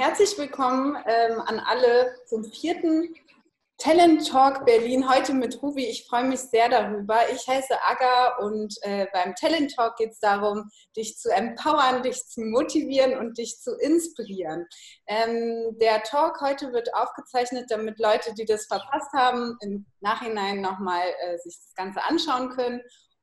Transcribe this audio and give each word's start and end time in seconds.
Herzlich 0.00 0.38
willkommen 0.38 0.96
ähm, 1.06 1.42
an 1.42 1.60
alle 1.60 2.14
zum 2.24 2.42
vierten 2.42 3.14
Talent 3.76 4.26
Talk 4.26 4.64
Berlin. 4.64 5.06
Heute 5.06 5.34
mit 5.34 5.62
Ruby. 5.62 5.84
Ich 5.84 6.06
freue 6.06 6.24
mich 6.24 6.40
sehr 6.40 6.70
darüber. 6.70 7.18
Ich 7.30 7.46
heiße 7.46 7.74
Aga 7.86 8.38
und 8.38 8.74
äh, 8.80 9.08
beim 9.12 9.34
Talent 9.34 9.74
Talk 9.76 9.96
geht 9.96 10.12
es 10.12 10.18
darum, 10.18 10.70
dich 10.96 11.18
zu 11.18 11.28
empowern, 11.28 12.02
dich 12.02 12.16
zu 12.28 12.40
motivieren 12.40 13.18
und 13.18 13.36
dich 13.36 13.58
zu 13.60 13.76
inspirieren. 13.76 14.66
Ähm, 15.06 15.76
der 15.78 16.02
Talk 16.02 16.40
heute 16.40 16.72
wird 16.72 16.94
aufgezeichnet, 16.94 17.66
damit 17.68 17.98
Leute, 17.98 18.32
die 18.32 18.46
das 18.46 18.64
verpasst 18.68 19.12
haben, 19.12 19.58
im 19.60 19.84
Nachhinein 20.00 20.62
nochmal 20.62 21.08
äh, 21.20 21.36
sich 21.40 21.58
das 21.58 21.74
Ganze 21.74 22.02
anschauen 22.04 22.48
können. 22.48 22.80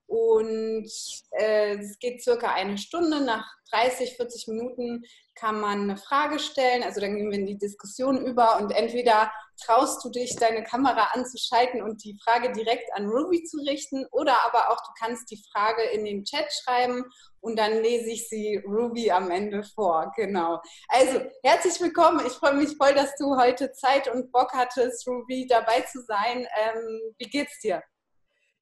Und 0.08 0.90
äh, 1.32 1.78
es 1.78 2.00
geht 2.00 2.24
circa 2.24 2.54
eine 2.54 2.78
Stunde. 2.78 3.22
Nach 3.22 3.46
30, 3.72 4.16
40 4.16 4.48
Minuten 4.48 5.04
kann 5.36 5.60
man 5.60 5.82
eine 5.82 5.98
Frage 5.98 6.40
stellen. 6.40 6.84
Also 6.84 7.02
dann 7.02 7.16
gehen 7.16 7.30
wir 7.30 7.38
in 7.38 7.46
die 7.46 7.58
Diskussion 7.58 8.26
über 8.26 8.58
und 8.58 8.72
entweder 8.72 9.32
traust 9.64 10.04
du 10.06 10.10
dich, 10.10 10.36
deine 10.36 10.64
Kamera 10.64 11.10
anzuschalten 11.14 11.82
und 11.82 12.04
die 12.04 12.18
Frage 12.24 12.52
direkt 12.52 12.94
an 12.94 13.08
Ruby 13.08 13.44
zu 13.44 13.58
richten 13.58 14.06
oder 14.12 14.46
aber 14.46 14.70
auch 14.70 14.78
du 14.78 14.92
kannst 15.00 15.30
die 15.32 15.44
Frage 15.52 15.84
in 15.84 16.06
den 16.06 16.24
Chat 16.24 16.48
schreiben 16.54 17.04
und 17.42 17.58
dann 17.58 17.82
lese 17.82 18.10
ich 18.10 18.30
sie 18.30 18.62
Ruby 18.66 19.12
am 19.12 19.32
Ende 19.32 19.64
vor. 19.64 20.12
Genau. 20.16 20.62
Also 20.90 21.22
herzlich 21.44 21.80
willkommen. 21.82 22.26
Ich 22.26 22.34
freue 22.34 22.54
mich 22.54 22.78
voll, 22.78 22.94
dass 22.94 23.16
du 23.18 23.36
heute 23.38 23.72
Zeit 23.74 24.08
und 24.14 24.32
Bock 24.32 24.52
hattest, 24.54 25.08
Ruby 25.08 25.48
dabei 25.48 25.82
zu 25.82 26.02
sein. 26.04 26.48
Ähm, 26.56 27.14
wie 27.18 27.30
geht's 27.30 27.60
dir? 27.60 27.82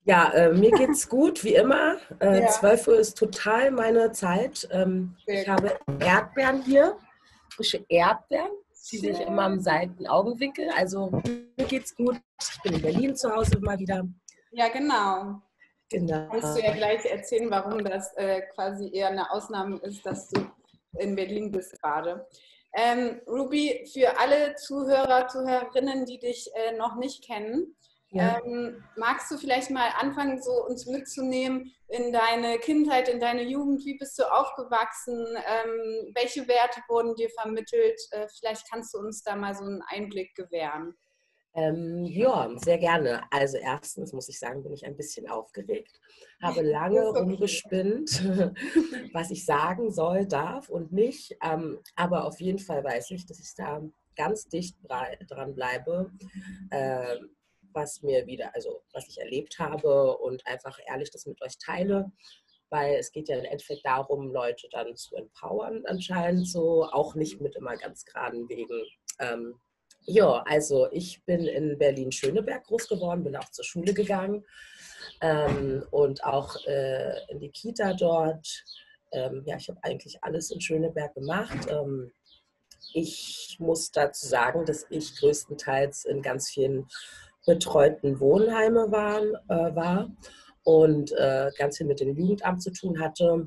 Ja, 0.06 0.32
äh, 0.34 0.54
mir 0.54 0.72
geht's 0.78 1.10
gut, 1.10 1.44
wie 1.44 1.56
immer. 1.56 1.98
Äh, 2.20 2.42
ja. 2.42 2.48
12 2.48 2.88
Uhr 2.88 3.00
ist 3.00 3.18
total 3.18 3.72
meine 3.72 4.12
Zeit. 4.12 4.68
Ähm, 4.72 5.16
ich 5.26 5.48
habe 5.48 5.78
Erdbeeren 6.00 6.62
hier, 6.64 6.98
frische 7.50 7.84
Erdbeeren, 7.90 8.52
die 8.92 8.98
sehe 9.00 9.12
ich 9.12 9.20
immer 9.20 9.48
im 9.48 9.60
Seitenaugenwinkel. 9.60 10.70
Also 10.78 11.10
mir 11.58 11.66
geht's 11.68 11.96
gut. 11.96 12.18
Ich 12.40 12.62
bin 12.62 12.74
in 12.74 12.82
Berlin 12.82 13.16
zu 13.16 13.36
Hause 13.36 13.60
mal 13.60 13.80
wieder. 13.80 14.08
Ja, 14.52 14.70
genau. 14.70 15.42
Genau. 15.90 16.28
Kannst 16.30 16.58
du 16.58 16.64
ja 16.64 16.74
gleich 16.74 17.06
erzählen, 17.06 17.50
warum 17.50 17.84
das 17.84 18.14
äh, 18.16 18.42
quasi 18.54 18.90
eher 18.92 19.10
eine 19.10 19.30
Ausnahme 19.32 19.78
ist, 19.78 20.06
dass 20.06 20.30
du 20.30 20.46
in 21.00 21.16
Berlin 21.16 21.52
bist 21.52 21.80
gerade. 21.82 22.28
Ähm, 22.74 23.22
Ruby, 23.28 23.88
für 23.92 24.20
alle 24.20 24.56
Zuhörer, 24.56 25.28
Zuhörerinnen, 25.28 26.06
die 26.06 26.20
dich 26.20 26.50
äh, 26.56 26.76
noch 26.76 26.96
nicht 26.96 27.24
kennen, 27.24 27.76
ja. 28.16 28.42
Ähm, 28.46 28.84
magst 28.96 29.30
du 29.30 29.38
vielleicht 29.38 29.70
mal 29.72 29.90
anfangen, 30.00 30.42
so 30.42 30.66
uns 30.66 30.86
mitzunehmen 30.86 31.74
in 31.90 32.14
deine 32.14 32.58
Kindheit, 32.60 33.10
in 33.10 33.20
deine 33.20 33.44
Jugend? 33.44 33.86
Wie 33.86 33.98
bist 33.98 34.18
du 34.18 34.24
aufgewachsen? 34.24 35.26
Ähm, 35.36 36.12
welche 36.16 36.48
Werte 36.48 36.82
wurden 36.88 37.14
dir 37.16 37.30
vermittelt? 37.30 38.00
Äh, 38.12 38.28
vielleicht 38.40 38.70
kannst 38.72 38.94
du 38.94 39.00
uns 39.00 39.22
da 39.22 39.36
mal 39.36 39.54
so 39.54 39.66
einen 39.66 39.82
Einblick 39.90 40.34
gewähren. 40.36 40.96
Ähm, 41.56 42.06
ja, 42.06 42.50
sehr 42.58 42.78
gerne. 42.78 43.24
Also 43.32 43.58
erstens 43.58 44.12
muss 44.12 44.28
ich 44.28 44.40
sagen, 44.40 44.64
bin 44.64 44.74
ich 44.74 44.86
ein 44.86 44.98
bisschen 44.98 45.30
aufgeregt. 45.30 46.00
Habe 46.42 46.62
lange 46.62 47.08
okay. 47.08 47.20
rumgespinnt, 47.20 48.24
was 49.14 49.32
ich 49.32 49.46
sagen 49.46 49.92
soll, 49.92 50.26
darf 50.26 50.70
und 50.70 50.92
nicht. 50.92 51.36
Ähm, 51.42 51.80
aber 51.96 52.26
auf 52.26 52.40
jeden 52.40 52.60
Fall 52.60 52.84
weiß 52.84 53.12
ich, 53.12 53.26
dass 53.26 53.40
ich 53.40 53.56
da 53.56 53.82
ganz 54.16 54.48
dicht 54.48 54.78
dran 55.30 55.56
bleibe. 55.56 56.12
Ähm, 56.72 57.35
was 57.76 58.02
mir 58.02 58.26
wieder, 58.26 58.54
also 58.56 58.82
was 58.94 59.08
ich 59.08 59.20
erlebt 59.20 59.60
habe 59.60 60.18
und 60.18 60.46
einfach 60.48 60.80
ehrlich 60.88 61.12
das 61.12 61.26
mit 61.26 61.42
euch 61.42 61.58
teile, 61.58 62.12
weil 62.70 62.96
es 62.96 63.12
geht 63.12 63.30
ja 63.30 63.38
im 63.38 63.46
Endeffekt 63.46 63.86
darum, 63.86 64.32
Leute 64.32 64.68
dann 64.72 64.96
zu 64.96 65.16
empowern 65.16 65.84
anscheinend 65.86 66.50
so, 66.50 66.86
auch 66.86 67.16
nicht 67.16 67.42
mit 67.42 67.56
immer 67.56 67.76
ganz 67.78 68.06
geraden 68.06 68.50
Wegen. 68.50 68.84
Ähm, 69.20 69.60
ja, 70.08 70.44
also 70.44 70.88
ich 70.92 71.24
bin 71.26 71.46
in 71.48 71.78
Berlin-Schöneberg 71.78 72.66
groß 72.66 72.88
geworden, 72.88 73.24
bin 73.24 73.36
auch 73.36 73.50
zur 73.50 73.66
Schule 73.66 73.94
gegangen 73.94 74.46
ähm, 75.22 75.84
und 75.92 76.24
auch 76.24 76.56
äh, 76.66 77.32
in 77.32 77.40
die 77.40 77.50
Kita 77.50 77.94
dort. 77.94 78.64
Ähm, 79.12 79.44
ja, 79.46 79.58
ich 79.58 79.70
habe 79.70 79.80
eigentlich 79.84 80.24
alles 80.24 80.52
in 80.52 80.62
Schöneberg 80.62 81.14
gemacht. 81.16 81.68
Ähm, 81.70 82.12
ich 82.94 83.58
muss 83.60 83.92
dazu 83.92 84.28
sagen, 84.28 84.66
dass 84.66 84.86
ich 84.90 85.16
größtenteils 85.18 86.06
in 86.06 86.22
ganz 86.22 86.50
vielen 86.50 86.88
betreuten 87.46 88.20
Wohnheime 88.20 88.92
waren, 88.92 89.36
äh, 89.50 89.76
war 89.76 90.10
und 90.64 91.12
äh, 91.12 91.52
ganz 91.58 91.78
viel 91.78 91.88
mit 91.88 92.00
dem 92.00 92.16
Jugendamt 92.16 92.62
zu 92.62 92.72
tun 92.72 93.00
hatte, 93.00 93.46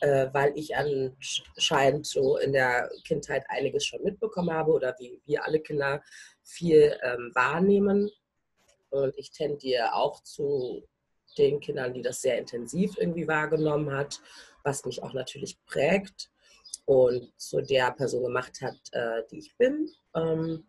äh, 0.00 0.28
weil 0.32 0.52
ich 0.56 0.74
anscheinend 0.76 2.06
so 2.06 2.36
in 2.38 2.52
der 2.52 2.90
Kindheit 3.06 3.44
einiges 3.48 3.86
schon 3.86 4.02
mitbekommen 4.02 4.52
habe 4.52 4.72
oder 4.72 4.94
wie 4.98 5.20
wir 5.26 5.44
alle 5.44 5.60
Kinder 5.60 6.02
viel 6.42 6.98
ähm, 7.02 7.30
wahrnehmen. 7.34 8.10
Und 8.90 9.16
ich 9.16 9.30
tendiere 9.30 9.94
auch 9.94 10.22
zu 10.22 10.84
den 11.38 11.60
Kindern, 11.60 11.94
die 11.94 12.02
das 12.02 12.20
sehr 12.20 12.38
intensiv 12.38 12.96
irgendwie 12.98 13.26
wahrgenommen 13.26 13.92
hat, 13.92 14.20
was 14.62 14.84
mich 14.84 15.02
auch 15.02 15.12
natürlich 15.12 15.58
prägt 15.66 16.30
und 16.84 17.32
zu 17.40 17.60
der 17.60 17.92
Person 17.92 18.24
gemacht 18.24 18.60
hat, 18.60 18.76
äh, 18.92 19.22
die 19.30 19.38
ich 19.38 19.56
bin. 19.56 19.88
Ähm, 20.14 20.66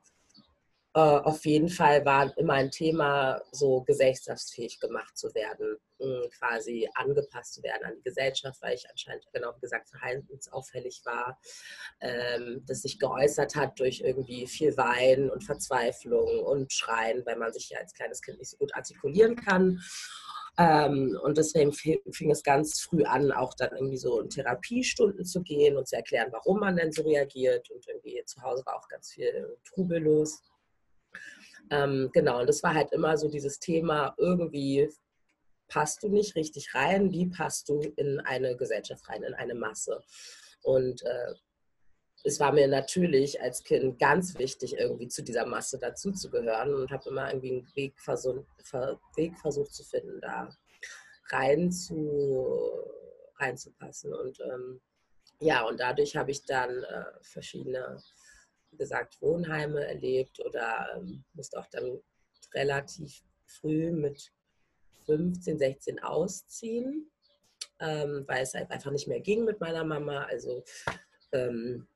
äh, 0.95 0.99
auf 0.99 1.45
jeden 1.45 1.67
Fall 1.67 2.05
war 2.05 2.35
immer 2.37 2.53
ein 2.53 2.71
Thema, 2.71 3.41
so 3.51 3.81
gesellschaftsfähig 3.81 4.79
gemacht 4.79 5.17
zu 5.17 5.33
werden, 5.35 5.75
quasi 6.39 6.89
angepasst 6.93 7.55
zu 7.55 7.63
werden 7.63 7.83
an 7.83 7.95
die 7.97 8.03
Gesellschaft, 8.03 8.61
weil 8.61 8.75
ich 8.75 8.89
anscheinend, 8.89 9.25
genau 9.33 9.53
wie 9.57 9.59
gesagt, 9.59 9.89
verhaltensauffällig 9.89 11.01
war, 11.03 11.37
ähm, 11.99 12.63
das 12.65 12.83
sich 12.83 12.97
geäußert 12.97 13.55
hat 13.57 13.77
durch 13.77 14.01
irgendwie 14.01 14.47
viel 14.47 14.77
Weinen 14.77 15.29
und 15.29 15.43
Verzweiflung 15.43 16.39
und 16.45 16.71
Schreien, 16.71 17.25
weil 17.25 17.35
man 17.35 17.51
sich 17.51 17.71
ja 17.71 17.79
als 17.79 17.93
kleines 17.93 18.21
Kind 18.21 18.39
nicht 18.39 18.51
so 18.51 18.57
gut 18.57 18.73
artikulieren 18.73 19.35
kann. 19.35 19.81
Ähm, 20.57 21.19
und 21.21 21.37
deswegen 21.37 21.73
fing 21.73 22.31
es 22.31 22.41
ganz 22.41 22.79
früh 22.79 23.03
an, 23.03 23.33
auch 23.33 23.53
dann 23.55 23.71
irgendwie 23.73 23.97
so 23.97 24.21
in 24.21 24.29
Therapiestunden 24.29 25.25
zu 25.25 25.41
gehen 25.41 25.75
und 25.75 25.89
zu 25.89 25.97
erklären, 25.97 26.31
warum 26.31 26.61
man 26.61 26.77
denn 26.77 26.93
so 26.93 27.01
reagiert. 27.03 27.69
Und 27.69 27.85
irgendwie 27.85 28.23
zu 28.25 28.41
Hause 28.41 28.65
war 28.65 28.77
auch 28.77 28.87
ganz 28.87 29.11
viel 29.11 29.57
Trubel 29.65 30.01
los. 30.01 30.41
Ähm, 31.71 32.09
genau, 32.13 32.39
und 32.41 32.47
das 32.47 32.63
war 32.63 32.73
halt 32.73 32.91
immer 32.91 33.17
so 33.17 33.27
dieses 33.27 33.59
Thema, 33.59 34.13
irgendwie 34.17 34.89
passt 35.67 36.03
du 36.03 36.09
nicht 36.09 36.35
richtig 36.35 36.75
rein, 36.75 37.11
wie 37.11 37.27
passt 37.27 37.69
du 37.69 37.81
in 37.95 38.19
eine 38.19 38.55
Gesellschaft 38.55 39.07
rein, 39.09 39.23
in 39.23 39.33
eine 39.33 39.55
Masse. 39.55 40.01
Und 40.61 41.03
äh, 41.03 41.33
es 42.23 42.39
war 42.39 42.51
mir 42.51 42.67
natürlich 42.67 43.41
als 43.41 43.63
Kind 43.63 43.99
ganz 43.99 44.37
wichtig, 44.37 44.77
irgendwie 44.77 45.07
zu 45.07 45.23
dieser 45.23 45.45
Masse 45.45 45.77
dazuzugehören 45.77 46.73
und 46.73 46.91
habe 46.91 47.09
immer 47.09 47.29
irgendwie 47.29 47.51
einen 47.51 47.75
Weg, 47.75 47.99
versuch, 47.99 48.43
Weg 49.15 49.37
versucht 49.39 49.73
zu 49.73 49.83
finden, 49.83 50.19
da 50.21 50.49
rein 51.29 51.71
zu, 51.71 52.67
reinzupassen. 53.37 54.13
Und 54.13 54.39
ähm, 54.39 54.81
ja, 55.39 55.67
und 55.67 55.79
dadurch 55.79 56.15
habe 56.15 56.31
ich 56.31 56.45
dann 56.45 56.83
äh, 56.83 57.05
verschiedene 57.21 58.01
wie 58.75 58.83
gesagt, 58.83 59.21
Wohnheime 59.21 59.85
erlebt 59.85 60.39
oder 60.45 60.87
ähm, 60.95 61.23
musste 61.33 61.57
auch 61.57 61.67
dann 61.67 61.99
relativ 62.53 63.23
früh 63.45 63.91
mit 63.91 64.31
15, 65.05 65.57
16 65.57 66.03
ausziehen, 66.03 67.09
ähm, 67.79 68.25
weil 68.27 68.43
es 68.43 68.53
halt 68.53 68.69
einfach 68.69 68.91
nicht 68.91 69.07
mehr 69.07 69.21
ging 69.21 69.45
mit 69.45 69.61
meiner 69.61 69.85
Mama. 69.85 70.23
Also 70.23 70.63
ähm, 71.31 71.87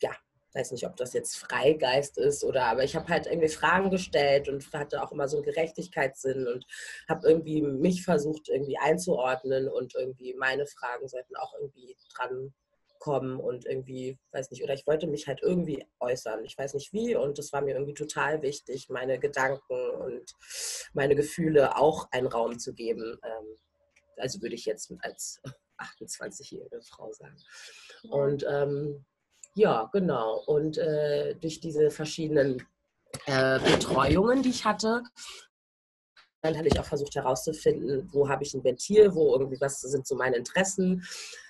ja, 0.00 0.10
weiß 0.54 0.72
nicht, 0.72 0.86
ob 0.86 0.96
das 0.96 1.12
jetzt 1.12 1.36
Freigeist 1.36 2.18
ist 2.18 2.42
oder, 2.42 2.64
aber 2.64 2.82
ich 2.82 2.96
habe 2.96 3.08
halt 3.08 3.26
irgendwie 3.26 3.48
Fragen 3.48 3.90
gestellt 3.90 4.48
und 4.48 4.72
hatte 4.72 5.00
auch 5.02 5.12
immer 5.12 5.28
so 5.28 5.36
einen 5.36 5.44
Gerechtigkeitssinn 5.44 6.48
und 6.48 6.66
habe 7.08 7.28
irgendwie 7.28 7.62
mich 7.62 8.02
versucht 8.02 8.48
irgendwie 8.48 8.78
einzuordnen 8.78 9.68
und 9.68 9.94
irgendwie 9.94 10.34
meine 10.34 10.66
Fragen 10.66 11.06
sollten 11.06 11.36
auch 11.36 11.54
irgendwie 11.60 11.96
dran 12.12 12.52
kommen 12.98 13.38
und 13.38 13.66
irgendwie, 13.66 14.18
weiß 14.32 14.50
nicht, 14.50 14.62
oder 14.62 14.74
ich 14.74 14.86
wollte 14.86 15.06
mich 15.06 15.26
halt 15.26 15.40
irgendwie 15.42 15.86
äußern. 16.00 16.44
Ich 16.44 16.56
weiß 16.56 16.74
nicht 16.74 16.92
wie 16.92 17.14
und 17.14 17.38
das 17.38 17.52
war 17.52 17.60
mir 17.60 17.74
irgendwie 17.74 17.94
total 17.94 18.42
wichtig, 18.42 18.88
meine 18.88 19.18
Gedanken 19.18 19.90
und 19.90 20.34
meine 20.92 21.14
Gefühle 21.14 21.76
auch 21.76 22.08
einen 22.10 22.26
Raum 22.26 22.58
zu 22.58 22.74
geben. 22.74 23.18
Ähm, 23.22 23.56
also 24.16 24.42
würde 24.42 24.54
ich 24.54 24.64
jetzt 24.64 24.92
als 25.00 25.40
28-jährige 25.78 26.82
Frau 26.82 27.12
sagen. 27.12 27.36
Und 28.10 28.44
ähm, 28.48 29.04
ja, 29.54 29.88
genau. 29.92 30.42
Und 30.46 30.78
äh, 30.78 31.34
durch 31.36 31.60
diese 31.60 31.90
verschiedenen 31.90 32.66
äh, 33.26 33.58
Betreuungen, 33.58 34.42
die 34.42 34.50
ich 34.50 34.64
hatte, 34.64 35.02
dann 36.42 36.56
habe 36.56 36.68
ich 36.68 36.78
auch 36.78 36.84
versucht 36.84 37.14
herauszufinden, 37.16 38.08
wo 38.12 38.28
habe 38.28 38.44
ich 38.44 38.54
ein 38.54 38.62
Ventil, 38.62 39.14
wo 39.14 39.32
irgendwie 39.32 39.60
was 39.60 39.80
sind 39.80 40.06
so 40.06 40.14
meine 40.14 40.36
Interessen. 40.36 41.04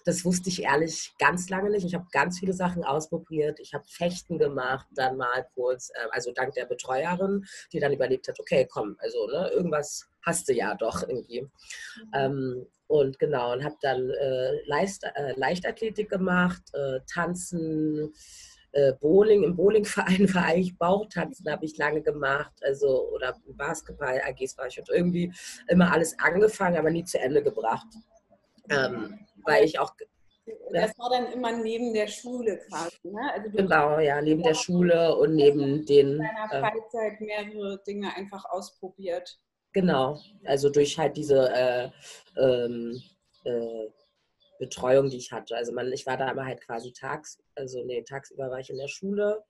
Das 0.04 0.24
wusste 0.24 0.48
ich 0.48 0.62
ehrlich 0.62 1.12
ganz 1.18 1.50
lange 1.50 1.70
nicht. 1.70 1.84
Ich 1.84 1.94
habe 1.94 2.06
ganz 2.10 2.38
viele 2.38 2.54
Sachen 2.54 2.84
ausprobiert. 2.84 3.60
Ich 3.60 3.74
habe 3.74 3.84
Fechten 3.86 4.38
gemacht, 4.38 4.86
dann 4.94 5.18
mal 5.18 5.46
kurz, 5.54 5.90
äh, 5.90 6.08
also 6.10 6.32
dank 6.32 6.54
der 6.54 6.64
Betreuerin, 6.64 7.44
die 7.72 7.80
dann 7.80 7.92
überlegt 7.92 8.28
hat, 8.28 8.40
okay, 8.40 8.66
komm, 8.70 8.96
also 8.98 9.26
ne, 9.26 9.50
irgendwas 9.50 10.08
hast 10.22 10.48
du 10.48 10.54
ja 10.54 10.74
doch 10.74 11.02
irgendwie. 11.06 11.42
Mhm. 11.42 11.50
Ähm, 12.14 12.66
und 12.86 13.18
genau, 13.18 13.52
und 13.52 13.64
habe 13.64 13.76
dann 13.82 14.08
äh, 14.10 14.66
Leicht, 14.66 15.04
äh, 15.04 15.34
Leichtathletik 15.36 16.08
gemacht, 16.08 16.62
äh, 16.72 17.00
Tanzen, 17.12 18.14
äh, 18.72 18.92
Bowling, 18.94 19.42
im 19.42 19.56
Bowlingverein 19.56 20.28
war 20.34 20.54
ich 20.56 20.76
Bauchtanzen, 20.76 21.50
habe 21.50 21.64
ich 21.64 21.76
lange 21.76 22.02
gemacht, 22.02 22.52
also 22.62 23.08
oder 23.10 23.34
Basketball, 23.48 24.20
AGs 24.26 24.56
war 24.58 24.66
ich 24.66 24.78
und 24.78 24.88
irgendwie 24.90 25.32
immer 25.68 25.92
alles 25.92 26.18
angefangen, 26.18 26.76
aber 26.76 26.90
nie 26.90 27.04
zu 27.04 27.18
Ende 27.18 27.42
gebracht. 27.42 27.86
Ähm, 28.70 29.18
weil 29.44 29.64
ich 29.64 29.78
auch 29.78 29.94
das 30.72 30.98
war 30.98 31.10
dann 31.10 31.32
immer 31.32 31.52
neben 31.52 31.92
der 31.92 32.06
Schule 32.06 32.58
quasi, 32.58 32.96
ne? 33.10 33.32
Also 33.34 33.50
genau, 33.50 33.98
ja, 33.98 34.20
neben 34.20 34.42
der 34.42 34.54
Schule 34.54 35.14
und 35.16 35.34
neben 35.34 35.84
den. 35.84 36.12
In 36.12 36.18
deiner 36.18 36.52
äh, 36.52 36.70
Freizeit 36.70 37.20
mehrere 37.20 37.82
Dinge 37.86 38.14
einfach 38.16 38.44
ausprobiert. 38.46 39.38
Genau, 39.72 40.18
also 40.44 40.70
durch 40.70 40.98
halt 40.98 41.16
diese 41.16 41.50
äh, 41.52 41.90
ähm, 42.40 43.00
äh, 43.44 43.88
Betreuung, 44.58 45.10
die 45.10 45.16
ich 45.16 45.32
hatte. 45.32 45.56
Also 45.56 45.72
man, 45.72 45.92
ich 45.92 46.06
war 46.06 46.16
da 46.16 46.30
immer 46.30 46.44
halt 46.44 46.60
quasi 46.60 46.92
tags, 46.92 47.38
also 47.54 47.82
nee, 47.84 48.02
tagsüber 48.02 48.50
war 48.50 48.60
ich 48.60 48.70
in 48.70 48.78
der 48.78 48.88
Schule 48.88 49.42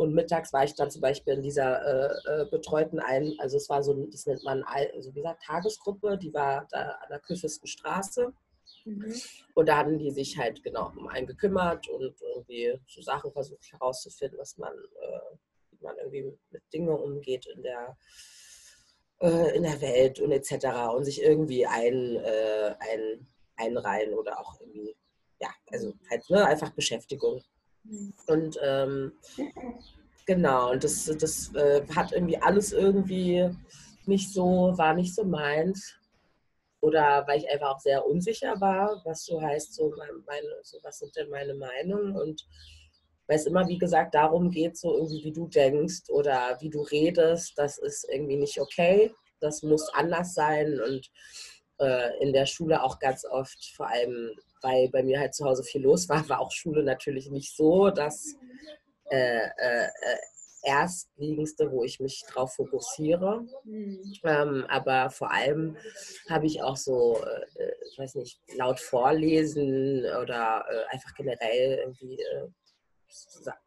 und 0.00 0.14
mittags 0.14 0.52
war 0.54 0.64
ich 0.64 0.74
dann 0.74 0.90
zum 0.90 1.02
Beispiel 1.02 1.34
in 1.34 1.42
dieser 1.42 1.82
äh, 1.84 2.42
äh, 2.42 2.46
betreuten 2.46 3.00
ein, 3.00 3.34
also 3.38 3.58
es 3.58 3.68
war 3.68 3.82
so, 3.82 4.06
das 4.06 4.24
nennt 4.24 4.42
man, 4.44 4.62
also 4.62 5.14
wie 5.14 5.20
gesagt, 5.20 5.42
Tagesgruppe, 5.42 6.16
die 6.16 6.32
war 6.32 6.66
da 6.70 6.92
an 7.02 7.08
der 7.10 7.20
Küffesten 7.20 7.66
Straße. 7.66 8.32
Mhm. 8.86 9.14
Und 9.54 9.68
da 9.68 9.76
hatten 9.76 9.98
die 9.98 10.10
sich 10.10 10.38
halt 10.38 10.62
genau 10.62 10.90
um 10.96 11.06
einen 11.08 11.26
gekümmert 11.26 11.86
und 11.88 12.14
irgendwie 12.34 12.80
so 12.86 13.02
Sachen 13.02 13.30
versucht 13.30 13.70
herauszufinden, 13.72 14.38
was 14.38 14.56
man, 14.56 14.72
äh, 14.72 15.36
wie 15.72 15.84
man 15.84 15.96
irgendwie 15.98 16.32
mit 16.50 16.62
Dingen 16.72 16.88
umgeht 16.88 17.44
in 17.54 17.62
der, 17.62 17.94
äh, 19.20 19.54
in 19.54 19.64
der 19.64 19.82
Welt 19.82 20.18
und 20.18 20.32
etc. 20.32 20.94
und 20.96 21.04
sich 21.04 21.22
irgendwie 21.22 21.66
ein, 21.66 22.16
äh, 22.16 22.74
ein, 22.78 23.26
einreihen 23.60 24.14
oder 24.14 24.40
auch 24.40 24.60
irgendwie, 24.60 24.96
ja, 25.40 25.48
also 25.70 25.92
halt 26.10 26.28
ne, 26.30 26.44
einfach 26.46 26.70
Beschäftigung. 26.70 27.42
Mhm. 27.84 28.14
Und 28.26 28.58
ähm, 28.62 29.12
genau, 30.26 30.70
und 30.72 30.84
das, 30.84 31.04
das 31.18 31.54
äh, 31.54 31.86
hat 31.94 32.12
irgendwie 32.12 32.38
alles 32.38 32.72
irgendwie 32.72 33.50
nicht 34.06 34.32
so, 34.32 34.72
war 34.76 34.94
nicht 34.94 35.14
so 35.14 35.24
meins 35.24 35.94
oder 36.80 37.24
weil 37.26 37.38
ich 37.38 37.50
einfach 37.50 37.74
auch 37.76 37.80
sehr 37.80 38.06
unsicher 38.06 38.60
war, 38.60 39.00
was 39.04 39.24
so 39.24 39.40
heißt, 39.40 39.74
so, 39.74 39.92
meine, 40.26 40.48
so 40.62 40.78
was 40.82 40.98
sind 40.98 41.14
denn 41.16 41.28
meine 41.28 41.54
Meinungen 41.54 42.16
und 42.16 42.46
weil 43.26 43.36
es 43.36 43.46
immer, 43.46 43.68
wie 43.68 43.78
gesagt, 43.78 44.14
darum 44.14 44.50
geht, 44.50 44.76
so 44.76 44.92
irgendwie, 44.94 45.24
wie 45.24 45.32
du 45.32 45.46
denkst 45.46 46.08
oder 46.08 46.56
wie 46.60 46.70
du 46.70 46.82
redest, 46.82 47.52
das 47.56 47.78
ist 47.78 48.08
irgendwie 48.10 48.36
nicht 48.36 48.60
okay, 48.60 49.14
das 49.40 49.62
muss 49.62 49.88
anders 49.94 50.34
sein 50.34 50.80
und 50.80 51.10
äh, 51.80 52.22
in 52.22 52.32
der 52.32 52.46
Schule 52.46 52.82
auch 52.82 52.98
ganz 52.98 53.24
oft, 53.24 53.72
vor 53.74 53.88
allem, 53.88 54.30
weil 54.62 54.88
bei 54.90 55.02
mir 55.02 55.18
halt 55.18 55.34
zu 55.34 55.44
Hause 55.44 55.64
viel 55.64 55.82
los 55.82 56.08
war, 56.08 56.28
war 56.28 56.40
auch 56.40 56.52
Schule 56.52 56.82
natürlich 56.82 57.30
nicht 57.30 57.56
so, 57.56 57.90
dass 57.90 58.36
äh, 59.10 59.46
äh, 59.58 59.84
äh 59.84 60.16
Erstliegendste, 60.62 61.72
wo 61.72 61.84
ich 61.84 62.00
mich 62.00 62.22
drauf 62.28 62.54
fokussiere. 62.54 63.46
Ähm, 64.24 64.66
aber 64.68 65.08
vor 65.10 65.30
allem 65.30 65.76
habe 66.28 66.46
ich 66.46 66.62
auch 66.62 66.76
so, 66.76 67.18
äh, 67.54 67.72
ich 67.90 67.98
weiß 67.98 68.16
nicht, 68.16 68.40
laut 68.56 68.78
vorlesen 68.78 70.00
oder 70.22 70.64
äh, 70.68 70.94
einfach 70.94 71.14
generell 71.14 71.78
irgendwie 71.78 72.20
äh, 72.20 72.48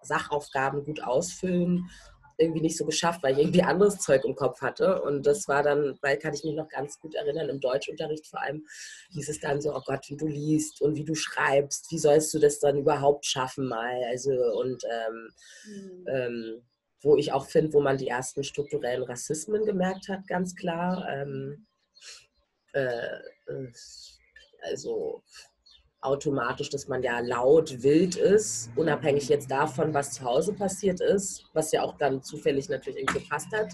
Sachaufgaben 0.02 0.84
gut 0.86 1.04
ausfüllen 1.04 1.90
irgendwie 2.38 2.62
nicht 2.62 2.78
so 2.78 2.86
geschafft, 2.86 3.24
weil 3.24 3.34
ich 3.34 3.40
irgendwie 3.40 3.64
anderes 3.64 4.00
Zeug 4.00 4.24
im 4.26 4.36
Kopf 4.36 4.62
hatte. 4.62 5.02
Und 5.02 5.26
das 5.26 5.48
war 5.48 5.64
dann, 5.64 5.98
weil 6.02 6.18
kann 6.18 6.34
ich 6.34 6.44
mich 6.44 6.56
noch 6.56 6.70
ganz 6.70 7.00
gut 7.00 7.16
erinnern, 7.16 7.50
im 7.50 7.60
Deutschunterricht 7.60 8.28
vor 8.28 8.42
allem 8.42 8.66
hieß 9.12 9.30
es 9.30 9.40
dann 9.40 9.62
so, 9.62 9.76
oh 9.76 9.82
Gott, 9.86 10.10
wie 10.10 10.18
du 10.18 10.28
liest 10.28 10.82
und 10.82 10.96
wie 10.96 11.06
du 11.06 11.16
schreibst, 11.16 11.92
wie 11.92 11.98
sollst 11.98 12.34
du 12.34 12.40
das 12.40 12.60
dann 12.60 12.78
überhaupt 12.78 13.26
schaffen 13.26 13.68
mal? 13.68 14.02
Also 14.10 14.32
und 14.32 14.84
ähm, 14.84 15.30
mhm. 15.66 16.06
ähm, 16.08 16.62
wo 17.02 17.18
ich 17.18 17.34
auch 17.34 17.48
finde, 17.48 17.74
wo 17.74 17.82
man 17.82 17.98
die 17.98 18.08
ersten 18.08 18.44
strukturellen 18.44 19.04
Rassismen 19.04 19.66
gemerkt 19.66 20.08
hat, 20.08 20.26
ganz 20.28 20.56
klar. 20.56 21.08
Ähm, 21.10 21.68
äh, 22.74 23.20
also 24.62 25.24
automatisch, 26.04 26.70
dass 26.70 26.88
man 26.88 27.04
ja 27.04 27.20
laut, 27.20 27.84
wild 27.84 28.16
ist, 28.16 28.70
unabhängig 28.76 29.30
jetzt 29.30 29.50
davon, 29.50 29.94
was 29.94 30.12
zu 30.12 30.24
Hause 30.24 30.54
passiert 30.54 31.02
ist, 31.02 31.46
was 31.54 31.72
ja 31.72 31.84
auch 31.84 31.98
dann 31.98 32.22
zufällig 32.22 32.70
natürlich 32.70 33.00
irgendwie 33.00 33.20
gepasst 33.20 33.52
hat, 33.54 33.74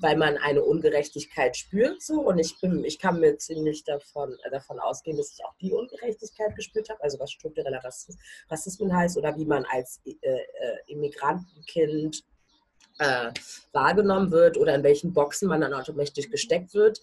weil 0.00 0.16
man 0.16 0.36
eine 0.38 0.62
Ungerechtigkeit 0.62 1.56
spürt 1.56 2.02
so. 2.02 2.20
Und 2.20 2.38
ich 2.38 2.58
bin, 2.60 2.84
ich 2.84 2.98
kann 2.98 3.20
mir 3.20 3.36
ziemlich 3.38 3.84
davon, 3.84 4.36
äh, 4.44 4.50
davon 4.50 4.78
ausgehen, 4.78 5.16
dass 5.16 5.32
ich 5.32 5.44
auch 5.44 5.54
die 5.60 5.72
Ungerechtigkeit 5.72 6.54
gespürt 6.56 6.88
habe, 6.90 7.02
also 7.02 7.18
was 7.18 7.32
struktureller 7.32 7.82
Rassismus 8.50 8.92
heißt 8.92 9.18
oder 9.18 9.36
wie 9.36 9.46
man 9.46 9.64
als 9.64 10.00
äh, 10.04 10.10
äh, 10.20 10.42
Immigrantenkind 10.86 12.24
äh, 12.98 13.30
wahrgenommen 13.72 14.30
wird 14.30 14.56
oder 14.56 14.74
in 14.74 14.82
welchen 14.82 15.12
Boxen 15.12 15.48
man 15.48 15.60
dann 15.60 15.74
automatisch 15.74 16.30
gesteckt 16.30 16.74
wird. 16.74 17.00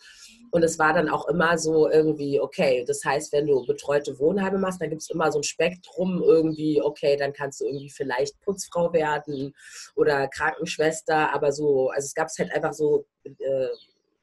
Und 0.51 0.63
es 0.63 0.79
war 0.79 0.93
dann 0.93 1.09
auch 1.09 1.27
immer 1.27 1.57
so 1.57 1.89
irgendwie, 1.89 2.39
okay, 2.39 2.83
das 2.85 3.03
heißt, 3.03 3.31
wenn 3.31 3.47
du 3.47 3.65
betreute 3.65 4.19
Wohnheime 4.19 4.57
machst, 4.57 4.81
dann 4.81 4.89
gibt 4.89 5.01
es 5.01 5.09
immer 5.09 5.31
so 5.31 5.39
ein 5.39 5.43
Spektrum 5.43 6.21
irgendwie, 6.21 6.81
okay, 6.81 7.15
dann 7.15 7.33
kannst 7.33 7.61
du 7.61 7.65
irgendwie 7.65 7.89
vielleicht 7.89 8.39
Putzfrau 8.41 8.91
werden 8.93 9.53
oder 9.95 10.27
Krankenschwester, 10.27 11.33
aber 11.33 11.51
so, 11.51 11.89
also 11.89 12.05
es 12.05 12.13
gab 12.13 12.27
es 12.27 12.37
halt 12.37 12.51
einfach 12.53 12.73
so 12.73 13.05
äh, 13.23 13.67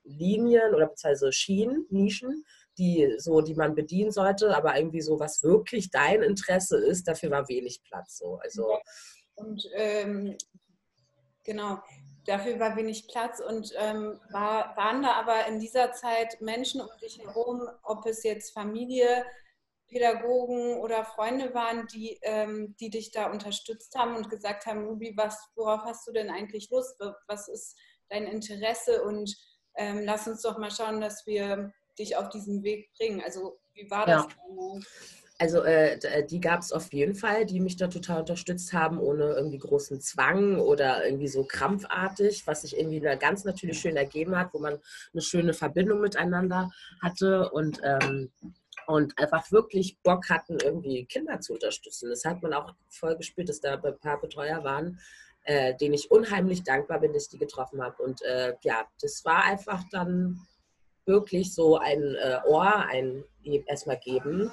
Linien 0.05 0.75
oder 0.75 0.87
beziehungsweise 0.87 1.33
Schienen, 1.33 1.87
Nischen, 1.91 2.45
die 2.79 3.15
so, 3.19 3.41
die 3.41 3.55
man 3.55 3.75
bedienen 3.75 4.13
sollte, 4.13 4.57
aber 4.57 4.77
irgendwie 4.77 5.01
so, 5.01 5.19
was 5.19 5.43
wirklich 5.43 5.91
dein 5.91 6.23
Interesse 6.23 6.79
ist, 6.79 7.09
dafür 7.09 7.31
war 7.31 7.49
wenig 7.49 7.83
Platz. 7.83 8.19
So. 8.19 8.39
Also, 8.43 8.79
und 9.35 9.69
ähm, 9.75 10.37
Genau, 11.49 11.79
dafür 12.27 12.61
war 12.61 12.77
wenig 12.77 13.09
Platz 13.09 13.41
und 13.41 13.73
ähm, 13.79 14.21
war, 14.31 14.77
waren 14.77 15.03
da 15.03 15.13
aber 15.15 15.47
in 15.47 15.59
dieser 15.59 15.93
Zeit 15.95 16.39
Menschen 16.43 16.83
um 16.83 16.91
dich 17.01 17.19
herum, 17.19 17.67
ob 17.85 18.05
es 18.05 18.23
jetzt 18.23 18.53
Familie, 18.53 19.25
Pädagogen 19.89 20.77
oder 20.77 21.07
Freunde 21.07 21.55
waren, 21.55 21.87
die, 21.87 22.19
ähm, 22.21 22.77
die 22.79 22.91
dich 22.91 23.13
da 23.13 23.31
unterstützt 23.31 23.97
haben 23.97 24.15
und 24.15 24.29
gesagt 24.29 24.67
haben, 24.67 24.85
Ruby, 24.85 25.15
was, 25.17 25.39
worauf 25.57 25.85
hast 25.85 26.07
du 26.07 26.13
denn 26.13 26.29
eigentlich 26.29 26.69
Lust? 26.69 27.01
Was 27.27 27.49
ist 27.49 27.79
dein 28.11 28.27
Interesse? 28.27 29.03
Und 29.05 29.35
ähm, 29.77 30.03
lass 30.05 30.29
uns 30.29 30.43
doch 30.43 30.59
mal 30.59 30.71
schauen, 30.71 31.01
dass 31.01 31.27
wir 31.27 31.73
dich 31.99 32.15
auf 32.15 32.29
diesen 32.29 32.63
Weg 32.63 32.93
bringen. 32.99 33.23
Also 33.23 33.59
wie 33.73 33.91
war 33.91 34.05
das? 34.05 34.27
Also 35.39 35.63
äh, 35.63 35.99
äh 36.03 36.27
die 36.27 36.41
gab 36.41 36.61
es 36.61 36.73
auf 36.73 36.93
jeden 36.93 37.15
Fall, 37.15 37.47
die 37.47 37.61
mich 37.61 37.77
da 37.77 37.87
total 37.87 38.21
unterstützt 38.21 38.73
haben, 38.73 38.99
ohne 38.99 39.35
irgendwie 39.35 39.59
großen 39.59 40.01
Zwang 40.01 40.59
oder 40.59 41.05
irgendwie 41.05 41.29
so 41.29 41.45
krampfartig, 41.45 42.47
was 42.47 42.63
sich 42.63 42.77
irgendwie 42.77 43.01
ganz 43.19 43.45
natürlich 43.45 43.79
schön 43.79 43.97
ergeben 43.97 44.37
hat, 44.37 44.53
wo 44.53 44.59
man 44.59 44.79
eine 45.13 45.23
schöne 45.23 45.55
Verbindung 45.55 46.01
miteinander 46.01 46.71
hatte 47.01 47.51
und, 47.51 47.81
ähm, 47.85 48.33
und 48.89 49.17
einfach 49.19 49.53
wirklich 49.53 49.99
Bock 50.03 50.29
hatten, 50.29 50.59
irgendwie 50.61 51.05
Kinder 51.05 51.41
zu 51.41 51.53
unterstützen. 51.53 52.11
Das 52.11 52.25
hat 52.25 52.43
man 52.43 52.53
auch 52.53 52.75
voll 52.89 53.17
gespürt, 53.17 53.49
dass 53.49 53.61
da 53.61 53.75
ein 53.75 53.99
paar 54.01 54.21
Betreuer 54.21 54.65
waren, 54.65 54.99
äh, 55.45 55.77
denen 55.77 55.95
ich 55.95 56.11
unheimlich 56.11 56.65
dankbar 56.65 56.99
bin, 56.99 57.13
dass 57.13 57.25
ich 57.25 57.31
die 57.31 57.39
getroffen 57.39 57.81
habe. 57.81 58.03
Und 58.03 58.23
äh, 58.23 58.55
ja, 58.63 58.87
das 59.01 59.25
war 59.25 59.45
einfach 59.45 59.85
dann 59.93 60.41
wirklich 61.07 61.55
so 61.55 61.79
ein 61.79 62.17
äh, 62.17 62.41
Ohr, 62.47 62.77
ein 62.87 63.25
erstmal 63.67 63.99
geben 63.99 64.53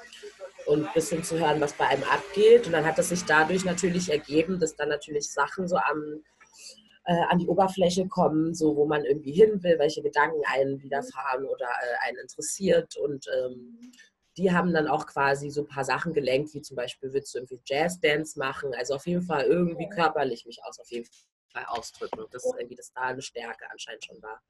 und 0.65 0.85
ein 0.85 0.93
bisschen 0.93 1.23
zu 1.23 1.39
hören, 1.39 1.61
was 1.61 1.73
bei 1.73 1.87
einem 1.87 2.03
abgeht. 2.03 2.65
Und 2.65 2.73
dann 2.73 2.85
hat 2.85 2.99
es 2.99 3.09
sich 3.09 3.23
dadurch 3.23 3.65
natürlich 3.65 4.11
ergeben, 4.11 4.59
dass 4.59 4.75
dann 4.75 4.89
natürlich 4.89 5.31
Sachen 5.31 5.67
so 5.67 5.77
am, 5.77 6.23
äh, 7.05 7.21
an 7.29 7.39
die 7.39 7.47
Oberfläche 7.47 8.07
kommen, 8.07 8.53
so 8.53 8.75
wo 8.75 8.85
man 8.85 9.05
irgendwie 9.05 9.31
hin 9.31 9.61
will, 9.63 9.79
welche 9.79 10.01
Gedanken 10.01 10.41
einen 10.45 10.81
widerfahren 10.81 11.45
oder 11.45 11.65
äh, 11.65 12.07
einen 12.07 12.17
interessiert. 12.17 12.97
Und 12.97 13.25
ähm, 13.41 13.91
die 14.37 14.51
haben 14.51 14.73
dann 14.73 14.87
auch 14.87 15.05
quasi 15.07 15.49
so 15.49 15.61
ein 15.61 15.67
paar 15.67 15.85
Sachen 15.85 16.13
gelenkt, 16.13 16.53
wie 16.53 16.61
zum 16.61 16.75
Beispiel, 16.75 17.13
willst 17.13 17.33
du 17.33 17.39
irgendwie 17.39 17.61
Jazz-Dance 17.65 18.37
machen? 18.37 18.73
Also 18.75 18.95
auf 18.95 19.07
jeden 19.07 19.23
Fall 19.23 19.45
irgendwie 19.45 19.87
körperlich 19.87 20.45
mich 20.45 20.59
aus, 20.63 20.79
auf 20.79 20.91
jeden 20.91 21.07
Fall 21.53 21.65
ausdrücken. 21.67 22.25
Das 22.31 22.43
ist 22.43 22.55
irgendwie, 22.57 22.75
dass 22.75 22.91
da 22.91 23.01
eine 23.01 23.21
Stärke 23.21 23.65
anscheinend 23.71 24.03
schon 24.03 24.21
war. 24.21 24.41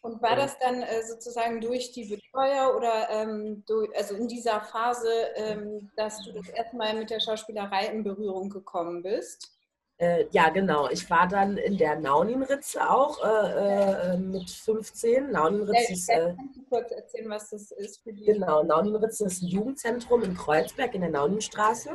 Und 0.00 0.22
war 0.22 0.36
das 0.36 0.56
dann 0.58 0.82
äh, 0.82 1.02
sozusagen 1.02 1.60
durch 1.60 1.90
die 1.90 2.04
Betreuer 2.04 2.76
oder 2.76 3.08
ähm, 3.10 3.64
durch, 3.66 3.90
also 3.96 4.14
in 4.14 4.28
dieser 4.28 4.60
Phase, 4.60 5.10
ähm, 5.34 5.90
dass 5.96 6.22
du 6.24 6.32
das 6.32 6.48
erstmal 6.50 6.94
mit 6.94 7.10
der 7.10 7.20
Schauspielerei 7.20 7.86
in 7.86 8.04
Berührung 8.04 8.48
gekommen 8.48 9.02
bist? 9.02 9.58
Äh, 10.00 10.26
ja, 10.30 10.48
genau. 10.50 10.88
Ich 10.88 11.10
war 11.10 11.26
dann 11.26 11.56
in 11.56 11.76
der 11.76 11.98
Nauninritze 11.98 12.88
auch 12.88 13.18
äh, 13.24 14.12
äh 14.12 14.16
mit 14.16 14.48
15. 14.48 15.32
Nauninritze 15.32 15.92
ist. 15.92 16.08
Äh, 16.08 16.34
kannst 16.36 16.56
du 16.56 16.62
kurz 16.68 16.92
erzählen, 16.92 17.28
was 17.28 17.50
das 17.50 17.72
ist 17.72 18.00
für 18.04 18.12
die? 18.12 18.24
Genau, 18.24 18.62
Nauninritze 18.62 19.24
ist 19.26 19.42
ein 19.42 19.48
Jugendzentrum 19.48 20.22
in 20.22 20.36
Kreuzberg 20.36 20.94
in 20.94 21.00
der 21.00 21.10
Nauninstraße 21.10 21.90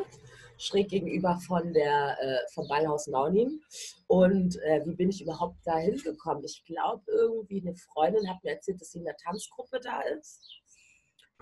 schräg 0.57 0.89
gegenüber 0.89 1.39
von 1.47 1.73
der, 1.73 2.17
äh, 2.21 2.37
vom 2.53 2.67
Ballhaus 2.67 3.07
Naunin. 3.07 3.61
Und 4.07 4.57
äh, 4.63 4.85
wie 4.85 4.95
bin 4.95 5.09
ich 5.09 5.21
überhaupt 5.21 5.57
da 5.65 5.77
hingekommen? 5.77 6.43
Ich 6.43 6.63
glaube, 6.65 7.03
irgendwie 7.07 7.61
eine 7.61 7.75
Freundin 7.75 8.29
hat 8.29 8.43
mir 8.43 8.51
erzählt, 8.51 8.81
dass 8.81 8.91
sie 8.91 8.99
in 8.99 9.05
der 9.05 9.17
Tanzgruppe 9.17 9.79
da 9.81 10.01
ist. 10.01 10.61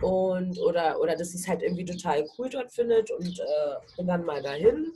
Und, 0.02 0.60
oder, 0.60 1.00
oder 1.00 1.16
dass 1.16 1.32
sie 1.32 1.38
es 1.38 1.48
halt 1.48 1.62
irgendwie 1.62 1.86
total 1.86 2.28
cool 2.38 2.50
dort 2.50 2.72
findet 2.72 3.12
und 3.12 3.40
äh, 3.40 3.96
bin 3.98 4.08
dann 4.08 4.26
mal 4.26 4.42
dahin. 4.42 4.92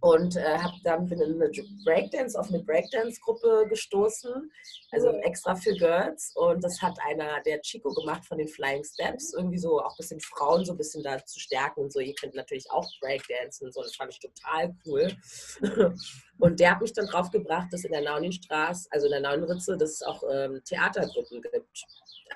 Und 0.00 0.36
äh, 0.36 0.58
habe 0.58 0.74
dann 0.84 1.06
bin 1.06 1.20
in 1.20 1.42
eine 1.42 1.50
Breakdance 1.84 2.38
auf 2.38 2.48
eine 2.48 2.62
Breakdance-Gruppe 2.62 3.66
gestoßen, 3.68 4.50
also 4.92 5.08
extra 5.22 5.56
für 5.56 5.74
Girls 5.74 6.32
und 6.36 6.62
das 6.62 6.80
hat 6.80 6.96
einer 7.06 7.40
der 7.42 7.60
Chico 7.62 7.92
gemacht 7.92 8.24
von 8.24 8.38
den 8.38 8.48
Flying 8.48 8.84
Steps, 8.84 9.34
irgendwie 9.34 9.58
so 9.58 9.80
auch 9.80 9.92
ein 9.92 9.96
bisschen 9.98 10.20
Frauen 10.20 10.64
so 10.64 10.72
ein 10.72 10.78
bisschen 10.78 11.02
da 11.02 11.24
zu 11.24 11.40
stärken 11.40 11.80
und 11.80 11.92
so. 11.92 12.00
Ihr 12.00 12.14
könnt 12.14 12.34
natürlich 12.34 12.70
auch 12.70 12.88
Breakdance 13.00 13.64
und 13.64 13.74
so, 13.74 13.82
das 13.82 13.96
fand 13.96 14.12
ich 14.12 14.20
total 14.20 14.74
cool. 14.86 15.12
Und 16.40 16.60
der 16.60 16.70
hat 16.70 16.80
mich 16.80 16.92
dann 16.92 17.06
drauf 17.06 17.32
gebracht, 17.32 17.66
dass 17.72 17.82
in 17.82 17.90
der 17.90 18.02
Nauninstraße, 18.02 18.86
also 18.92 19.06
in 19.06 19.10
der 19.10 19.22
Naunritze, 19.22 19.76
dass 19.76 19.90
es 19.90 20.02
auch 20.02 20.22
ähm, 20.30 20.62
Theatergruppen 20.64 21.42
gibt. 21.42 21.84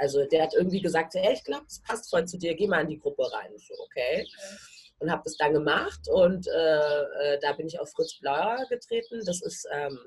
Also 0.00 0.25
der 0.26 0.42
hat 0.42 0.54
irgendwie 0.54 0.81
gesagt, 0.81 1.14
hey, 1.14 1.35
ich 1.35 1.45
glaube, 1.45 1.66
das 1.66 1.81
passt 1.83 2.11
voll 2.11 2.25
zu 2.25 2.37
dir, 2.37 2.57
geh 2.57 2.66
mal 2.66 2.81
in 2.81 2.88
die 2.88 2.99
Gruppe 2.99 3.23
rein. 3.33 3.52
So, 3.57 3.75
okay. 3.78 4.26
okay 4.26 4.82
und 5.02 5.11
habe 5.11 5.23
das 5.25 5.37
dann 5.37 5.52
gemacht 5.52 6.09
und 6.09 6.47
äh, 6.47 7.35
äh, 7.35 7.38
da 7.40 7.52
bin 7.52 7.66
ich 7.66 7.80
auf 7.80 7.90
Fritz 7.90 8.18
Blauer 8.21 8.64
getreten. 8.71 9.21
Das 9.26 9.42
ist, 9.42 9.66
ähm, 9.73 9.99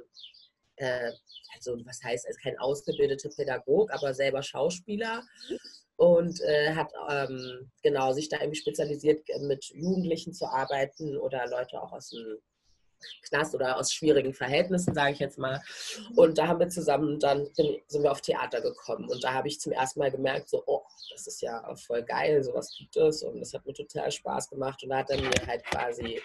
äh, 0.77 1.11
also 1.53 1.77
was 1.85 2.01
heißt, 2.01 2.27
ist 2.27 2.41
kein 2.41 2.57
ausgebildeter 2.57 3.29
Pädagog, 3.29 3.91
aber 3.91 4.13
selber 4.13 4.41
Schauspieler 4.41 5.23
und 5.97 6.41
äh, 6.41 6.73
hat 6.73 6.91
ähm, 7.09 7.71
genau 7.83 8.13
sich 8.13 8.29
da 8.29 8.37
irgendwie 8.39 8.59
spezialisiert, 8.59 9.27
mit 9.41 9.65
Jugendlichen 9.73 10.33
zu 10.33 10.45
arbeiten 10.45 11.17
oder 11.17 11.45
Leute 11.47 11.81
auch 11.81 11.91
aus 11.91 12.09
dem 12.09 12.37
Knast 13.23 13.55
oder 13.55 13.77
aus 13.77 13.93
schwierigen 13.93 14.33
Verhältnissen, 14.33 14.93
sage 14.93 15.13
ich 15.13 15.19
jetzt 15.19 15.37
mal. 15.37 15.61
Und 16.15 16.37
da 16.37 16.47
haben 16.47 16.59
wir 16.59 16.69
zusammen, 16.69 17.19
dann 17.19 17.47
sind 17.55 18.03
wir 18.03 18.11
auf 18.11 18.21
Theater 18.21 18.61
gekommen. 18.61 19.09
Und 19.09 19.23
da 19.23 19.33
habe 19.33 19.47
ich 19.47 19.59
zum 19.59 19.71
ersten 19.71 19.99
Mal 19.99 20.11
gemerkt, 20.11 20.49
so, 20.49 20.63
oh, 20.65 20.83
das 21.11 21.27
ist 21.27 21.41
ja 21.41 21.63
voll 21.75 22.03
geil, 22.03 22.43
sowas 22.43 22.75
gibt 22.77 22.95
es. 22.97 23.23
Und 23.23 23.39
das 23.39 23.53
hat 23.53 23.65
mir 23.65 23.73
total 23.73 24.11
Spaß 24.11 24.49
gemacht. 24.49 24.83
Und 24.83 24.89
da 24.89 24.97
hat 24.97 25.09
er 25.09 25.17
mir 25.17 25.31
halt 25.47 25.63
quasi 25.65 26.21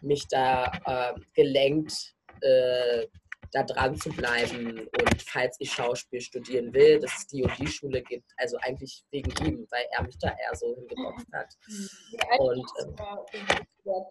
mich 0.00 0.26
da 0.28 0.70
äh, 0.86 1.20
gelenkt, 1.34 2.14
äh, 2.40 3.06
da 3.52 3.62
dran 3.62 3.94
zu 3.96 4.08
bleiben 4.10 4.88
und 4.88 5.22
falls 5.22 5.56
ich 5.60 5.70
Schauspiel 5.70 6.20
studieren 6.20 6.72
will, 6.72 6.98
dass 6.98 7.18
es 7.18 7.26
die 7.26 7.42
und 7.42 7.56
die 7.58 7.66
Schule 7.66 8.02
gibt. 8.02 8.32
Also 8.38 8.56
eigentlich 8.62 9.04
wegen 9.10 9.30
ihm, 9.46 9.66
weil 9.70 9.84
er 9.90 10.02
mich 10.02 10.18
da 10.18 10.28
eher 10.28 10.56
so 10.56 10.74
hingeboxt 10.74 11.26
hat. 11.32 11.54
Und 12.38 12.66
ähm, 12.80 12.96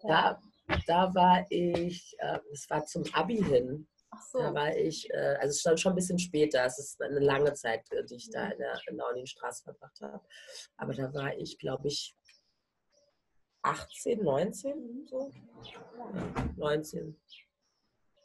da, 0.06 0.40
da 0.86 1.14
war 1.14 1.46
ich, 1.50 2.16
äh, 2.18 2.38
es 2.52 2.68
war 2.70 2.84
zum 2.84 3.04
Abi 3.12 3.42
hin. 3.42 3.86
So. 4.30 4.38
Da 4.38 4.54
war 4.54 4.76
ich, 4.76 5.08
äh, 5.10 5.36
also 5.40 5.50
es 5.50 5.60
stand 5.60 5.80
schon 5.80 5.92
ein 5.92 5.96
bisschen 5.96 6.18
später, 6.18 6.64
es 6.64 6.78
ist 6.78 7.00
eine 7.00 7.20
lange 7.20 7.52
Zeit, 7.54 7.90
äh, 7.92 8.04
die 8.04 8.16
ich 8.16 8.30
da 8.30 8.48
in 8.48 8.58
der, 8.58 8.78
in 8.86 8.96
der 8.96 9.08
Unistraße 9.08 9.64
verbracht 9.64 10.00
habe. 10.00 10.20
Aber 10.76 10.92
da 10.92 11.12
war 11.14 11.34
ich, 11.36 11.58
glaube 11.58 11.88
ich, 11.88 12.14
18, 13.62 14.22
19, 14.22 15.06
so. 15.06 15.30
Ja, 15.64 16.50
19. 16.56 17.18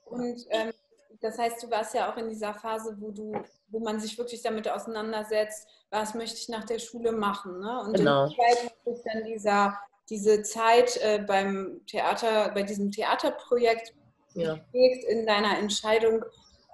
Und 0.05 0.45
ähm, 0.49 0.73
das 1.21 1.37
heißt, 1.37 1.63
du 1.63 1.69
warst 1.69 1.93
ja 1.93 2.11
auch 2.11 2.17
in 2.17 2.29
dieser 2.29 2.53
Phase, 2.53 2.95
wo 2.99 3.11
du, 3.11 3.33
wo 3.69 3.79
man 3.79 3.99
sich 3.99 4.17
wirklich 4.17 4.41
damit 4.41 4.69
auseinandersetzt, 4.69 5.67
was 5.89 6.13
möchte 6.13 6.37
ich 6.37 6.49
nach 6.49 6.65
der 6.65 6.79
Schule 6.79 7.11
machen. 7.11 7.59
Ne? 7.59 7.81
Und 7.81 7.93
genau. 7.95 8.25
in 8.25 8.35
der 8.35 8.37
Zeit 8.37 8.77
ist 8.85 9.03
dann 9.03 9.23
dieser 9.23 9.79
diese 10.09 10.41
Zeit 10.43 10.97
äh, 10.97 11.19
beim 11.19 11.81
Theater, 11.87 12.51
bei 12.53 12.63
diesem 12.63 12.91
Theaterprojekt 12.91 13.93
ja. 14.33 14.57
in 14.71 15.25
deiner 15.25 15.57
Entscheidung, 15.57 16.23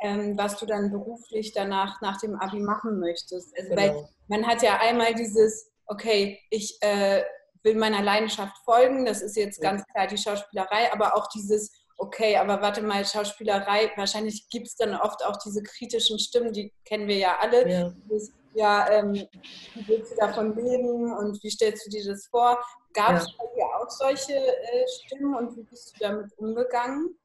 ähm, 0.01 0.37
was 0.37 0.57
du 0.57 0.65
dann 0.65 0.91
beruflich 0.91 1.53
danach 1.53 2.01
nach 2.01 2.19
dem 2.19 2.35
Abi 2.35 2.59
machen 2.59 2.99
möchtest. 2.99 3.57
Also, 3.57 3.69
genau. 3.69 3.81
weil 3.81 4.09
man 4.27 4.45
hat 4.45 4.61
ja 4.61 4.79
einmal 4.79 5.13
dieses, 5.15 5.71
okay, 5.87 6.39
ich 6.49 6.77
äh, 6.81 7.23
will 7.63 7.75
meiner 7.75 8.01
Leidenschaft 8.01 8.57
folgen, 8.65 9.05
das 9.05 9.21
ist 9.21 9.37
jetzt 9.37 9.63
ja. 9.63 9.71
ganz 9.71 9.85
klar 9.87 10.07
die 10.07 10.17
Schauspielerei, 10.17 10.91
aber 10.91 11.15
auch 11.15 11.27
dieses, 11.29 11.71
okay, 11.97 12.37
aber 12.37 12.61
warte 12.61 12.81
mal, 12.81 13.05
Schauspielerei, 13.05 13.91
wahrscheinlich 13.95 14.49
gibt 14.49 14.67
es 14.67 14.75
dann 14.75 14.95
oft 14.95 15.23
auch 15.25 15.37
diese 15.37 15.63
kritischen 15.63 16.19
Stimmen, 16.19 16.51
die 16.51 16.73
kennen 16.85 17.07
wir 17.07 17.17
ja 17.17 17.37
alle. 17.39 17.69
Ja. 17.69 17.93
Dieses, 18.03 18.33
ja, 18.53 18.89
ähm, 18.89 19.13
wie 19.13 19.87
willst 19.87 20.11
du 20.11 20.15
davon 20.15 20.55
leben 20.55 21.13
und 21.13 21.41
wie 21.43 21.49
stellst 21.49 21.85
du 21.85 21.89
dir 21.89 22.05
das 22.05 22.27
vor? 22.27 22.57
Gab 22.93 23.17
es 23.17 23.27
ja. 23.27 23.33
bei 23.37 23.55
dir 23.55 23.65
auch 23.65 23.89
solche 23.89 24.33
äh, 24.33 24.85
Stimmen 25.05 25.35
und 25.35 25.57
wie 25.57 25.63
bist 25.63 25.93
du 25.93 25.99
damit 25.99 26.37
umgegangen? 26.37 27.17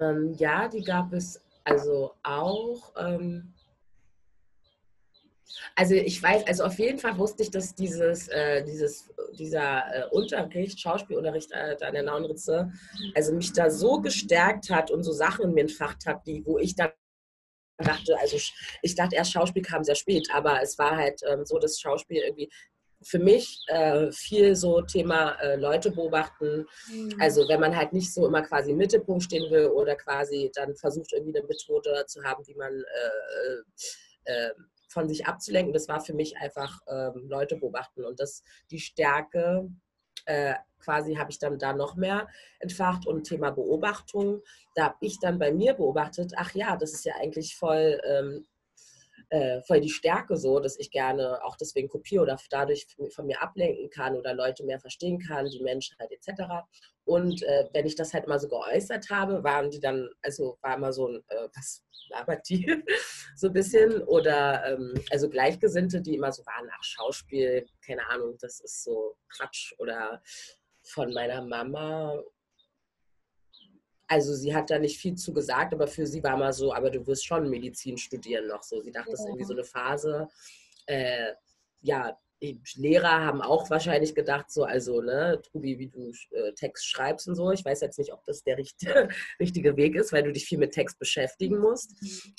Ähm, 0.00 0.34
ja, 0.38 0.68
die 0.68 0.82
gab 0.82 1.12
es 1.12 1.40
also 1.64 2.14
auch. 2.22 2.92
Ähm, 2.96 3.54
also 5.76 5.94
ich 5.94 6.22
weiß, 6.22 6.46
also 6.46 6.64
auf 6.64 6.78
jeden 6.78 6.98
Fall 6.98 7.16
wusste 7.18 7.42
ich, 7.42 7.50
dass 7.50 7.74
dieses, 7.74 8.28
äh, 8.28 8.64
dieses, 8.64 9.12
dieser 9.38 9.84
äh, 9.94 10.08
Unterricht, 10.10 10.80
Schauspielunterricht 10.80 11.52
äh, 11.52 11.76
an 11.80 11.94
der 11.94 12.02
Naunritze, 12.02 12.72
also 13.14 13.32
mich 13.32 13.52
da 13.52 13.70
so 13.70 14.00
gestärkt 14.00 14.70
hat 14.70 14.90
und 14.90 15.02
so 15.02 15.12
Sachen 15.12 15.44
in 15.44 15.54
mir 15.54 15.62
entfacht 15.62 16.06
hat, 16.06 16.26
die, 16.26 16.44
wo 16.44 16.58
ich 16.58 16.74
dann 16.74 16.90
dachte, 17.78 18.18
also 18.20 18.36
ich 18.82 18.94
dachte 18.94 19.16
erst 19.16 19.32
Schauspiel 19.32 19.62
kam 19.62 19.84
sehr 19.84 19.94
spät, 19.94 20.28
aber 20.32 20.62
es 20.62 20.78
war 20.78 20.96
halt 20.96 21.20
ähm, 21.28 21.44
so, 21.44 21.58
dass 21.58 21.80
Schauspiel 21.80 22.22
irgendwie 22.22 22.50
für 23.02 23.18
mich 23.18 23.60
äh, 23.68 24.10
viel 24.12 24.56
so 24.56 24.80
Thema 24.80 25.32
äh, 25.40 25.56
Leute 25.56 25.90
beobachten. 25.90 26.66
Mhm. 26.90 27.16
Also 27.20 27.46
wenn 27.48 27.60
man 27.60 27.76
halt 27.76 27.92
nicht 27.92 28.12
so 28.12 28.26
immer 28.26 28.42
quasi 28.42 28.70
im 28.70 28.78
Mittelpunkt 28.78 29.24
stehen 29.24 29.50
will 29.50 29.66
oder 29.66 29.94
quasi 29.96 30.50
dann 30.54 30.74
versucht 30.76 31.12
irgendwie 31.12 31.38
eine 31.38 31.46
Methode 31.46 32.04
zu 32.06 32.22
haben, 32.22 32.46
wie 32.46 32.54
man 32.54 32.72
äh, 32.72 34.32
äh, 34.32 34.48
äh 34.48 34.54
von 34.94 35.08
sich 35.08 35.26
abzulenken. 35.26 35.72
Das 35.72 35.88
war 35.88 36.00
für 36.00 36.14
mich 36.14 36.36
einfach 36.36 36.80
ähm, 36.86 37.26
Leute 37.28 37.56
beobachten 37.56 38.04
und 38.04 38.20
das 38.20 38.44
die 38.70 38.78
Stärke 38.78 39.68
äh, 40.26 40.54
quasi 40.80 41.14
habe 41.14 41.30
ich 41.30 41.38
dann 41.38 41.58
da 41.58 41.72
noch 41.72 41.96
mehr 41.96 42.28
entfacht 42.58 43.06
und 43.06 43.24
Thema 43.24 43.50
Beobachtung. 43.50 44.42
Da 44.74 44.84
habe 44.84 44.96
ich 45.00 45.18
dann 45.18 45.38
bei 45.38 45.52
mir 45.52 45.74
beobachtet, 45.74 46.32
ach 46.36 46.54
ja, 46.54 46.76
das 46.76 46.92
ist 46.92 47.04
ja 47.04 47.14
eigentlich 47.16 47.56
voll 47.56 48.00
ähm, 48.04 48.46
äh, 49.30 49.60
voll 49.62 49.80
die 49.80 49.90
Stärke 49.90 50.36
so, 50.36 50.60
dass 50.60 50.78
ich 50.78 50.90
gerne 50.90 51.42
auch 51.44 51.56
deswegen 51.56 51.88
kopiere 51.88 52.22
oder 52.22 52.38
dadurch 52.50 52.86
von 53.14 53.26
mir 53.26 53.42
ablenken 53.42 53.90
kann 53.90 54.16
oder 54.16 54.34
Leute 54.34 54.64
mehr 54.64 54.80
verstehen 54.80 55.18
kann, 55.18 55.46
die 55.46 55.62
Menschheit 55.62 56.10
etc. 56.10 56.42
Und 57.04 57.42
äh, 57.42 57.68
wenn 57.72 57.86
ich 57.86 57.96
das 57.96 58.14
halt 58.14 58.24
immer 58.24 58.38
so 58.38 58.48
geäußert 58.48 59.10
habe, 59.10 59.44
waren 59.44 59.70
die 59.70 59.80
dann, 59.80 60.08
also 60.22 60.58
war 60.62 60.76
immer 60.76 60.92
so 60.92 61.08
ein, 61.08 61.24
äh, 61.28 61.48
was 61.54 61.82
labert 62.10 62.48
die, 62.48 62.82
so 63.36 63.48
ein 63.48 63.52
bisschen. 63.52 64.02
Oder 64.04 64.64
ähm, 64.66 64.94
also 65.10 65.28
Gleichgesinnte, 65.28 66.00
die 66.00 66.14
immer 66.14 66.32
so 66.32 66.44
waren, 66.46 66.68
ach, 66.72 66.82
Schauspiel, 66.82 67.66
keine 67.84 68.08
Ahnung, 68.08 68.36
das 68.40 68.60
ist 68.60 68.84
so 68.84 69.16
Quatsch. 69.28 69.74
Oder 69.78 70.22
von 70.82 71.12
meiner 71.12 71.42
Mama 71.42 72.22
also 74.06 74.34
sie 74.34 74.54
hat 74.54 74.70
da 74.70 74.78
nicht 74.78 74.98
viel 74.98 75.14
zu 75.14 75.32
gesagt, 75.32 75.72
aber 75.72 75.86
für 75.86 76.06
sie 76.06 76.22
war 76.22 76.36
mal 76.36 76.52
so, 76.52 76.72
aber 76.72 76.90
du 76.90 77.06
wirst 77.06 77.26
schon 77.26 77.48
Medizin 77.48 77.96
studieren 77.96 78.46
noch 78.48 78.62
so. 78.62 78.80
Sie 78.80 78.92
dachte, 78.92 79.10
das 79.10 79.20
ist 79.20 79.26
irgendwie 79.26 79.44
so 79.44 79.54
eine 79.54 79.64
Phase. 79.64 80.28
Äh, 80.86 81.32
ja, 81.80 82.18
die 82.52 82.60
Lehrer 82.76 83.24
haben 83.24 83.40
auch 83.40 83.70
wahrscheinlich 83.70 84.14
gedacht, 84.14 84.50
so, 84.50 84.64
also, 84.64 85.00
ne, 85.00 85.40
Trubi, 85.50 85.78
wie 85.78 85.88
du 85.88 86.12
äh, 86.30 86.52
Text 86.54 86.86
schreibst 86.86 87.28
und 87.28 87.34
so. 87.34 87.50
Ich 87.50 87.64
weiß 87.64 87.80
jetzt 87.80 87.98
nicht, 87.98 88.12
ob 88.12 88.24
das 88.24 88.42
der 88.42 88.58
richtige, 88.58 89.08
richtige 89.40 89.76
Weg 89.76 89.94
ist, 89.94 90.12
weil 90.12 90.22
du 90.22 90.32
dich 90.32 90.44
viel 90.44 90.58
mit 90.58 90.72
Text 90.72 90.98
beschäftigen 90.98 91.58
musst. 91.58 91.94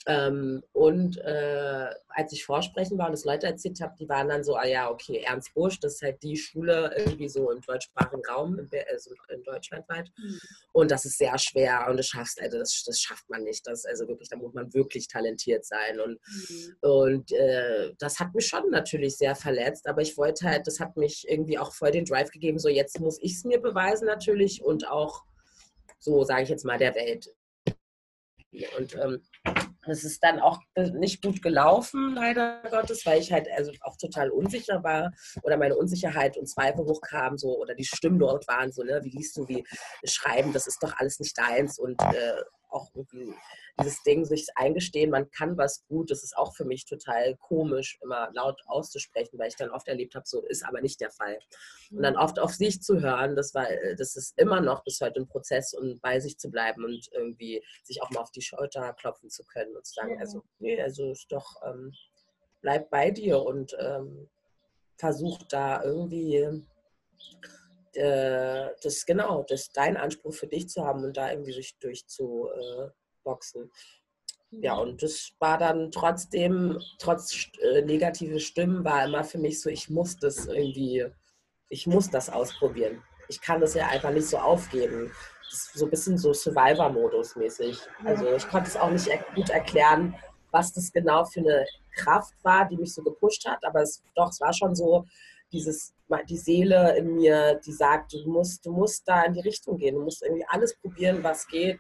Ähm, 0.07 0.63
und 0.73 1.17
äh, 1.17 1.89
als 2.09 2.31
ich 2.31 2.45
vorsprechen 2.45 2.97
war 2.97 3.07
und 3.07 3.13
das 3.13 3.25
Leute 3.25 3.47
erzählt 3.47 3.81
habe, 3.81 3.95
die 3.99 4.07
waren 4.07 4.29
dann 4.29 4.43
so, 4.43 4.55
ah 4.55 4.65
ja, 4.65 4.89
okay, 4.89 5.23
Ernst 5.25 5.53
Busch, 5.53 5.79
das 5.79 5.95
ist 5.95 6.01
halt 6.01 6.21
die 6.23 6.37
Schule 6.37 6.93
irgendwie 6.97 7.29
so 7.29 7.51
im 7.51 7.61
deutschsprachigen 7.61 8.21
Raum, 8.25 8.59
in, 8.59 8.69
also 8.89 9.11
in 9.29 9.43
Deutschland 9.43 9.87
weit. 9.89 10.09
Mhm. 10.17 10.39
Und 10.71 10.91
das 10.91 11.05
ist 11.05 11.17
sehr 11.17 11.37
schwer 11.37 11.87
und 11.89 11.97
das 11.97 12.07
schaffst, 12.07 12.41
also 12.41 12.57
das, 12.57 12.83
das 12.85 12.99
schafft 12.99 13.29
man 13.29 13.43
nicht. 13.43 13.65
Das, 13.67 13.85
also 13.85 14.07
wirklich, 14.07 14.29
da 14.29 14.37
muss 14.37 14.53
man 14.53 14.73
wirklich 14.73 15.07
talentiert 15.07 15.65
sein. 15.65 15.99
Und, 15.99 16.19
mhm. 16.27 16.75
und 16.81 17.31
äh, 17.31 17.93
das 17.99 18.19
hat 18.19 18.33
mich 18.33 18.47
schon 18.47 18.69
natürlich 18.69 19.17
sehr 19.17 19.35
verletzt, 19.35 19.87
aber 19.95 20.01
ich 20.01 20.17
wollte 20.17 20.45
halt, 20.45 20.67
das 20.67 20.81
hat 20.81 20.97
mich 20.97 21.25
irgendwie 21.25 21.57
auch 21.57 21.73
voll 21.73 21.91
den 21.91 22.03
Drive 22.03 22.29
gegeben, 22.29 22.59
so 22.59 22.67
jetzt 22.67 22.99
muss 22.99 23.17
ich 23.21 23.35
es 23.35 23.45
mir 23.45 23.61
beweisen 23.61 24.05
natürlich 24.05 24.61
und 24.61 24.85
auch 24.89 25.23
so, 25.99 26.25
sage 26.25 26.43
ich 26.43 26.49
jetzt 26.49 26.65
mal, 26.65 26.77
der 26.77 26.93
Welt. 26.95 27.33
Und 28.77 28.93
ähm, 28.95 29.23
ist 29.87 30.21
dann 30.21 30.41
auch 30.41 30.59
nicht 30.75 31.21
gut 31.23 31.41
gelaufen, 31.41 32.13
leider 32.13 32.61
Gottes, 32.69 33.05
weil 33.05 33.21
ich 33.21 33.31
halt 33.31 33.47
also 33.55 33.71
auch 33.81 33.95
total 33.95 34.31
unsicher 34.31 34.83
war 34.83 35.13
oder 35.43 35.55
meine 35.55 35.77
Unsicherheit 35.77 36.35
und 36.35 36.47
Zweifel 36.47 36.83
hochkamen 36.85 37.37
so 37.37 37.57
oder 37.57 37.73
die 37.73 37.85
Stimmen 37.85 38.19
dort 38.19 38.45
waren 38.49 38.73
so, 38.73 38.83
ne, 38.83 38.99
wie 39.03 39.11
liest 39.11 39.37
du, 39.37 39.47
wie 39.47 39.63
schreiben, 40.03 40.51
das 40.51 40.67
ist 40.67 40.83
doch 40.83 40.93
alles 40.97 41.19
nicht 41.21 41.37
deins 41.37 41.79
und 41.79 42.01
äh, 42.01 42.41
auch 42.69 42.89
irgendwie 42.93 43.33
dieses 43.79 44.01
Ding, 44.03 44.25
sich 44.25 44.47
eingestehen, 44.55 45.09
man 45.09 45.29
kann 45.31 45.57
was 45.57 45.85
gut, 45.87 46.11
das 46.11 46.23
ist 46.23 46.37
auch 46.37 46.55
für 46.55 46.65
mich 46.65 46.85
total 46.85 47.35
komisch, 47.37 47.97
immer 48.01 48.29
laut 48.33 48.61
auszusprechen, 48.67 49.37
weil 49.37 49.49
ich 49.49 49.55
dann 49.55 49.69
oft 49.69 49.87
erlebt 49.87 50.15
habe, 50.15 50.25
so 50.27 50.41
ist 50.45 50.65
aber 50.65 50.81
nicht 50.81 51.01
der 51.01 51.11
Fall. 51.11 51.39
Und 51.91 52.03
dann 52.03 52.15
oft 52.15 52.39
auf 52.39 52.53
sich 52.53 52.81
zu 52.81 53.01
hören, 53.01 53.35
das 53.35 53.53
war, 53.53 53.69
äh, 53.69 53.95
das 53.95 54.15
ist 54.15 54.37
immer 54.37 54.61
noch 54.61 54.83
bis 54.83 55.01
heute 55.01 55.19
ein 55.19 55.27
Prozess 55.27 55.73
und 55.73 56.01
bei 56.01 56.19
sich 56.19 56.37
zu 56.37 56.49
bleiben 56.49 56.83
und 56.85 57.09
irgendwie 57.11 57.63
sich 57.83 58.01
auch 58.01 58.09
mal 58.11 58.21
auf 58.21 58.31
die 58.31 58.41
Schulter 58.41 58.93
klopfen 58.93 59.29
zu 59.29 59.43
können 59.43 59.75
und 59.75 59.85
zu 59.85 59.93
sagen, 59.93 60.19
also, 60.19 60.43
nee, 60.59 60.81
also 60.81 61.11
ist 61.11 61.31
doch, 61.31 61.61
ähm, 61.65 61.91
bleib 62.61 62.89
bei 62.89 63.11
dir 63.11 63.41
und 63.41 63.75
ähm, 63.79 64.29
versuch 64.97 65.39
da 65.49 65.83
irgendwie 65.83 66.63
äh, 67.93 68.69
das 68.81 69.05
genau, 69.05 69.43
das 69.43 69.69
dein 69.71 69.97
Anspruch 69.97 70.33
für 70.33 70.47
dich 70.47 70.69
zu 70.69 70.83
haben 70.83 71.03
und 71.03 71.17
da 71.17 71.31
irgendwie 71.31 71.53
sich 71.53 71.77
durchzuboxen. 71.79 72.87
Äh, 72.87 73.04
ja, 74.61 74.75
und 74.75 75.01
das 75.03 75.31
war 75.39 75.57
dann 75.57 75.91
trotzdem, 75.91 76.79
trotz 76.99 77.49
äh, 77.61 77.81
negative 77.81 78.39
Stimmen, 78.39 78.85
war 78.85 79.05
immer 79.05 79.23
für 79.23 79.37
mich 79.37 79.61
so, 79.61 79.69
ich 79.69 79.89
muss 79.89 80.17
das 80.17 80.45
irgendwie, 80.45 81.05
ich 81.69 81.87
muss 81.87 82.09
das 82.09 82.29
ausprobieren. 82.29 83.01
Ich 83.27 83.41
kann 83.41 83.59
das 83.59 83.73
ja 83.73 83.87
einfach 83.87 84.11
nicht 84.11 84.27
so 84.27 84.37
aufgeben. 84.37 85.11
Das 85.49 85.59
ist 85.59 85.73
so 85.73 85.85
ein 85.85 85.91
bisschen 85.91 86.17
so 86.17 86.33
Survivor-Modus 86.33 87.35
mäßig. 87.35 87.79
Also 88.03 88.33
ich 88.33 88.47
konnte 88.47 88.69
es 88.69 88.77
auch 88.77 88.89
nicht 88.89 89.09
gut 89.33 89.49
erklären, 89.49 90.15
was 90.51 90.73
das 90.73 90.91
genau 90.91 91.25
für 91.25 91.41
eine 91.41 91.65
Kraft 91.95 92.33
war, 92.43 92.67
die 92.67 92.77
mich 92.77 92.93
so 92.93 93.03
gepusht 93.03 93.45
hat. 93.47 93.63
Aber 93.65 93.81
es, 93.81 94.03
doch, 94.15 94.29
es 94.29 94.39
war 94.39 94.53
schon 94.53 94.75
so, 94.75 95.05
dieses, 95.51 95.93
die 96.29 96.37
Seele 96.37 96.97
in 96.97 97.15
mir, 97.15 97.59
die 97.65 97.71
sagt, 97.71 98.13
du 98.13 98.29
musst, 98.29 98.65
du 98.65 98.71
musst 98.71 99.07
da 99.07 99.23
in 99.23 99.33
die 99.33 99.41
Richtung 99.41 99.77
gehen. 99.77 99.95
Du 99.95 100.01
musst 100.01 100.23
irgendwie 100.23 100.45
alles 100.47 100.75
probieren, 100.75 101.23
was 101.23 101.47
geht 101.47 101.79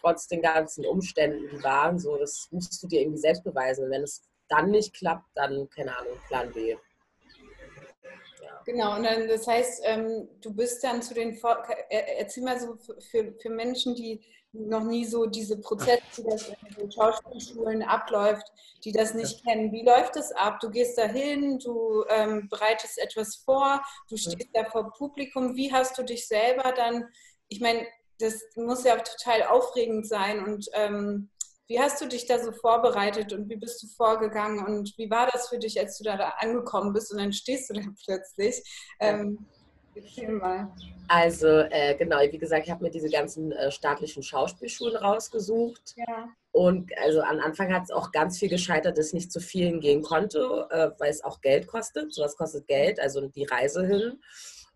trotz 0.00 0.28
den 0.28 0.42
ganzen 0.42 0.84
Umständen, 0.86 1.48
die 1.50 1.62
waren, 1.62 1.98
so, 1.98 2.16
das 2.16 2.48
musst 2.50 2.82
du 2.82 2.86
dir 2.86 3.00
irgendwie 3.00 3.18
selbst 3.18 3.44
beweisen. 3.44 3.84
Und 3.84 3.90
wenn 3.90 4.02
es 4.02 4.22
dann 4.48 4.70
nicht 4.70 4.94
klappt, 4.94 5.26
dann, 5.34 5.68
keine 5.70 5.96
Ahnung, 5.96 6.18
Plan 6.28 6.52
B. 6.52 6.70
Ja. 6.70 6.78
Genau, 8.64 8.96
und 8.96 9.04
dann, 9.04 9.28
das 9.28 9.46
heißt, 9.46 9.82
ähm, 9.84 10.28
du 10.40 10.54
bist 10.54 10.82
dann 10.84 11.02
zu 11.02 11.14
den, 11.14 11.34
Vor 11.36 11.62
erzähl 11.90 12.44
mal 12.44 12.58
so 12.58 12.76
für, 13.10 13.34
für 13.40 13.50
Menschen, 13.50 13.94
die 13.94 14.20
noch 14.52 14.84
nie 14.84 15.04
so 15.04 15.26
diese 15.26 15.60
Prozesse, 15.60 16.02
die 16.16 16.22
das 16.24 16.48
in 16.48 16.74
den 16.78 16.90
Schauspielschulen 16.90 17.82
abläuft, 17.82 18.46
die 18.84 18.92
das 18.92 19.14
nicht 19.14 19.44
kennen. 19.44 19.72
Wie 19.72 19.84
läuft 19.84 20.16
das 20.16 20.32
ab? 20.32 20.58
Du 20.60 20.70
gehst 20.70 20.96
da 20.96 21.04
hin, 21.04 21.58
du 21.58 22.04
ähm, 22.08 22.48
bereitest 22.48 22.98
etwas 22.98 23.36
vor, 23.36 23.82
du 24.08 24.16
stehst 24.16 24.48
da 24.54 24.64
vor 24.64 24.92
Publikum. 24.92 25.54
Wie 25.54 25.72
hast 25.72 25.98
du 25.98 26.02
dich 26.02 26.26
selber 26.26 26.72
dann, 26.72 27.06
ich 27.48 27.60
meine, 27.60 27.86
das 28.18 28.42
muss 28.56 28.84
ja 28.84 28.96
total 28.96 29.44
aufregend 29.44 30.06
sein. 30.06 30.44
Und 30.44 30.66
ähm, 30.72 31.30
wie 31.68 31.80
hast 31.80 32.00
du 32.00 32.06
dich 32.06 32.26
da 32.26 32.38
so 32.38 32.52
vorbereitet 32.52 33.32
und 33.32 33.48
wie 33.48 33.56
bist 33.56 33.82
du 33.82 33.86
vorgegangen 33.88 34.64
und 34.64 34.96
wie 34.96 35.10
war 35.10 35.28
das 35.30 35.48
für 35.48 35.58
dich, 35.58 35.78
als 35.78 35.98
du 35.98 36.04
da, 36.04 36.16
da 36.16 36.30
angekommen 36.38 36.92
bist 36.92 37.12
und 37.12 37.18
dann 37.18 37.32
stehst 37.32 37.70
du 37.70 37.74
da 37.74 37.82
plötzlich? 38.04 38.62
Ähm, 39.00 39.46
mal. 40.28 40.72
Also 41.08 41.48
äh, 41.48 41.94
genau, 41.96 42.18
wie 42.20 42.38
gesagt, 42.38 42.66
ich 42.66 42.70
habe 42.70 42.84
mir 42.84 42.90
diese 42.90 43.10
ganzen 43.10 43.52
äh, 43.52 43.70
staatlichen 43.70 44.22
Schauspielschulen 44.22 44.96
rausgesucht. 44.96 45.94
Ja. 45.96 46.28
Und 46.52 46.90
also 47.04 47.20
am 47.20 47.40
Anfang 47.40 47.72
hat 47.72 47.84
es 47.84 47.90
auch 47.90 48.12
ganz 48.12 48.38
viel 48.38 48.48
gescheitert, 48.48 48.96
dass 48.96 49.08
ich 49.08 49.14
nicht 49.14 49.32
zu 49.32 49.40
vielen 49.40 49.80
gehen 49.80 50.02
konnte, 50.02 50.68
äh, 50.70 50.90
weil 50.98 51.10
es 51.10 51.24
auch 51.24 51.40
Geld 51.40 51.66
kostet. 51.66 52.12
Sowas 52.12 52.36
kostet 52.36 52.66
Geld, 52.66 53.00
also 53.00 53.26
die 53.26 53.44
Reise 53.44 53.86
hin. 53.86 54.20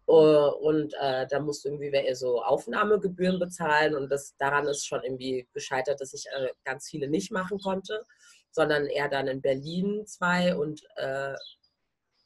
Äh, 0.06 0.12
und 0.12 0.94
äh, 1.00 1.26
da 1.28 1.40
musst 1.40 1.64
du 1.64 1.68
irgendwie 1.70 2.14
so 2.14 2.42
Aufnahmegebühren 2.42 3.38
bezahlen 3.38 3.94
und 3.94 4.10
das, 4.10 4.36
daran 4.36 4.66
ist 4.66 4.86
schon 4.86 5.02
irgendwie 5.02 5.48
gescheitert, 5.52 6.00
dass 6.00 6.12
ich 6.12 6.26
äh, 6.34 6.48
ganz 6.64 6.88
viele 6.88 7.08
nicht 7.08 7.30
machen 7.30 7.58
konnte, 7.58 8.04
sondern 8.50 8.86
eher 8.86 9.08
dann 9.08 9.28
in 9.28 9.40
Berlin 9.40 10.06
zwei 10.06 10.54
und 10.56 10.82
äh, 10.96 11.34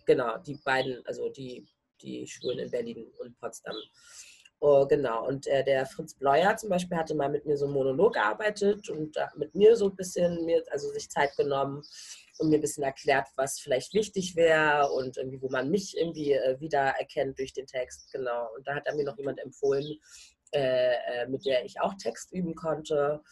genau, 0.06 0.38
die 0.38 0.59
beiden, 0.64 1.04
also 1.06 1.28
die, 1.28 1.66
die 2.00 2.26
Schulen 2.26 2.59
in 2.59 2.71
Berlin 2.71 3.06
und 3.21 3.38
Potsdam. 3.38 3.76
Oh, 4.59 4.87
genau, 4.87 5.26
und 5.26 5.47
äh, 5.49 5.62
der 5.62 5.85
Fritz 5.85 6.14
Bleuer 6.14 6.56
zum 6.56 6.71
Beispiel 6.71 6.97
hatte 6.97 7.14
mal 7.14 7.28
mit 7.28 7.45
mir 7.45 7.59
so 7.59 7.66
einen 7.66 7.75
Monolog 7.75 8.14
gearbeitet 8.14 8.88
und 8.88 9.14
mit 9.37 9.54
mir 9.54 9.76
so 9.76 9.90
ein 9.90 9.97
bisschen, 9.97 10.47
mir, 10.47 10.64
also 10.71 10.88
sich 10.88 11.11
Zeit 11.11 11.37
genommen 11.37 11.83
und 12.38 12.50
mir 12.50 12.56
ein 12.56 12.60
bisschen 12.60 12.84
erklärt, 12.84 13.28
was 13.36 13.58
vielleicht 13.60 13.94
wichtig 13.94 14.36
wäre 14.36 14.90
und 14.90 15.16
irgendwie, 15.16 15.40
wo 15.40 15.48
man 15.48 15.70
mich 15.70 15.96
irgendwie 15.96 16.32
äh, 16.32 16.60
wiedererkennt 16.60 17.38
durch 17.38 17.52
den 17.52 17.66
Text. 17.66 18.10
Genau. 18.12 18.48
Und 18.56 18.66
da 18.66 18.74
hat 18.74 18.86
er 18.86 18.94
mir 18.94 19.04
noch 19.04 19.18
jemand 19.18 19.40
empfohlen, 19.40 19.98
äh, 20.52 20.94
äh, 20.94 21.26
mit 21.28 21.44
der 21.44 21.64
ich 21.64 21.80
auch 21.80 21.94
Text 21.94 22.32
üben 22.32 22.54
konnte. 22.54 23.22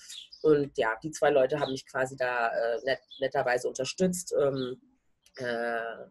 Und 0.43 0.77
ja, 0.79 0.97
die 1.03 1.11
zwei 1.11 1.31
Leute 1.31 1.61
haben 1.61 1.73
mich 1.73 1.87
quasi 1.87 2.17
da 2.17 2.49
äh, 2.49 2.81
net, 2.85 3.01
netterweise 3.21 3.69
unterstützt, 3.69 4.35
ähm, 4.39 4.81
äh, 5.37 6.05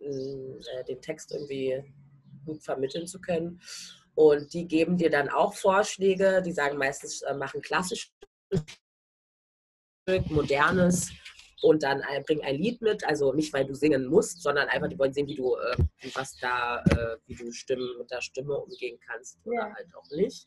äh, 0.00 0.84
den 0.88 1.02
Text 1.02 1.32
irgendwie 1.32 1.82
gut 2.46 2.62
vermitteln 2.62 3.06
zu 3.06 3.20
können. 3.20 3.60
Und 4.14 4.52
die 4.52 4.66
geben 4.66 4.96
dir 4.96 5.10
dann 5.10 5.28
auch 5.28 5.54
Vorschläge. 5.54 6.42
Die 6.42 6.52
sagen 6.52 6.76
meistens, 6.76 7.22
machen 7.36 7.60
klassisch 7.60 8.12
modernes 10.28 11.10
und 11.62 11.82
dann 11.82 12.02
ein, 12.02 12.22
bring 12.24 12.42
ein 12.42 12.56
Lied 12.56 12.80
mit, 12.82 13.04
also 13.04 13.32
nicht 13.32 13.52
weil 13.52 13.64
du 13.64 13.74
singen 13.74 14.06
musst, 14.06 14.42
sondern 14.42 14.68
einfach, 14.68 14.88
die 14.88 14.98
wollen 14.98 15.12
sehen, 15.12 15.26
wie 15.26 15.34
du, 15.34 15.56
äh, 15.56 15.76
was 16.14 16.36
da, 16.38 16.82
äh, 16.84 17.16
wie 17.26 17.34
du 17.34 17.52
Stimmen 17.52 17.88
mit 17.98 18.10
der 18.10 18.20
Stimme 18.20 18.56
umgehen 18.56 18.98
kannst 19.06 19.38
oder 19.44 19.56
ja. 19.56 19.74
halt 19.74 19.88
auch 19.94 20.10
nicht. 20.10 20.46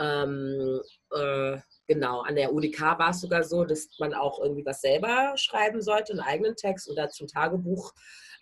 Ähm, 0.00 0.80
äh, 1.12 1.58
genau, 1.86 2.20
an 2.20 2.36
der 2.36 2.52
UDK 2.52 2.80
war 2.98 3.10
es 3.10 3.20
sogar 3.20 3.44
so, 3.44 3.64
dass 3.64 3.88
man 3.98 4.14
auch 4.14 4.40
irgendwie 4.40 4.64
was 4.64 4.80
selber 4.80 5.32
schreiben 5.36 5.80
sollte, 5.80 6.12
einen 6.12 6.20
eigenen 6.20 6.56
Text 6.56 6.90
oder 6.90 7.08
zum 7.10 7.26
Tagebuch 7.26 7.92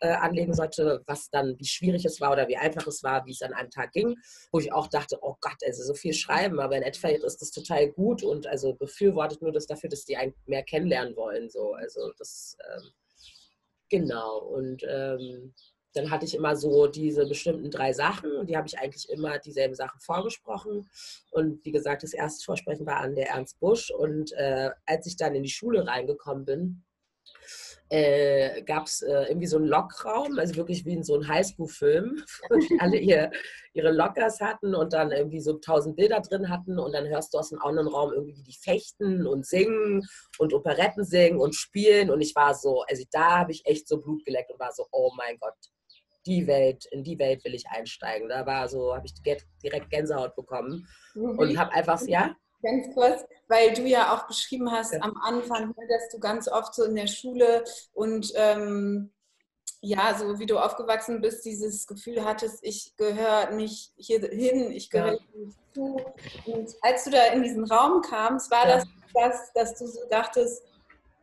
äh, 0.01 0.09
anlegen 0.09 0.55
sollte, 0.55 1.03
was 1.07 1.31
dann, 1.31 1.59
wie 1.59 1.65
schwierig 1.65 2.05
es 2.05 2.21
war 2.21 2.33
oder 2.33 2.49
wie 2.49 2.57
einfach 2.57 2.87
es 2.87 3.03
war, 3.03 3.25
wie 3.27 3.33
es 3.33 3.43
an 3.43 3.53
einem 3.53 3.71
Tag 3.71 3.93
ging, 3.93 4.17
wo 4.53 4.59
ich 4.59 4.73
auch 4.73 4.89
dachte, 4.89 5.19
oh 5.23 5.37
Gott, 5.41 5.57
also 5.65 5.83
so 5.83 5.95
viel 5.95 6.13
schreiben, 6.13 6.61
aber 6.61 6.77
in 6.77 6.83
Endeffekt 6.83 7.23
ist 7.25 7.41
das 7.41 7.51
total 7.51 7.91
gut 7.91 8.23
und 8.23 8.47
also 8.47 8.75
befürwortet 8.75 9.43
nur 9.43 9.53
das 9.53 9.67
dafür, 9.67 9.91
dass 9.91 10.05
die 10.05 10.17
einen 10.17 10.35
mehr 10.47 10.63
kennenlernen 10.63 11.17
wollen. 11.17 11.49
So. 11.51 11.73
Also 11.75 12.13
das, 12.19 12.57
ähm, 12.75 12.91
genau. 13.89 14.39
Und 14.39 14.83
ähm, 14.89 15.55
dann 15.95 16.11
hatte 16.11 16.27
ich 16.27 16.35
immer 16.35 16.57
so 16.57 16.87
diese 16.87 17.27
bestimmten 17.27 17.71
drei 17.71 17.93
Sachen 17.93 18.33
und 18.37 18.51
die 18.51 18.57
habe 18.57 18.67
ich 18.67 18.79
eigentlich 18.79 19.09
immer 19.09 19.39
dieselben 19.39 19.75
Sachen 19.75 20.01
vorgesprochen. 20.01 20.89
Und 21.31 21.65
wie 21.65 21.73
gesagt, 21.73 22.03
das 22.03 22.13
erste 22.13 22.45
Vorsprechen 22.45 22.87
war 22.87 22.97
an 22.97 23.15
der 23.15 23.31
Ernst 23.31 23.59
Busch. 23.61 23.91
Und 23.91 24.33
äh, 24.33 24.71
als 24.87 25.07
ich 25.07 25.17
dann 25.17 25.35
in 25.35 25.43
die 25.43 25.51
Schule 25.51 25.87
reingekommen 25.87 26.45
bin, 26.45 26.85
äh, 27.91 28.63
gab 28.63 28.87
es 28.87 29.03
äh, 29.03 29.25
irgendwie 29.29 29.47
so 29.47 29.57
einen 29.57 29.67
Lockraum, 29.67 30.39
also 30.39 30.57
wirklich 30.57 30.85
wie 30.85 30.95
in 30.95 31.05
so 31.05 31.15
einem 31.15 31.29
Highschool-Film, 31.29 32.25
wo 32.49 32.59
alle 32.81 32.97
ihr, 32.97 33.31
ihre 33.73 33.93
Lockers 33.93 34.41
hatten 34.41 34.75
und 34.75 34.93
dann 34.93 35.13
irgendwie 35.13 35.41
so 35.41 35.55
tausend 35.55 35.97
Bilder 35.97 36.21
drin 36.21 36.49
hatten 36.49 36.79
und 36.79 36.93
dann 36.93 37.07
hörst 37.07 37.35
du 37.35 37.39
aus 37.39 37.51
dem 37.51 37.61
anderen 37.61 37.89
Raum 37.89 38.13
irgendwie, 38.13 38.37
wie 38.37 38.43
die 38.43 38.59
fechten 38.59 39.27
und 39.27 39.47
singen 39.47 40.07
und 40.39 40.55
Operetten 40.55 41.05
singen 41.05 41.39
und 41.39 41.55
spielen 41.55 42.11
und 42.11 42.21
ich 42.21 42.35
war 42.35 42.55
so, 42.55 42.83
also 42.89 43.05
da 43.13 43.39
habe 43.41 43.53
ich 43.53 43.65
echt 43.67 43.87
so 43.87 44.01
Blut 44.01 44.25
geleckt 44.25 44.51
und 44.51 44.61
war 44.61 44.73
so, 44.73 44.87
oh 44.91 45.13
mein 45.17 45.37
Gott, 45.39 45.55
die 46.27 46.47
Welt, 46.47 46.87
in 46.87 47.03
die 47.05 47.19
Welt 47.19 47.45
will 47.45 47.55
ich 47.55 47.67
einsteigen. 47.69 48.29
Da 48.29 48.47
war 48.47 48.69
so, 48.69 48.95
habe 48.95 49.07
ich 49.07 49.15
direkt 49.63 49.91
Gänsehaut 49.91 50.35
bekommen 50.35 50.87
mhm. 51.15 51.39
und 51.39 51.59
habe 51.59 51.73
einfach, 51.73 52.01
ja, 52.03 52.35
Ganz 52.63 52.95
kurz, 52.95 53.27
weil 53.47 53.75
du 53.75 53.83
ja 53.83 54.15
auch 54.15 54.27
beschrieben 54.27 54.73
hast 54.73 54.95
ja. 54.95 55.01
am 55.03 55.15
Anfang, 55.23 55.69
ne, 55.69 55.87
dass 55.87 56.09
du 56.09 56.19
ganz 56.19 56.49
oft 56.49 56.75
so 56.75 56.85
in 56.85 56.97
der 56.97 57.09
Schule 57.09 57.63
und 57.93 58.33
ähm, 58.37 59.13
ja, 59.83 60.17
so 60.19 60.39
wie 60.39 60.47
du 60.47 60.59
aufgewachsen 60.59 61.21
bist, 61.21 61.45
dieses 61.45 61.87
Gefühl 61.87 62.25
hattest, 62.25 62.61
ich 62.63 62.97
gehöre 62.97 63.51
nicht 63.51 63.93
hier 63.97 64.19
hin, 64.21 64.73
ich 64.73 64.89
gehöre 64.89 65.13
ja. 65.13 65.19
nicht 65.35 65.59
zu. 65.75 66.01
Und 66.47 66.75
als 66.81 67.05
du 67.05 67.11
da 67.11 67.27
in 67.35 67.43
diesen 67.43 67.65
Raum 67.65 68.01
kamst, 68.01 68.51
war 68.51 68.67
ja. 68.67 68.77
das 68.77 68.87
das, 69.15 69.53
dass 69.53 69.79
du 69.79 69.87
so 69.87 70.01
dachtest, 70.11 70.63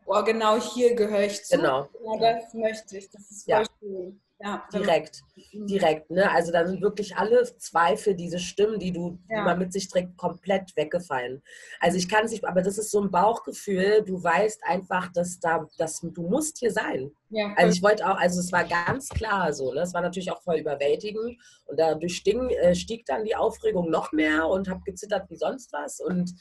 oh, 0.05 0.23
genau 0.23 0.59
hier 0.59 0.95
gehöre 0.95 1.25
ich 1.25 1.43
zu. 1.43 1.57
Genau. 1.57 1.87
Ja, 2.03 2.17
das 2.17 2.53
möchte 2.53 2.97
ich, 2.97 3.09
das 3.09 3.29
ist 3.29 3.49
voll 3.49 3.65
schön. 3.79 4.21
Ja, 4.43 4.67
direkt, 4.73 5.21
mhm. 5.53 5.67
direkt. 5.67 6.09
Ne? 6.09 6.31
Also 6.31 6.51
dann 6.51 6.67
sind 6.67 6.81
wirklich 6.81 7.15
alle 7.15 7.43
Zweifel, 7.57 8.15
diese 8.15 8.39
Stimmen, 8.39 8.79
die 8.79 8.91
du, 8.91 9.19
ja. 9.29 9.43
man 9.43 9.59
mit 9.59 9.71
sich 9.71 9.87
trägt, 9.87 10.17
komplett 10.17 10.75
weggefallen. 10.75 11.43
Also 11.79 11.97
ich 11.97 12.09
kann 12.09 12.25
es 12.25 12.31
nicht, 12.31 12.43
aber 12.45 12.61
das 12.61 12.77
ist 12.77 12.89
so 12.89 13.01
ein 13.01 13.11
Bauchgefühl. 13.11 14.03
Du 14.03 14.23
weißt 14.23 14.63
einfach, 14.65 15.11
dass 15.13 15.39
da, 15.39 15.67
dass 15.77 16.01
du 16.01 16.23
musst 16.23 16.57
hier 16.57 16.71
sein. 16.71 17.11
Ja, 17.29 17.53
also 17.55 17.71
ich 17.71 17.83
wollte 17.83 18.09
auch, 18.09 18.17
also 18.17 18.39
es 18.39 18.51
war 18.51 18.63
ganz 18.63 19.09
klar 19.09 19.53
so. 19.53 19.73
Ne? 19.73 19.81
Es 19.81 19.93
war 19.93 20.01
natürlich 20.01 20.31
auch 20.31 20.41
voll 20.41 20.57
überwältigend 20.57 21.37
und 21.65 21.79
dadurch 21.79 22.15
stieg, 22.15 22.35
äh, 22.35 22.73
stieg 22.73 23.05
dann 23.05 23.23
die 23.23 23.35
Aufregung 23.35 23.89
noch 23.89 24.11
mehr 24.11 24.47
und 24.47 24.69
habe 24.69 24.81
gezittert 24.83 25.29
wie 25.29 25.37
sonst 25.37 25.71
was 25.71 25.99
und 25.99 26.31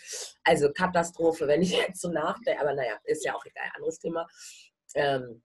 also 0.43 0.73
Katastrophe, 0.73 1.47
wenn 1.47 1.63
ich 1.63 1.73
jetzt 1.89 2.01
so 2.01 2.09
nachdenke. 2.09 2.61
Aber 2.61 2.75
naja, 2.75 2.95
ist 3.05 3.25
ja 3.25 3.35
auch 3.35 3.45
egal, 3.45 3.71
anderes 3.77 3.99
Thema. 3.99 4.27
Ähm, 4.95 5.43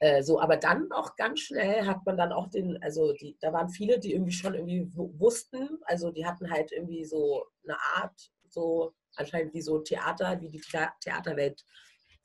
äh, 0.00 0.22
so, 0.22 0.40
aber 0.40 0.56
dann 0.56 0.90
auch 0.92 1.16
ganz 1.16 1.40
schnell 1.40 1.86
hat 1.86 2.04
man 2.04 2.16
dann 2.16 2.32
auch 2.32 2.48
den, 2.48 2.82
also 2.82 3.12
die, 3.12 3.36
da 3.40 3.52
waren 3.52 3.68
viele, 3.68 3.98
die 3.98 4.12
irgendwie 4.12 4.32
schon 4.32 4.54
irgendwie 4.54 4.88
wussten, 4.94 5.78
also 5.84 6.10
die 6.10 6.26
hatten 6.26 6.50
halt 6.50 6.72
irgendwie 6.72 7.04
so 7.04 7.46
eine 7.64 7.76
Art, 7.96 8.30
so 8.48 8.94
anscheinend 9.16 9.54
wie 9.54 9.62
so 9.62 9.78
Theater, 9.78 10.40
wie 10.40 10.50
die 10.50 10.60
Theaterwelt 11.00 11.64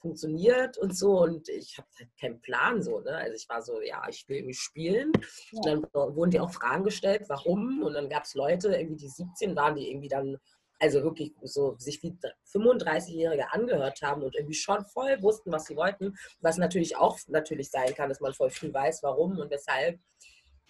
funktioniert 0.02 0.78
und 0.78 0.96
so 0.96 1.22
und 1.22 1.50
ich 1.50 1.78
habe 1.78 1.88
halt 2.00 2.10
keinen 2.20 2.42
Plan 2.42 2.82
so, 2.82 3.02
ne? 3.02 3.12
Also 3.12 3.36
ich 3.36 3.50
war 3.50 3.62
so, 3.62 3.82
ja, 3.82 4.02
ich 4.10 4.28
will 4.30 4.38
irgendwie 4.38 4.54
spielen. 4.54 5.12
Ja. 5.52 5.74
Und 5.74 5.90
dann 5.94 6.16
wurden 6.16 6.32
die 6.32 6.40
auch 6.40 6.52
Fragen 6.52 6.86
gestellt, 6.86 7.26
warum 7.28 7.84
und 7.84 7.94
dann 7.94 8.10
gab 8.10 8.24
es 8.24 8.34
Leute, 8.34 8.70
irgendwie 8.70 8.96
die 8.96 9.10
17 9.10 9.56
waren, 9.56 9.76
die 9.76 9.90
irgendwie 9.90 10.08
dann 10.08 10.38
also 10.80 11.04
wirklich 11.04 11.34
so 11.44 11.76
sich 11.78 12.02
wie 12.04 12.18
35-Jährige 12.52 13.52
angehört 13.52 14.02
haben 14.02 14.24
und 14.24 14.36
irgendwie 14.36 14.56
schon 14.56 14.86
voll 14.86 15.22
wussten, 15.22 15.52
was 15.52 15.66
sie 15.66 15.76
wollten, 15.76 16.16
was 16.42 16.58
natürlich 16.58 16.96
auch 16.98 17.20
natürlich 17.28 17.70
sein 17.70 17.94
kann, 17.94 18.10
dass 18.10 18.22
man 18.22 18.34
voll 18.34 18.50
früh 18.50 18.74
weiß, 18.74 19.04
warum 19.04 19.38
und 19.38 19.52
weshalb. 19.52 20.00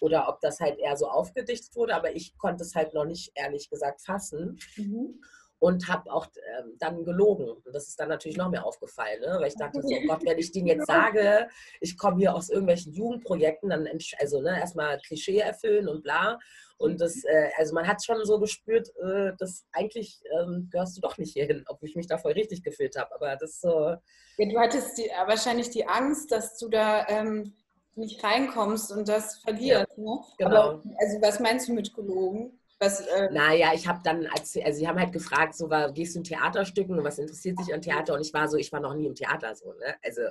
oder 0.00 0.28
ob 0.28 0.40
das 0.40 0.60
halt 0.60 0.78
eher 0.78 0.96
so 0.96 1.08
aufgedichtet 1.08 1.76
wurde, 1.76 1.94
aber 1.94 2.16
ich 2.16 2.36
konnte 2.38 2.64
es 2.64 2.74
halt 2.74 2.94
noch 2.94 3.04
nicht 3.04 3.32
ehrlich 3.34 3.68
gesagt 3.68 4.00
fassen. 4.02 4.58
Mhm 4.76 5.20
und 5.60 5.88
habe 5.88 6.10
auch 6.10 6.26
ähm, 6.58 6.74
dann 6.78 7.04
gelogen. 7.04 7.48
Und 7.48 7.74
das 7.74 7.86
ist 7.86 8.00
dann 8.00 8.08
natürlich 8.08 8.38
noch 8.38 8.50
mehr 8.50 8.66
aufgefallen, 8.66 9.20
ne? 9.20 9.36
weil 9.38 9.48
ich 9.48 9.56
dachte, 9.56 9.80
so 9.82 9.88
oh 9.88 10.06
Gott, 10.08 10.24
wenn 10.24 10.38
ich 10.38 10.50
denen 10.52 10.66
jetzt 10.66 10.86
sage, 10.86 11.48
ich 11.80 11.96
komme 11.96 12.16
hier 12.16 12.34
aus 12.34 12.48
irgendwelchen 12.48 12.92
Jugendprojekten, 12.92 13.70
dann 13.70 13.86
also 14.18 14.40
ne, 14.40 14.58
erstmal 14.58 14.98
Klischee 14.98 15.38
erfüllen 15.38 15.86
und 15.86 16.02
bla. 16.02 16.38
Und 16.78 16.98
das, 17.02 17.24
äh, 17.24 17.50
also 17.58 17.74
man 17.74 17.86
hat 17.86 18.02
schon 18.02 18.24
so 18.24 18.40
gespürt, 18.40 18.88
äh, 19.02 19.32
dass 19.38 19.66
eigentlich 19.72 20.22
ähm, 20.40 20.68
gehörst 20.72 20.96
du 20.96 21.02
doch 21.02 21.18
nicht 21.18 21.34
hierhin, 21.34 21.62
obwohl 21.68 21.90
ich 21.90 21.94
mich 21.96 22.06
da 22.06 22.16
voll 22.16 22.32
richtig 22.32 22.62
gefühlt 22.62 22.96
habe. 22.96 23.14
Aber 23.14 23.36
das 23.36 23.60
so. 23.60 23.96
Ja, 24.38 24.48
du 24.48 24.58
hattest 24.58 24.96
die, 24.96 25.08
äh, 25.08 25.26
wahrscheinlich 25.26 25.68
die 25.68 25.86
Angst, 25.86 26.32
dass 26.32 26.56
du 26.56 26.70
da 26.70 27.06
ähm, 27.08 27.52
nicht 27.96 28.24
reinkommst 28.24 28.92
und 28.92 29.08
das 29.10 29.42
verlierst. 29.42 29.88
Ja, 29.98 30.02
ne? 30.02 30.20
Genau. 30.38 30.50
Aber, 30.50 30.82
also 30.98 31.20
was 31.20 31.38
meinst 31.38 31.68
du 31.68 31.74
mit 31.74 31.92
gelogen? 31.92 32.58
Was, 32.82 33.00
äh 33.02 33.30
naja, 33.30 33.72
ich 33.74 33.86
habe 33.86 34.00
dann, 34.02 34.26
also 34.26 34.60
sie 34.72 34.88
haben 34.88 34.98
halt 34.98 35.12
gefragt, 35.12 35.54
so 35.54 35.68
war, 35.68 35.92
gehst 35.92 36.14
du 36.14 36.20
in 36.20 36.24
Theaterstücken 36.24 36.98
und 36.98 37.04
was 37.04 37.18
interessiert 37.18 37.58
dich 37.58 37.74
an 37.74 37.82
Theater? 37.82 38.14
Und 38.14 38.22
ich 38.22 38.32
war 38.32 38.48
so, 38.48 38.56
ich 38.56 38.72
war 38.72 38.80
noch 38.80 38.94
nie 38.94 39.06
im 39.06 39.14
Theater 39.14 39.54
so, 39.54 39.74
ne? 39.74 39.96
Also, 40.02 40.22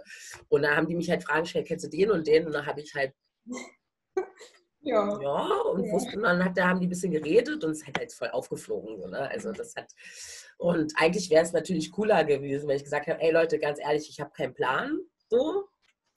und 0.50 0.64
dann 0.64 0.76
haben 0.76 0.88
die 0.88 0.96
mich 0.96 1.12
halt 1.12 1.24
Fragen 1.24 1.44
gestellt, 1.44 1.68
kennst 1.68 1.86
du 1.86 1.90
den 1.90 2.10
und 2.10 2.26
den? 2.26 2.48
Und 2.48 2.54
dann 2.54 2.66
habe 2.66 2.82
ich 2.82 2.96
halt 2.96 3.14
ja. 4.82 5.22
ja, 5.22 5.62
und 5.72 5.86
ja. 5.86 5.92
wussten, 5.92 6.24
dann 6.24 6.44
hat, 6.44 6.58
da 6.58 6.70
haben 6.70 6.80
die 6.80 6.88
ein 6.88 6.90
bisschen 6.90 7.12
geredet 7.12 7.64
und 7.64 7.70
es 7.70 7.86
hat 7.86 8.00
halt 8.00 8.12
voll 8.12 8.30
aufgeflogen. 8.30 8.98
So, 9.00 9.08
ne? 9.08 9.30
Also 9.30 9.52
das 9.52 9.76
hat, 9.76 9.92
und 10.58 10.92
eigentlich 10.98 11.30
wäre 11.30 11.44
es 11.44 11.54
natürlich 11.54 11.92
cooler 11.92 12.24
gewesen, 12.24 12.68
wenn 12.68 12.78
ich 12.78 12.84
gesagt 12.84 13.06
habe, 13.06 13.22
ey 13.22 13.32
Leute, 13.32 13.60
ganz 13.60 13.80
ehrlich, 13.80 14.10
ich 14.10 14.20
habe 14.20 14.32
keinen 14.32 14.56
Plan. 14.56 14.98
So, 15.30 15.68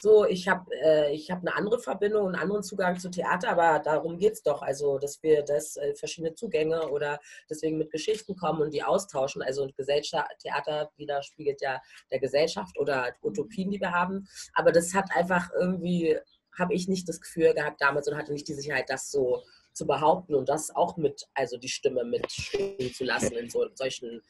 so, 0.02 0.26
ich 0.26 0.48
habe 0.48 0.68
äh, 0.74 1.16
hab 1.16 1.42
eine 1.42 1.54
andere 1.54 1.78
Verbindung, 1.78 2.26
einen 2.26 2.34
anderen 2.34 2.64
Zugang 2.64 2.98
zu 2.98 3.08
Theater, 3.08 3.50
aber 3.50 3.78
darum 3.78 4.18
geht 4.18 4.32
es 4.32 4.42
doch. 4.42 4.60
Also, 4.60 4.98
dass 4.98 5.22
wir 5.22 5.44
das 5.44 5.76
äh, 5.76 5.94
verschiedene 5.94 6.34
Zugänge 6.34 6.88
oder 6.88 7.20
deswegen 7.48 7.78
mit 7.78 7.92
Geschichten 7.92 8.34
kommen 8.34 8.62
und 8.62 8.74
die 8.74 8.82
austauschen. 8.82 9.42
Also 9.42 9.68
Gesellschaft, 9.76 10.28
Theater 10.40 10.90
widerspiegelt 10.96 11.62
ja 11.62 11.80
der 12.10 12.18
Gesellschaft 12.18 12.80
oder 12.80 13.14
Utopien, 13.22 13.70
die 13.70 13.80
wir 13.80 13.92
haben. 13.92 14.26
Aber 14.54 14.72
das 14.72 14.92
hat 14.92 15.08
einfach 15.14 15.50
irgendwie, 15.56 16.18
habe 16.58 16.74
ich 16.74 16.88
nicht 16.88 17.08
das 17.08 17.20
Gefühl 17.20 17.54
gehabt 17.54 17.80
damals 17.80 18.08
und 18.08 18.16
hatte 18.16 18.32
nicht 18.32 18.48
die 18.48 18.54
Sicherheit, 18.54 18.90
das 18.90 19.08
so 19.08 19.44
zu 19.72 19.86
behaupten 19.86 20.34
und 20.34 20.48
das 20.48 20.74
auch 20.74 20.96
mit, 20.96 21.28
also 21.34 21.58
die 21.58 21.68
Stimme 21.68 22.02
mitschwingen 22.02 22.92
zu 22.92 23.04
lassen 23.04 23.36
in 23.36 23.48
so, 23.48 23.68
solchen 23.76 24.20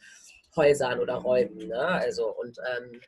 Häusern 0.54 1.00
oder 1.00 1.14
Räumen. 1.14 1.68
Ne? 1.68 1.80
Also 1.80 2.28
und 2.28 2.58
ähm, 2.76 3.00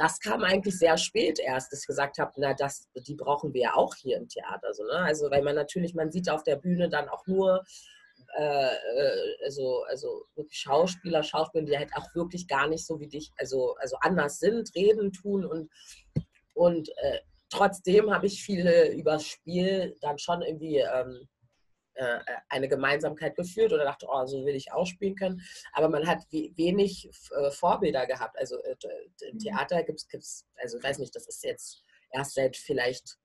das 0.00 0.18
kam 0.18 0.42
eigentlich 0.44 0.78
sehr 0.78 0.96
spät 0.96 1.38
erst, 1.38 1.70
dass 1.70 1.82
ich 1.82 1.86
gesagt 1.86 2.18
habe, 2.18 2.32
na, 2.38 2.54
das, 2.54 2.88
die 3.06 3.14
brauchen 3.14 3.52
wir 3.52 3.60
ja 3.60 3.74
auch 3.74 3.94
hier 3.94 4.16
im 4.16 4.28
Theater. 4.28 4.72
So, 4.72 4.82
ne? 4.84 4.94
Also, 4.94 5.30
weil 5.30 5.42
man 5.42 5.54
natürlich, 5.54 5.94
man 5.94 6.10
sieht 6.10 6.30
auf 6.30 6.42
der 6.42 6.56
Bühne 6.56 6.88
dann 6.88 7.10
auch 7.10 7.26
nur 7.26 7.62
äh, 8.38 8.72
äh, 8.72 9.44
also, 9.44 9.84
also 9.90 10.24
Schauspieler, 10.48 11.22
Schauspieler, 11.22 11.66
die 11.66 11.76
halt 11.76 11.94
auch 11.94 12.14
wirklich 12.14 12.48
gar 12.48 12.66
nicht 12.66 12.86
so 12.86 12.98
wie 12.98 13.08
dich, 13.08 13.30
also, 13.36 13.74
also 13.78 13.96
anders 14.00 14.38
sind, 14.38 14.74
reden, 14.74 15.12
tun 15.12 15.44
und, 15.44 15.70
und 16.54 16.88
äh, 16.88 17.18
trotzdem 17.50 18.10
habe 18.10 18.26
ich 18.26 18.42
viele 18.42 18.92
übers 18.92 19.26
Spiel 19.26 19.96
dann 20.00 20.18
schon 20.18 20.40
irgendwie 20.40 20.78
ähm, 20.78 21.28
äh, 21.28 21.39
eine 22.48 22.68
Gemeinsamkeit 22.68 23.36
gefühlt 23.36 23.72
oder 23.72 23.84
dachte, 23.84 24.06
oh, 24.08 24.24
so 24.26 24.44
will 24.44 24.54
ich 24.54 24.72
auch 24.72 24.86
spielen 24.86 25.16
können. 25.16 25.42
Aber 25.72 25.88
man 25.88 26.06
hat 26.06 26.24
wenig 26.30 27.10
äh, 27.36 27.50
Vorbilder 27.50 28.06
gehabt. 28.06 28.38
Also 28.38 28.56
äh, 28.62 28.76
im 29.28 29.34
mhm. 29.34 29.38
Theater 29.38 29.82
gibt 29.82 30.04
es, 30.12 30.46
also 30.56 30.78
ich 30.78 30.84
weiß 30.84 30.98
nicht, 30.98 31.14
das 31.14 31.26
ist 31.26 31.44
jetzt 31.44 31.82
erst 32.10 32.34
seit 32.34 32.56
vielleicht 32.56 33.18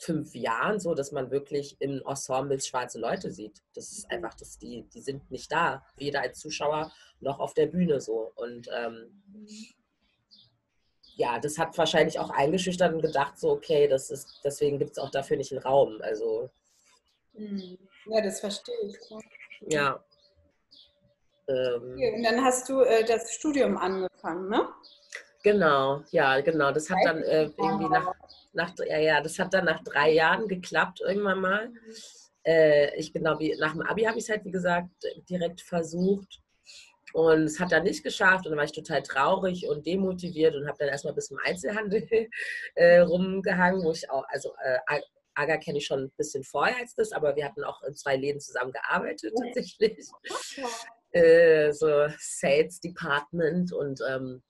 fünf 0.00 0.34
Jahren 0.34 0.80
so, 0.80 0.94
dass 0.94 1.12
man 1.12 1.30
wirklich 1.30 1.76
in 1.80 2.02
Ensembles 2.02 2.66
schwarze 2.66 2.98
Leute 2.98 3.30
sieht. 3.30 3.62
Das 3.74 3.92
ist 3.92 4.10
einfach, 4.10 4.34
dass 4.34 4.58
die, 4.58 4.84
die 4.92 5.00
sind 5.00 5.30
nicht 5.30 5.52
da, 5.52 5.84
weder 5.96 6.22
als 6.22 6.40
Zuschauer 6.40 6.92
noch 7.20 7.38
auf 7.38 7.54
der 7.54 7.66
Bühne 7.66 8.00
so. 8.00 8.32
Und 8.34 8.68
ähm, 8.76 9.22
ja, 11.14 11.38
das 11.38 11.58
hat 11.58 11.76
wahrscheinlich 11.78 12.18
auch 12.18 12.30
eingeschüchtert 12.30 12.92
und 12.92 13.02
gedacht, 13.02 13.38
so, 13.38 13.50
okay, 13.50 13.88
das 13.88 14.10
ist, 14.10 14.40
deswegen 14.44 14.78
gibt 14.78 14.92
es 14.92 14.98
auch 14.98 15.10
dafür 15.10 15.36
nicht 15.36 15.52
einen 15.52 15.62
Raum. 15.62 16.00
Also 16.02 16.42
mhm. 16.42 16.65
Ja, 18.06 18.20
das 18.22 18.40
verstehe 18.40 18.74
ich. 18.86 18.96
Ja. 19.72 20.04
Ähm, 21.48 21.92
okay, 21.92 22.14
und 22.16 22.22
dann 22.22 22.44
hast 22.44 22.68
du 22.68 22.80
äh, 22.80 23.04
das 23.04 23.32
Studium 23.32 23.76
angefangen, 23.76 24.48
ne? 24.48 24.68
Genau, 25.42 26.02
ja, 26.10 26.40
genau. 26.40 26.72
Das 26.72 26.90
hat 26.90 26.98
dann 27.04 27.22
äh, 27.22 27.44
irgendwie 27.56 27.88
nach, 27.88 28.12
nach, 28.52 28.72
ja, 28.84 28.98
ja, 28.98 29.20
das 29.20 29.38
hat 29.38 29.54
dann 29.54 29.66
nach 29.66 29.82
drei 29.84 30.10
Jahren 30.12 30.48
geklappt 30.48 31.00
irgendwann 31.00 31.40
mal. 31.40 31.72
Äh, 32.44 32.96
ich 32.96 33.12
genau 33.12 33.38
wie 33.38 33.54
nach 33.58 33.72
dem 33.72 33.82
Abi 33.82 34.02
habe 34.02 34.18
ich 34.18 34.24
es 34.24 34.30
halt, 34.30 34.44
wie 34.44 34.50
gesagt, 34.50 34.90
direkt 35.28 35.60
versucht. 35.60 36.40
Und 37.12 37.44
es 37.44 37.60
hat 37.60 37.70
dann 37.70 37.84
nicht 37.84 38.02
geschafft 38.02 38.44
und 38.44 38.50
dann 38.50 38.58
war 38.58 38.64
ich 38.64 38.72
total 38.72 39.02
traurig 39.02 39.68
und 39.68 39.86
demotiviert 39.86 40.54
und 40.56 40.66
habe 40.66 40.78
dann 40.78 40.88
erstmal 40.88 41.14
bis 41.14 41.28
zum 41.28 41.38
Einzelhandel 41.44 42.06
äh, 42.74 42.98
rumgehangen, 42.98 43.84
wo 43.84 43.92
ich 43.92 44.10
auch, 44.10 44.24
also 44.28 44.52
äh, 44.64 44.78
Aga 45.36 45.58
kenne 45.58 45.78
ich 45.78 45.86
schon 45.86 46.04
ein 46.04 46.12
bisschen 46.16 46.44
vorher 46.44 46.78
als 46.78 46.94
das, 46.94 47.12
aber 47.12 47.36
wir 47.36 47.44
hatten 47.44 47.64
auch 47.64 47.82
in 47.82 47.94
zwei 47.94 48.16
Läden 48.16 48.40
zusammen 48.40 48.72
gearbeitet 48.72 49.32
tatsächlich. 49.40 50.08
Äh, 51.12 51.72
so 51.72 52.08
Sales 52.18 52.80
Department 52.80 53.72
und 53.72 54.00
ähm, 54.08 54.42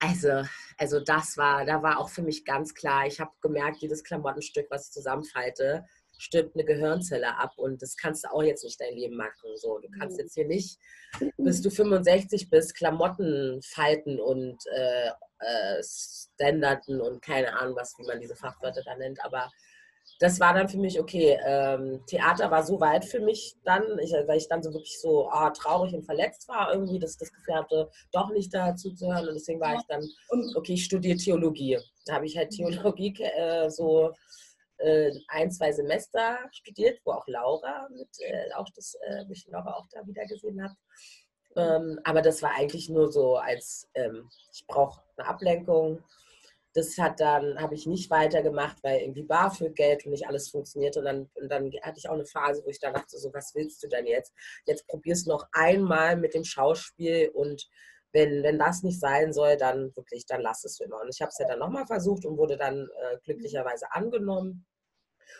also, 0.00 0.44
also 0.76 1.00
das 1.00 1.36
war, 1.36 1.64
da 1.64 1.82
war 1.82 1.98
auch 1.98 2.08
für 2.08 2.22
mich 2.22 2.44
ganz 2.44 2.72
klar, 2.74 3.06
ich 3.06 3.18
habe 3.18 3.32
gemerkt, 3.40 3.78
jedes 3.78 4.04
Klamottenstück, 4.04 4.66
was 4.70 4.86
ich 4.86 4.92
zusammenfalte, 4.92 5.84
stirbt 6.18 6.54
eine 6.54 6.64
Gehirnzelle 6.64 7.36
ab 7.36 7.52
und 7.56 7.82
das 7.82 7.96
kannst 7.96 8.24
du 8.24 8.32
auch 8.32 8.42
jetzt 8.42 8.64
nicht 8.64 8.80
dein 8.80 8.94
Leben 8.94 9.16
machen. 9.16 9.56
So, 9.56 9.78
du 9.78 9.88
kannst 9.98 10.16
mhm. 10.16 10.22
jetzt 10.22 10.34
hier 10.34 10.46
nicht, 10.46 10.78
bis 11.36 11.62
du 11.62 11.70
65 11.70 12.50
bist, 12.50 12.76
Klamotten 12.76 13.60
falten 13.62 14.20
und 14.20 14.58
äh, 14.72 15.10
äh, 15.40 15.82
standarden 15.82 17.00
und 17.00 17.22
keine 17.22 17.58
Ahnung, 17.58 17.76
was, 17.76 17.94
wie 17.98 18.06
man 18.06 18.20
diese 18.20 18.36
Fachwörter 18.36 18.82
da 18.84 18.96
nennt, 18.96 19.24
aber 19.24 19.50
das 20.18 20.40
war 20.40 20.52
dann 20.52 20.68
für 20.68 20.78
mich 20.78 20.98
okay. 21.00 21.38
Ähm, 21.44 22.04
Theater 22.06 22.50
war 22.50 22.64
so 22.64 22.80
weit 22.80 23.04
für 23.04 23.20
mich 23.20 23.56
dann, 23.64 23.82
ich, 24.00 24.12
weil 24.12 24.38
ich 24.38 24.48
dann 24.48 24.62
so 24.62 24.72
wirklich 24.72 25.00
so 25.00 25.30
oh, 25.32 25.50
traurig 25.50 25.94
und 25.94 26.04
verletzt 26.04 26.48
war, 26.48 26.72
irgendwie, 26.72 26.98
dass 26.98 27.12
ich 27.12 27.18
das 27.18 27.32
Gefühl 27.32 27.54
hatte, 27.54 27.90
doch 28.12 28.30
nicht 28.30 28.52
dazu 28.52 28.92
zu 28.92 29.06
hören. 29.06 29.28
Und 29.28 29.34
deswegen 29.34 29.60
war 29.60 29.74
ich 29.74 29.82
dann, 29.88 30.04
okay, 30.56 30.74
ich 30.74 30.84
studiere 30.84 31.16
Theologie. 31.16 31.78
Da 32.06 32.14
habe 32.14 32.26
ich 32.26 32.36
halt 32.36 32.50
Theologie 32.50 33.14
äh, 33.22 33.70
so 33.70 34.12
äh, 34.78 35.12
ein, 35.28 35.50
zwei 35.52 35.72
Semester 35.72 36.38
studiert, 36.50 37.00
wo 37.04 37.12
auch 37.12 37.26
Laura 37.28 37.88
mit, 37.90 38.08
äh, 38.20 38.52
auch 38.54 38.68
das, 38.74 38.94
äh, 39.06 39.24
mich 39.26 39.46
Laura 39.48 39.74
auch 39.74 39.86
da 39.92 40.04
wieder 40.06 40.26
gesehen 40.26 40.62
hat. 40.62 40.72
Ähm, 41.56 41.98
aber 42.04 42.22
das 42.22 42.42
war 42.42 42.54
eigentlich 42.56 42.88
nur 42.88 43.10
so 43.10 43.36
als, 43.36 43.88
ähm, 43.94 44.28
ich 44.52 44.66
brauche 44.66 45.00
eine 45.16 45.28
Ablenkung 45.28 46.02
das 46.78 46.96
hat 46.96 47.18
dann, 47.20 47.60
habe 47.60 47.74
ich 47.74 47.86
nicht 47.86 48.08
weitergemacht, 48.10 48.78
weil 48.82 49.00
irgendwie 49.00 49.24
BAföG-Geld 49.24 50.06
und 50.06 50.12
nicht 50.12 50.28
alles 50.28 50.48
funktioniert. 50.48 50.96
Und 50.96 51.04
dann, 51.04 51.28
und 51.34 51.48
dann 51.50 51.70
hatte 51.82 51.98
ich 51.98 52.08
auch 52.08 52.14
eine 52.14 52.24
Phase, 52.24 52.62
wo 52.64 52.70
ich 52.70 52.78
da 52.78 52.92
dachte, 52.92 53.18
so, 53.18 53.32
was 53.34 53.54
willst 53.54 53.82
du 53.82 53.88
denn 53.88 54.06
jetzt? 54.06 54.32
Jetzt 54.64 54.86
probier's 54.86 55.26
noch 55.26 55.46
einmal 55.52 56.16
mit 56.16 56.34
dem 56.34 56.44
Schauspiel 56.44 57.30
und 57.34 57.68
wenn, 58.12 58.42
wenn 58.42 58.58
das 58.58 58.82
nicht 58.82 59.00
sein 59.00 59.32
soll, 59.32 59.56
dann 59.56 59.94
wirklich, 59.94 60.24
dann 60.24 60.40
lass 60.40 60.64
es 60.64 60.80
immer. 60.80 61.00
Und 61.02 61.10
ich 61.12 61.20
habe 61.20 61.28
es 61.28 61.38
ja 61.38 61.46
dann 61.46 61.58
nochmal 61.58 61.86
versucht 61.86 62.24
und 62.24 62.38
wurde 62.38 62.56
dann 62.56 62.88
äh, 63.02 63.18
glücklicherweise 63.24 63.92
angenommen. 63.92 64.64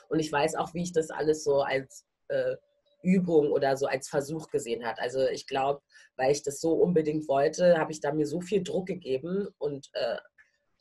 Und 0.09 0.19
ich 0.19 0.31
weiß 0.31 0.57
auch, 0.57 0.75
wie 0.75 0.83
ich 0.83 0.93
das 0.93 1.11
alles 1.11 1.45
so 1.45 1.63
als 1.63 2.05
äh, 2.29 2.57
Übung 3.03 3.53
oder 3.53 3.77
so 3.77 3.87
als 3.87 4.09
Versuch 4.09 4.51
gesehen 4.51 4.85
hat. 4.85 4.99
Also 5.01 5.27
ich 5.29 5.47
glaube, 5.47 5.81
weil 6.17 6.33
ich 6.33 6.43
das 6.43 6.61
so 6.61 6.73
unbedingt 6.73 7.27
wollte, 7.29 7.79
habe 7.79 7.93
ich 7.93 8.01
da 8.01 8.13
mir 8.13 8.27
so 8.27 8.41
viel 8.41 8.63
Druck 8.63 8.87
gegeben 8.87 9.49
und 9.59 9.89
äh, 9.95 10.19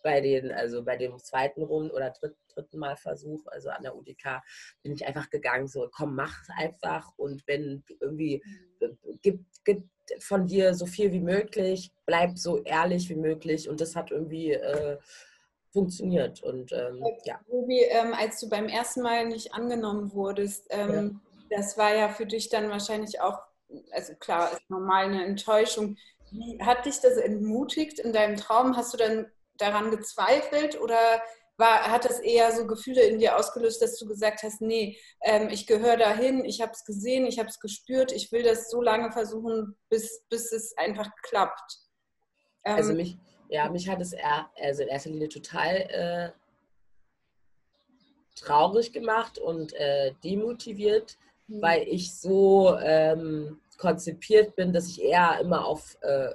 bei 0.07 0.21
den, 0.21 0.53
also 0.53 0.85
bei 0.85 0.95
dem 0.95 1.19
zweiten 1.19 1.63
Rund 1.63 1.91
oder 1.91 2.11
dritten, 2.11 2.39
dritten 2.53 2.79
Mal 2.79 2.95
Versuch, 2.95 3.45
also 3.47 3.67
an 3.69 3.83
der 3.83 3.93
UDK, 3.93 4.41
bin 4.81 4.93
ich 4.93 5.05
einfach 5.05 5.29
gegangen, 5.29 5.67
so 5.67 5.89
komm, 5.91 6.15
mach 6.15 6.33
einfach 6.55 7.11
und 7.17 7.45
wenn 7.45 7.83
irgendwie 7.99 8.41
mhm. 8.79 9.19
gib, 9.21 9.41
gib 9.65 9.83
von 10.19 10.47
dir 10.47 10.73
so 10.75 10.85
viel 10.85 11.11
wie 11.11 11.19
möglich, 11.19 11.91
bleib 12.05 12.37
so 12.37 12.63
ehrlich 12.63 13.09
wie 13.09 13.17
möglich 13.17 13.67
und 13.67 13.81
das 13.81 13.97
hat 13.97 14.11
irgendwie 14.11 14.53
äh, 14.53 14.97
funktioniert 15.73 16.41
und 16.41 16.71
ähm, 16.71 17.03
ja. 17.25 17.41
Ruby, 17.49 17.81
ähm, 17.89 18.13
als 18.13 18.39
du 18.39 18.47
beim 18.47 18.69
ersten 18.69 19.01
Mal 19.01 19.27
nicht 19.27 19.53
angenommen 19.53 20.13
wurdest, 20.13 20.67
ähm, 20.69 21.19
ja. 21.49 21.57
das 21.57 21.77
war 21.77 21.93
ja 21.93 22.07
für 22.07 22.25
dich 22.25 22.47
dann 22.47 22.69
wahrscheinlich 22.69 23.19
auch, 23.19 23.39
also 23.91 24.13
klar, 24.15 24.53
ist 24.53 24.69
normal 24.69 25.07
eine 25.07 25.25
Enttäuschung. 25.25 25.97
Wie 26.31 26.57
hat 26.61 26.85
dich 26.85 27.01
das 27.01 27.17
entmutigt 27.17 27.99
in 27.99 28.13
deinem 28.13 28.37
Traum? 28.37 28.77
Hast 28.77 28.93
du 28.93 28.97
dann 28.97 29.27
daran 29.57 29.91
gezweifelt 29.91 30.79
oder 30.79 31.21
war, 31.57 31.91
hat 31.91 32.05
das 32.05 32.19
eher 32.19 32.51
so 32.51 32.67
Gefühle 32.67 33.01
in 33.01 33.19
dir 33.19 33.37
ausgelöst, 33.37 33.81
dass 33.81 33.97
du 33.97 34.05
gesagt 34.07 34.43
hast, 34.43 34.61
nee, 34.61 34.97
ähm, 35.21 35.49
ich 35.49 35.65
gehöre 35.65 35.97
dahin, 35.97 36.45
ich 36.45 36.61
habe 36.61 36.71
es 36.71 36.85
gesehen, 36.85 37.25
ich 37.25 37.39
habe 37.39 37.49
es 37.49 37.59
gespürt, 37.59 38.11
ich 38.11 38.31
will 38.31 38.43
das 38.43 38.69
so 38.69 38.81
lange 38.81 39.11
versuchen, 39.11 39.75
bis, 39.89 40.23
bis 40.29 40.51
es 40.51 40.77
einfach 40.77 41.09
klappt? 41.23 41.79
Ähm, 42.63 42.75
also 42.75 42.93
mich, 42.93 43.17
ja, 43.49 43.69
mich 43.69 43.89
hat 43.89 44.01
es 44.01 44.13
eher, 44.13 44.49
also 44.61 44.83
in 44.83 44.89
erster 44.89 45.09
Linie 45.09 45.29
total 45.29 45.75
äh, 45.75 46.31
traurig 48.35 48.93
gemacht 48.93 49.39
und 49.39 49.73
äh, 49.73 50.13
demotiviert, 50.23 51.17
mhm. 51.47 51.61
weil 51.61 51.87
ich 51.87 52.15
so 52.15 52.77
ähm, 52.77 53.59
konzipiert 53.77 54.55
bin, 54.55 54.73
dass 54.73 54.87
ich 54.89 55.01
eher 55.01 55.39
immer 55.39 55.65
auf 55.65 55.97
äh, 56.01 56.29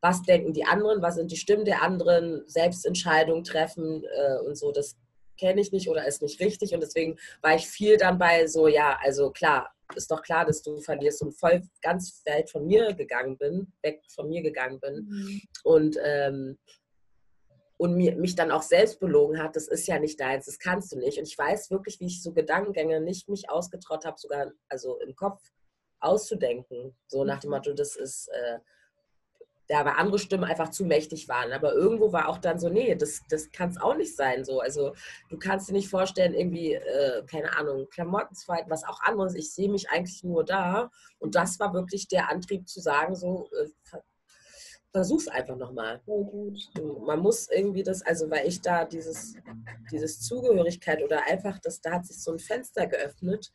was 0.00 0.22
denken 0.22 0.52
die 0.52 0.64
anderen, 0.64 1.02
was 1.02 1.16
sind 1.16 1.30
die 1.30 1.36
Stimmen 1.36 1.64
der 1.64 1.82
anderen, 1.82 2.44
Selbstentscheidungen 2.46 3.44
treffen 3.44 4.04
äh, 4.04 4.38
und 4.46 4.56
so. 4.56 4.72
Das 4.72 4.96
kenne 5.38 5.60
ich 5.60 5.72
nicht 5.72 5.88
oder 5.88 6.06
ist 6.06 6.22
nicht 6.22 6.40
richtig. 6.40 6.74
Und 6.74 6.82
deswegen 6.82 7.16
war 7.40 7.54
ich 7.54 7.66
viel 7.66 7.96
dann 7.96 8.18
bei 8.18 8.46
so, 8.46 8.68
ja, 8.68 8.98
also 9.02 9.30
klar, 9.30 9.72
ist 9.94 10.10
doch 10.10 10.22
klar, 10.22 10.44
dass 10.44 10.62
du 10.62 10.80
verlierst 10.80 11.22
und 11.22 11.32
voll 11.32 11.62
ganz 11.80 12.22
weit 12.26 12.50
von 12.50 12.66
mir 12.66 12.92
gegangen 12.92 13.38
bin, 13.38 13.72
weg 13.82 14.02
von 14.10 14.28
mir 14.28 14.42
gegangen 14.42 14.80
bin. 14.80 15.06
Mhm. 15.08 15.42
Und, 15.64 15.96
ähm, 16.02 16.58
und 17.78 17.94
mir, 17.96 18.16
mich 18.16 18.34
dann 18.34 18.50
auch 18.50 18.62
selbst 18.62 19.00
belogen 19.00 19.40
hat, 19.40 19.56
das 19.56 19.68
ist 19.68 19.86
ja 19.86 19.98
nicht 19.98 20.20
deins, 20.20 20.46
das 20.46 20.58
kannst 20.58 20.92
du 20.92 20.98
nicht. 20.98 21.18
Und 21.18 21.28
ich 21.28 21.38
weiß 21.38 21.70
wirklich, 21.70 22.00
wie 22.00 22.06
ich 22.06 22.22
so 22.22 22.32
Gedankengänge 22.32 23.00
nicht 23.00 23.28
mich 23.28 23.48
ausgetraut 23.48 24.04
habe, 24.04 24.18
sogar 24.18 24.50
also 24.68 24.98
im 24.98 25.14
Kopf 25.14 25.40
auszudenken. 26.00 26.96
So 27.06 27.24
nach 27.24 27.40
dem 27.40 27.50
mhm. 27.50 27.56
Motto, 27.56 27.72
das 27.72 27.96
ist, 27.96 28.28
äh, 28.28 28.58
da 29.68 29.80
aber 29.80 29.98
andere 29.98 30.18
Stimmen 30.18 30.44
einfach 30.44 30.70
zu 30.70 30.84
mächtig 30.84 31.28
waren. 31.28 31.52
Aber 31.52 31.74
irgendwo 31.74 32.12
war 32.12 32.28
auch 32.28 32.38
dann 32.38 32.58
so, 32.58 32.68
nee, 32.68 32.94
das, 32.94 33.20
das 33.28 33.52
kann 33.52 33.68
es 33.70 33.80
auch 33.80 33.96
nicht 33.96 34.16
sein. 34.16 34.44
So. 34.44 34.60
Also 34.60 34.94
du 35.28 35.38
kannst 35.38 35.68
dir 35.68 35.74
nicht 35.74 35.90
vorstellen, 35.90 36.34
irgendwie, 36.34 36.74
äh, 36.74 37.22
keine 37.26 37.56
Ahnung, 37.56 37.86
Klamotten 37.90 38.34
zu 38.34 38.52
halten, 38.52 38.70
was 38.70 38.84
auch 38.84 39.00
anderes. 39.02 39.34
Ich 39.34 39.52
sehe 39.52 39.70
mich 39.70 39.90
eigentlich 39.90 40.24
nur 40.24 40.44
da. 40.44 40.90
Und 41.18 41.34
das 41.34 41.60
war 41.60 41.74
wirklich 41.74 42.08
der 42.08 42.30
Antrieb 42.30 42.66
zu 42.68 42.80
sagen, 42.80 43.14
so, 43.14 43.48
äh, 43.60 43.68
versuch's 44.90 45.28
einfach 45.28 45.56
nochmal. 45.56 46.00
Man 47.06 47.20
muss 47.20 47.48
irgendwie 47.50 47.82
das, 47.82 48.02
also 48.02 48.30
weil 48.30 48.48
ich 48.48 48.62
da 48.62 48.86
dieses, 48.86 49.34
dieses 49.92 50.20
Zugehörigkeit 50.20 51.02
oder 51.02 51.26
einfach, 51.26 51.58
das, 51.58 51.80
da 51.82 51.92
hat 51.92 52.06
sich 52.06 52.22
so 52.22 52.32
ein 52.32 52.38
Fenster 52.38 52.86
geöffnet 52.86 53.52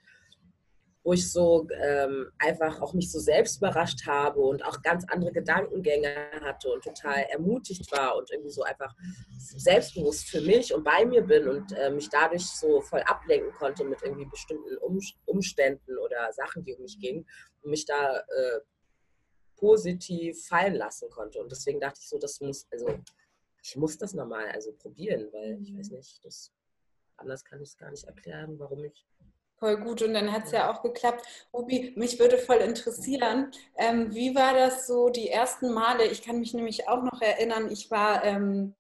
wo 1.04 1.14
ich 1.14 1.30
so 1.30 1.68
ähm, 1.82 2.32
einfach 2.40 2.82
auch 2.82 2.94
mich 2.94 3.12
so 3.12 3.20
selbst 3.20 3.58
überrascht 3.58 4.06
habe 4.08 4.40
und 4.40 4.64
auch 4.64 4.82
ganz 4.82 5.06
andere 5.10 5.34
Gedankengänge 5.34 6.32
hatte 6.42 6.72
und 6.72 6.84
total 6.84 7.24
ermutigt 7.24 7.92
war 7.92 8.16
und 8.16 8.32
irgendwie 8.32 8.52
so 8.52 8.64
einfach 8.64 8.96
selbstbewusst 9.38 10.30
für 10.30 10.42
mich 10.42 10.74
und 10.74 10.84
bei 10.84 11.06
mir 11.06 11.22
bin 11.22 11.48
und 11.50 11.74
äh, 11.74 11.90
mich 11.90 12.10
dadurch 12.10 12.46
so 12.46 12.82
voll 12.82 13.02
ablenken 13.02 13.52
konnte 13.52 13.84
mit 13.84 14.02
irgendwie 14.02 14.26
bestimmten 14.26 14.78
um 14.78 15.00
Umständen 15.26 15.98
oder 15.98 16.32
Sachen, 16.32 16.64
die 16.64 16.74
um 16.76 16.84
mich 16.84 16.98
gingen 17.00 17.28
und 17.62 17.72
mich 17.72 17.86
da 17.86 18.20
äh, 18.20 18.60
positiv 19.58 20.46
fallen 20.48 20.76
lassen 20.76 21.10
konnte. 21.10 21.40
Und 21.40 21.52
deswegen 21.52 21.80
dachte 21.80 22.00
ich 22.02 22.08
so, 22.08 22.18
das 22.18 22.40
muss, 22.40 22.66
also 22.72 22.88
ich 23.62 23.76
muss 23.76 23.98
das 23.98 24.14
nochmal 24.14 24.50
also 24.52 24.74
probieren, 24.74 25.30
weil 25.32 25.62
ich 25.62 25.76
weiß 25.76 25.92
nicht, 25.92 26.24
das 26.24 26.52
anders 27.18 27.44
kann 27.44 27.62
ich 27.62 27.70
es 27.70 27.78
gar 27.78 27.92
nicht 27.92 28.04
erklären, 28.04 28.58
warum 28.60 28.84
ich 28.84 29.06
Voll 29.64 29.78
gut 29.78 30.02
und 30.02 30.14
dann 30.14 30.34
hat 30.34 30.48
es 30.48 30.52
ja 30.52 30.70
auch 30.70 30.82
geklappt. 30.82 31.26
Ruby, 31.54 31.94
mich 31.96 32.20
würde 32.20 32.38
voll 32.38 32.58
interessieren, 32.58 33.50
ähm, 33.78 34.14
wie 34.14 34.36
war 34.36 34.54
das 34.54 34.88
so 34.88 35.08
die 35.08 35.30
ersten 35.30 35.72
Male? 35.72 36.04
Ich 36.04 36.22
kann 36.22 36.40
mich 36.40 36.54
nämlich 36.54 36.90
auch 36.90 37.02
noch 37.02 37.22
erinnern, 37.22 37.72
ich 37.72 37.90
war 37.90 38.26
ähm, 38.26 38.76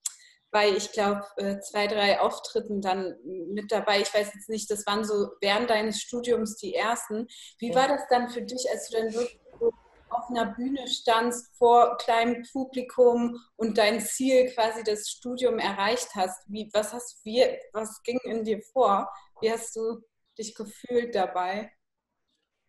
bei, 0.51 0.67
ich 0.67 0.91
glaube, 0.91 1.23
äh, 1.37 1.57
zwei, 1.61 1.87
drei 1.87 2.19
Auftritten 2.19 2.81
dann 2.81 3.15
mit 3.23 3.71
dabei. 3.71 4.01
Ich 4.01 4.13
weiß 4.13 4.33
jetzt 4.33 4.49
nicht, 4.49 4.69
das 4.69 4.85
waren 4.85 5.05
so 5.05 5.29
während 5.39 5.69
deines 5.69 6.01
Studiums 6.01 6.57
die 6.57 6.75
ersten. 6.75 7.27
Wie 7.59 7.73
war 7.73 7.87
das 7.87 8.01
dann 8.09 8.27
für 8.27 8.41
dich, 8.41 8.69
als 8.69 8.89
du 8.89 8.97
dann 8.97 9.13
wirklich 9.13 9.39
so 9.57 9.71
auf 10.09 10.29
einer 10.29 10.47
Bühne 10.47 10.85
standst 10.89 11.55
vor 11.57 11.95
kleinem 11.95 12.43
Publikum 12.51 13.39
und 13.55 13.77
dein 13.77 14.01
Ziel 14.01 14.51
quasi 14.53 14.83
das 14.83 15.09
Studium 15.09 15.59
erreicht 15.59 16.09
hast? 16.13 16.43
Wie, 16.47 16.69
was 16.73 16.91
hast 16.91 17.23
wie, 17.23 17.41
was 17.71 18.03
ging 18.03 18.19
in 18.25 18.43
dir 18.43 18.61
vor? 18.73 19.09
Wie 19.39 19.49
hast 19.49 19.77
du 19.77 20.03
dich 20.37 20.55
gefühlt 20.55 21.15
dabei? 21.15 21.71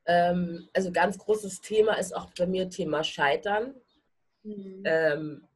Ähm, 0.07 0.69
also 0.73 0.93
ganz 0.93 1.19
großes 1.19 1.61
Thema 1.61 1.95
ist 1.95 2.15
auch 2.15 2.31
bei 2.37 2.47
mir 2.47 2.69
Thema 2.69 3.03
Scheitern. 3.05 3.75
Mhm. 4.43 4.83
Ähm, 4.85 5.49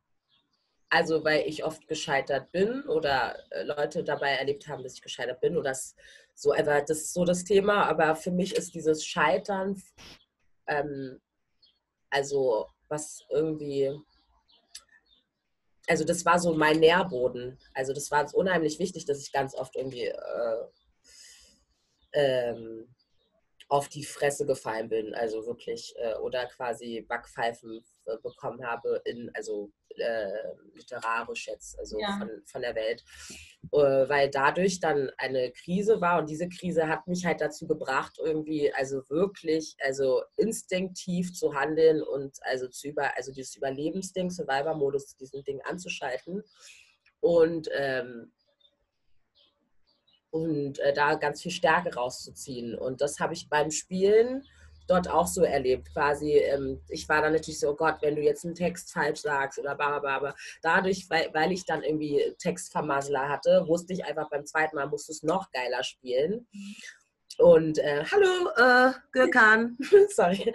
also 0.91 1.23
weil 1.23 1.47
ich 1.47 1.65
oft 1.65 1.87
gescheitert 1.87 2.51
bin 2.51 2.83
oder 2.85 3.39
äh, 3.51 3.63
Leute 3.63 4.03
dabei 4.03 4.31
erlebt 4.31 4.69
haben, 4.69 4.83
dass 4.83 4.95
ich 4.95 5.03
gescheitert 5.03 5.41
bin 5.41 5.57
oder 5.57 5.71
das 5.71 5.95
so 6.35 6.53
einfach, 6.53 6.83
das 6.85 6.99
ist 6.99 7.13
so 7.13 7.25
das 7.25 7.45
Thema. 7.45 7.85
Aber 7.87 8.17
für 8.17 8.31
mich 8.31 8.55
ist 8.55 8.75
dieses 8.75 9.05
Scheitern, 9.05 9.83
ähm, 10.67 11.21
also 12.11 12.69
was 12.89 13.27
irgendwie, 13.29 13.93
also 15.87 16.05
das 16.05 16.25
war 16.25 16.39
so 16.39 16.55
mein 16.55 16.81
Nährboden. 16.81 17.59
Also 17.75 17.93
das 17.93 18.11
war 18.11 18.27
unheimlich 18.35 18.79
wichtig, 18.79 19.05
dass 19.05 19.21
ich 19.21 19.31
ganz 19.31 19.55
oft 19.55 19.77
irgendwie 19.77 20.07
äh, 20.07 20.67
ähm, 22.19 22.89
auf 23.69 23.89
die 23.89 24.05
Fresse 24.05 24.47
gefallen 24.47 24.89
bin, 24.89 25.15
also 25.15 25.47
wirklich, 25.47 25.95
äh, 25.99 26.15
oder 26.17 26.47
quasi 26.47 27.05
Backpfeifen 27.07 27.85
äh, 28.07 28.17
bekommen 28.23 28.67
habe, 28.67 29.03
in, 29.05 29.31
also 29.35 29.71
äh, 29.99 30.27
literarisch 30.75 31.49
jetzt, 31.49 31.79
also 31.79 31.99
ja. 32.01 32.17
von, 32.19 32.31
von 32.47 32.63
der 32.63 32.75
Welt, 32.75 33.05
äh, 33.73 34.09
weil 34.09 34.31
dadurch 34.31 34.81
dann 34.81 35.11
eine 35.19 35.53
Krise 35.53 36.01
war 36.01 36.19
und 36.19 36.31
diese 36.31 36.49
Krise 36.49 36.89
hat 36.89 37.07
mich 37.07 37.27
halt 37.27 37.43
dazu 37.43 37.67
gebracht, 37.67 38.19
irgendwie, 38.19 38.73
also 38.73 39.03
wirklich, 39.11 39.77
also 39.81 40.23
instinktiv 40.37 41.35
zu 41.35 41.53
handeln 41.55 42.03
und 42.03 42.39
also 42.45 42.69
zu 42.69 42.89
über, 42.89 43.15
also 43.19 43.33
dieses 43.33 43.55
Überlebensding, 43.55 44.31
Survivor-Modus, 44.31 45.17
diesen 45.17 45.45
Ding 45.45 45.61
anzuschalten. 45.63 46.43
Und 47.21 47.69
ähm, 47.73 48.33
und 50.31 50.79
äh, 50.81 50.93
da 50.93 51.15
ganz 51.15 51.43
viel 51.43 51.53
Stärke 51.53 51.95
rauszuziehen. 51.95 52.77
Und 52.77 53.01
das 53.01 53.19
habe 53.19 53.35
ich 53.35 53.49
beim 53.49 53.71
Spielen 53.71 54.45
dort 54.89 55.09
auch 55.09 55.27
so 55.27 55.43
erlebt. 55.43 55.93
Quasi, 55.93 56.33
ähm, 56.33 56.81
ich 56.89 57.09
war 57.09 57.23
dann 57.23 57.33
natürlich 57.33 57.61
so, 57.61 57.71
oh 57.71 57.77
Gott, 57.77 57.97
wenn 58.01 58.17
du 58.17 58.23
jetzt 58.23 58.45
einen 58.45 58.55
Text 58.55 58.93
falsch 58.93 59.21
sagst 59.21 59.59
oder 59.59 59.75
bla 59.75 59.99
bla. 59.99 60.35
Dadurch, 60.63 61.09
weil, 61.09 61.31
weil 61.33 61.53
ich 61.53 61.65
dann 61.65 61.83
irgendwie 61.83 62.35
Textvermassler 62.39 63.29
hatte, 63.29 63.65
wusste 63.69 63.93
ich 63.93 64.05
einfach 64.05 64.29
beim 64.31 64.47
zweiten 64.47 64.77
Mal, 64.77 64.89
musst 64.89 65.09
du 65.09 65.13
es 65.13 65.23
noch 65.23 65.51
geiler 65.53 65.85
spielen. 65.85 66.47
Und 67.39 67.79
äh, 67.79 68.05
hallo, 68.11 68.51
äh, 68.57 68.93
Gökhan, 69.13 69.77
sorry. 70.09 70.53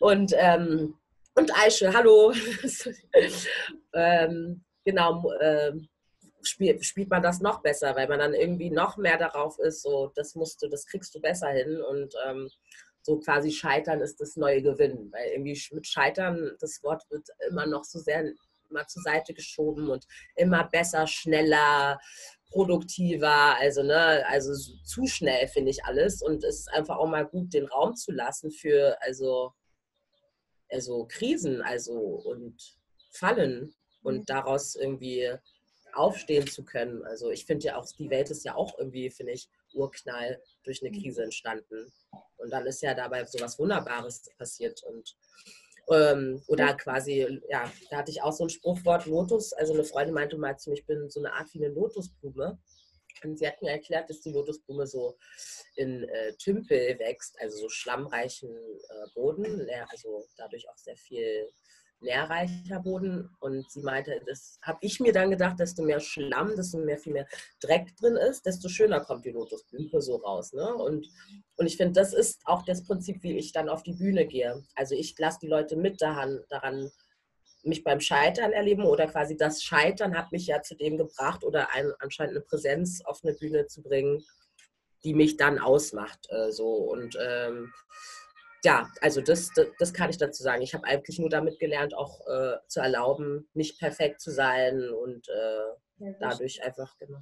Und, 0.00 0.32
ähm, 0.36 0.94
und 1.34 1.54
Aische, 1.54 1.92
hallo. 1.92 2.32
ähm, 3.94 4.64
genau, 4.84 5.30
äh, 5.40 5.72
spielt, 6.42 6.84
spielt 6.84 7.10
man 7.10 7.22
das 7.22 7.40
noch 7.40 7.62
besser, 7.62 7.94
weil 7.96 8.08
man 8.08 8.18
dann 8.18 8.34
irgendwie 8.34 8.70
noch 8.70 8.96
mehr 8.96 9.18
darauf 9.18 9.58
ist, 9.58 9.82
so, 9.82 10.12
das 10.14 10.34
musst 10.34 10.62
du, 10.62 10.68
das 10.68 10.86
kriegst 10.86 11.14
du 11.14 11.20
besser 11.20 11.48
hin 11.48 11.80
und 11.80 12.14
ähm, 12.26 12.48
so 13.02 13.18
quasi 13.18 13.50
Scheitern 13.50 14.00
ist 14.00 14.20
das 14.20 14.36
neue 14.36 14.62
Gewinnen, 14.62 15.10
weil 15.12 15.30
irgendwie 15.30 15.60
mit 15.72 15.86
Scheitern, 15.86 16.56
das 16.60 16.82
Wort 16.82 17.04
wird 17.10 17.28
immer 17.48 17.66
noch 17.66 17.84
so 17.84 17.98
sehr 17.98 18.32
mal 18.70 18.86
zur 18.86 19.02
Seite 19.02 19.32
geschoben 19.32 19.88
und 19.88 20.06
immer 20.36 20.64
besser, 20.64 21.06
schneller, 21.06 21.98
produktiver, 22.50 23.56
also 23.58 23.82
ne, 23.82 24.24
also 24.28 24.54
zu 24.84 25.06
schnell 25.06 25.48
finde 25.48 25.70
ich 25.70 25.84
alles 25.84 26.22
und 26.22 26.44
es 26.44 26.60
ist 26.60 26.72
einfach 26.72 26.98
auch 26.98 27.08
mal 27.08 27.26
gut, 27.26 27.52
den 27.54 27.66
Raum 27.66 27.94
zu 27.94 28.12
lassen 28.12 28.50
für 28.50 28.96
also 29.00 29.52
also 30.70 31.06
Krisen, 31.08 31.62
also 31.62 31.94
und 31.94 32.78
Fallen 33.10 33.74
und 34.02 34.18
mhm. 34.18 34.24
daraus 34.26 34.74
irgendwie 34.74 35.32
aufstehen 35.94 36.46
zu 36.46 36.64
können. 36.64 37.04
Also 37.04 37.30
ich 37.30 37.44
finde 37.44 37.66
ja 37.66 37.76
auch, 37.76 37.86
die 37.98 38.10
Welt 38.10 38.30
ist 38.30 38.44
ja 38.44 38.54
auch 38.54 38.78
irgendwie, 38.78 39.10
finde 39.10 39.32
ich, 39.32 39.48
Urknall 39.74 40.42
durch 40.64 40.82
eine 40.82 40.96
mhm. 40.96 41.02
Krise 41.02 41.22
entstanden. 41.24 41.92
Und 42.36 42.50
dann 42.50 42.66
ist 42.66 42.82
ja 42.82 42.94
dabei 42.94 43.24
so 43.24 43.40
was 43.40 43.58
Wunderbares 43.58 44.30
passiert. 44.38 44.82
Und 44.84 45.16
ähm, 45.90 46.42
oder 46.46 46.74
quasi, 46.74 47.40
ja, 47.48 47.70
da 47.90 47.98
hatte 47.98 48.10
ich 48.10 48.22
auch 48.22 48.32
so 48.32 48.44
ein 48.44 48.50
Spruchwort 48.50 49.06
Lotus. 49.06 49.52
Also 49.52 49.72
eine 49.72 49.84
Freundin 49.84 50.14
meinte 50.14 50.36
mal 50.36 50.58
zu 50.58 50.70
mir, 50.70 50.76
ich 50.76 50.86
bin 50.86 51.08
so 51.08 51.20
eine 51.20 51.32
Art 51.32 51.52
wie 51.52 51.64
eine 51.64 51.72
Lotusblume. 51.72 52.58
Und 53.24 53.38
sie 53.38 53.48
hat 53.48 53.60
mir 53.62 53.70
erklärt, 53.70 54.08
dass 54.08 54.20
die 54.20 54.30
Lotusblume 54.30 54.86
so 54.86 55.16
in 55.74 56.04
äh, 56.04 56.34
Tümpel 56.34 56.98
wächst, 56.98 57.40
also 57.40 57.58
so 57.58 57.68
schlammreichen 57.68 58.50
äh, 58.50 59.06
Boden, 59.14 59.68
also 59.90 60.24
dadurch 60.36 60.68
auch 60.68 60.76
sehr 60.76 60.96
viel 60.96 61.50
nährreicher 62.00 62.80
Boden. 62.80 63.30
Und 63.40 63.70
sie 63.70 63.82
meinte, 63.82 64.20
das 64.26 64.58
habe 64.62 64.78
ich 64.82 65.00
mir 65.00 65.12
dann 65.12 65.30
gedacht, 65.30 65.58
desto 65.58 65.82
mehr 65.82 66.00
Schlamm, 66.00 66.54
desto 66.56 66.78
mehr 66.78 66.98
viel 66.98 67.12
mehr 67.12 67.26
Dreck 67.60 67.96
drin 67.96 68.16
ist, 68.16 68.46
desto 68.46 68.68
schöner 68.68 69.00
kommt 69.00 69.24
die 69.24 69.30
Lotusblüte 69.30 70.00
so 70.00 70.16
raus. 70.16 70.52
Ne? 70.52 70.74
Und, 70.74 71.08
und 71.56 71.66
ich 71.66 71.76
finde, 71.76 71.94
das 71.94 72.12
ist 72.12 72.40
auch 72.44 72.64
das 72.64 72.84
Prinzip, 72.84 73.22
wie 73.22 73.36
ich 73.36 73.52
dann 73.52 73.68
auf 73.68 73.82
die 73.82 73.94
Bühne 73.94 74.26
gehe. 74.26 74.62
Also 74.74 74.94
ich 74.94 75.18
lasse 75.18 75.40
die 75.42 75.48
Leute 75.48 75.76
mit 75.76 76.00
daran, 76.00 76.40
daran 76.48 76.90
mich 77.64 77.84
beim 77.84 78.00
Scheitern 78.00 78.52
erleben 78.52 78.84
oder 78.84 79.06
quasi 79.06 79.36
das 79.36 79.62
Scheitern 79.62 80.16
hat 80.16 80.32
mich 80.32 80.46
ja 80.46 80.62
zu 80.62 80.76
dem 80.76 80.96
gebracht 80.96 81.44
oder 81.44 81.72
ein, 81.74 81.92
anscheinend 81.98 82.36
eine 82.36 82.44
Präsenz 82.44 83.02
auf 83.04 83.20
eine 83.22 83.34
Bühne 83.34 83.66
zu 83.66 83.82
bringen, 83.82 84.24
die 85.04 85.14
mich 85.14 85.36
dann 85.36 85.58
ausmacht. 85.58 86.26
Äh, 86.30 86.52
so 86.52 86.68
und 86.68 87.16
ähm, 87.20 87.72
ja, 88.68 88.86
also 89.00 89.22
das, 89.22 89.50
das, 89.54 89.66
das, 89.78 89.94
kann 89.94 90.10
ich 90.10 90.18
dazu 90.18 90.42
sagen. 90.42 90.60
Ich 90.60 90.74
habe 90.74 90.84
eigentlich 90.84 91.18
nur 91.18 91.30
damit 91.30 91.58
gelernt, 91.58 91.94
auch 91.96 92.20
äh, 92.26 92.56
zu 92.66 92.80
erlauben, 92.80 93.48
nicht 93.54 93.78
perfekt 93.78 94.20
zu 94.20 94.30
sein 94.30 94.90
und 94.90 95.26
äh, 95.28 96.12
dadurch 96.20 96.62
einfach, 96.62 96.94
genau. 96.98 97.18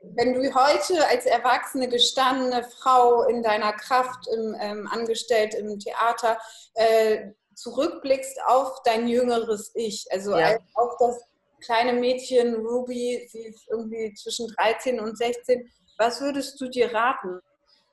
wenn 0.00 0.32
du 0.32 0.54
heute 0.54 1.06
als 1.08 1.26
erwachsene, 1.26 1.88
gestandene 1.88 2.64
Frau 2.64 3.24
in 3.24 3.42
deiner 3.42 3.74
Kraft 3.74 4.26
im, 4.32 4.56
ähm, 4.58 4.88
angestellt 4.90 5.54
im 5.54 5.78
Theater 5.78 6.38
äh, 6.74 7.32
zurückblickst 7.54 8.38
auf 8.46 8.82
dein 8.84 9.06
jüngeres 9.06 9.72
Ich, 9.74 10.06
also 10.10 10.34
ja. 10.38 10.56
auf 10.74 10.96
das 10.98 11.22
kleine 11.60 11.92
Mädchen 11.92 12.54
Ruby, 12.54 13.28
sie 13.30 13.48
ist 13.48 13.68
irgendwie 13.68 14.14
zwischen 14.14 14.48
13 14.56 14.98
und 14.98 15.18
16, 15.18 15.70
was 15.98 16.22
würdest 16.22 16.58
du 16.58 16.68
dir 16.68 16.92
raten? 16.92 17.40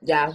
Ja, 0.02 0.34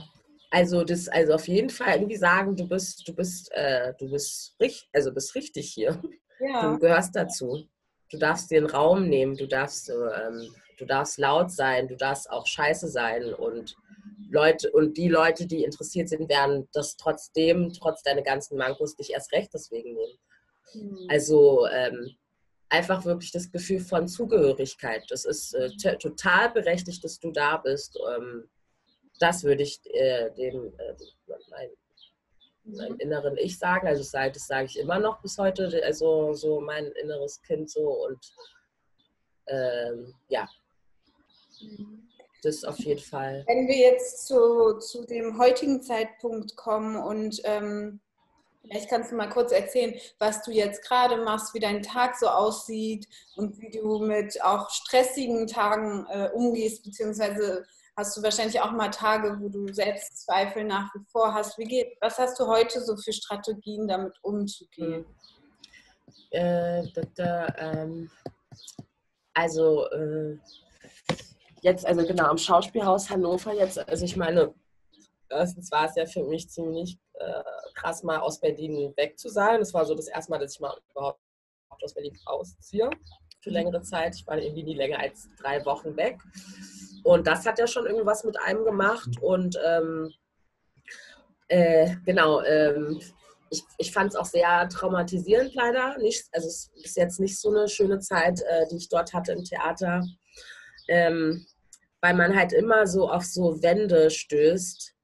also 0.50 0.84
das, 0.84 1.08
also 1.08 1.34
auf 1.34 1.48
jeden 1.48 1.70
Fall 1.70 1.94
irgendwie 1.94 2.16
sagen, 2.16 2.56
du 2.56 2.66
bist, 2.66 3.06
du 3.06 3.14
bist, 3.14 3.50
äh, 3.52 3.92
du 3.98 4.11
bist 4.11 4.56
richtig, 4.61 4.88
also 4.92 5.12
bist 5.12 5.34
richtig 5.34 5.70
hier. 5.72 6.00
Ja. 6.40 6.72
Du 6.72 6.78
gehörst 6.78 7.14
dazu. 7.16 7.68
Du 8.11 8.16
darfst 8.16 8.50
dir 8.50 8.58
einen 8.58 8.70
Raum 8.70 9.08
nehmen, 9.08 9.37
du 9.37 9.46
darfst, 9.46 9.90
ähm, 9.90 10.54
du 10.78 10.87
darfst 10.87 11.18
laut 11.18 11.50
sein, 11.50 11.88
du 11.88 11.96
darfst 11.96 12.30
auch 12.30 12.46
scheiße 12.46 12.88
sein 12.88 13.34
und 13.34 13.76
Leute 14.30 14.70
und 14.70 14.96
die 14.96 15.08
Leute, 15.08 15.46
die 15.46 15.64
interessiert 15.64 16.08
sind, 16.08 16.28
werden 16.28 16.68
das 16.72 16.96
trotzdem, 16.96 17.72
trotz 17.72 18.02
deiner 18.02 18.22
ganzen 18.22 18.56
Mankos, 18.56 18.96
dich 18.96 19.12
erst 19.12 19.32
recht 19.32 19.52
deswegen 19.52 19.94
nehmen. 19.94 20.18
Mhm. 20.74 21.06
Also 21.08 21.66
ähm, 21.66 22.16
einfach 22.68 23.04
wirklich 23.04 23.32
das 23.32 23.50
Gefühl 23.50 23.80
von 23.80 24.08
Zugehörigkeit. 24.08 25.04
Das 25.08 25.24
ist 25.24 25.54
äh, 25.54 25.70
total 25.98 26.50
berechtigt, 26.50 27.02
dass 27.04 27.18
du 27.18 27.30
da 27.32 27.56
bist. 27.58 27.98
Ähm, 28.16 28.44
das 29.18 29.44
würde 29.44 29.62
ich 29.62 29.81
äh, 29.92 30.31
dem 30.31 30.72
äh, 30.78 30.94
mein, 31.50 31.68
mein, 32.64 32.92
mhm. 32.92 33.00
inneren 33.00 33.37
Ich 33.38 33.59
sagen. 33.59 33.87
Also 33.87 34.02
sage, 34.02 34.33
das 34.33 34.46
sage 34.46 34.66
ich 34.66 34.78
immer 34.78 34.98
noch 34.98 35.20
bis 35.20 35.38
heute. 35.38 35.83
Also 35.85 36.35
so 36.35 36.61
mein 36.61 36.87
inneres 36.87 37.42
Kind 37.42 37.70
so 37.70 38.04
und 38.07 38.18
ähm, 39.46 40.14
ja. 40.28 40.48
Das 42.42 42.64
auf 42.64 42.78
jeden 42.78 43.00
Fall. 43.00 43.44
Wenn 43.48 43.66
wir 43.66 43.76
jetzt 43.76 44.26
zu, 44.26 44.78
zu 44.78 45.04
dem 45.04 45.38
heutigen 45.38 45.83
Zeitpunkt 45.83 46.57
kommen 46.57 46.96
und 46.96 47.40
ähm, 47.44 48.00
Vielleicht 48.62 48.90
kannst 48.90 49.12
du 49.12 49.16
mal 49.16 49.28
kurz 49.28 49.52
erzählen, 49.52 49.94
was 50.18 50.42
du 50.42 50.50
jetzt 50.50 50.83
gerade 50.83 51.16
machst, 51.24 51.54
wie 51.54 51.61
dein 51.61 51.83
Tag 51.83 52.18
so 52.18 52.26
aussieht 52.26 53.09
und 53.37 53.59
wie 53.61 53.70
du 53.70 54.00
mit 54.00 54.42
auch 54.42 54.68
stressigen 54.68 55.46
Tagen 55.46 56.07
äh, 56.11 56.28
umgehst, 56.35 56.85
beziehungsweise 56.85 57.64
hast 57.98 58.16
du 58.16 58.22
wahrscheinlich 58.22 58.61
auch 58.61 58.70
mal 58.70 58.90
Tage, 58.90 59.37
wo 59.40 59.48
du 59.48 59.72
Selbstzweifel 59.72 60.62
nach 60.62 60.94
wie 60.94 61.04
vor 61.11 61.34
hast. 61.34 61.58
Wie 61.58 61.64
geht, 61.64 61.96
was 62.00 62.16
hast 62.16 62.38
du 62.38 62.46
heute 62.46 62.80
so 62.80 62.96
für 62.96 63.12
Strategien, 63.12 63.88
damit 63.88 64.14
umzugehen? 64.22 65.04
Äh, 66.30 66.84
da, 67.16 67.52
ähm, 67.58 68.08
also 69.34 69.90
äh, 69.90 70.38
jetzt, 71.62 71.84
also 71.84 72.06
genau, 72.06 72.26
am 72.26 72.38
Schauspielhaus 72.38 73.11
Hannover 73.11 73.52
jetzt, 73.52 73.80
also 73.88 74.04
ich 74.04 74.16
meine, 74.16 74.54
erstens 75.28 75.72
war 75.72 75.87
es 75.87 75.96
ja 75.96 76.06
für 76.06 76.22
mich 76.22 76.48
ziemlich 76.48 76.96
äh, 77.14 77.42
krass, 77.74 78.04
mal 78.04 78.20
aus 78.20 78.40
Berlin 78.40 78.92
weg 78.96 79.18
zu 79.18 79.28
sein. 79.28 79.58
Das 79.58 79.74
war 79.74 79.84
so 79.84 79.96
das 79.96 80.06
erste 80.06 80.30
Mal, 80.30 80.38
dass 80.38 80.54
ich 80.54 80.61
mal 80.61 80.78
überhaupt 80.92 81.20
aus 81.82 81.94
Berlin 81.94 82.16
ausziehe 82.26 82.90
für 83.40 83.51
längere 83.51 83.83
Zeit. 83.83 84.14
Ich 84.14 84.27
war 84.27 84.38
irgendwie 84.38 84.64
nie 84.64 84.74
länger 84.74 84.98
als 85.01 85.29
drei 85.40 85.64
Wochen 85.64 85.96
weg. 85.96 86.18
Und 87.05 87.27
das 87.27 87.46
hat 87.46 87.59
ja 87.59 87.66
schon 87.66 87.87
irgendwas 87.87 88.24
mit 88.24 88.38
einem 88.40 88.64
gemacht. 88.64 89.11
Und 89.20 89.59
ähm, 89.64 90.12
äh, 91.48 91.94
genau, 92.05 92.42
ähm, 92.42 93.01
ich, 93.51 93.62
ich 93.79 93.92
fand 93.92 94.11
es 94.11 94.16
auch 94.16 94.27
sehr 94.27 94.68
traumatisierend 94.68 95.55
leider. 95.55 95.96
Nicht, 95.98 96.27
also 96.33 96.48
es 96.48 96.70
ist 96.74 96.96
jetzt 96.96 97.20
nicht 97.20 97.38
so 97.38 97.51
eine 97.51 97.68
schöne 97.68 97.98
Zeit, 98.01 98.40
äh, 98.42 98.66
die 98.70 98.77
ich 98.77 98.88
dort 98.88 99.12
hatte 99.14 99.33
im 99.33 99.44
Theater. 99.44 100.05
Ähm, 100.88 101.46
weil 102.01 102.14
man 102.14 102.37
halt 102.37 102.53
immer 102.53 102.87
so 102.87 103.11
auf 103.11 103.24
so 103.24 103.62
Wände 103.62 104.11
stößt, 104.11 104.94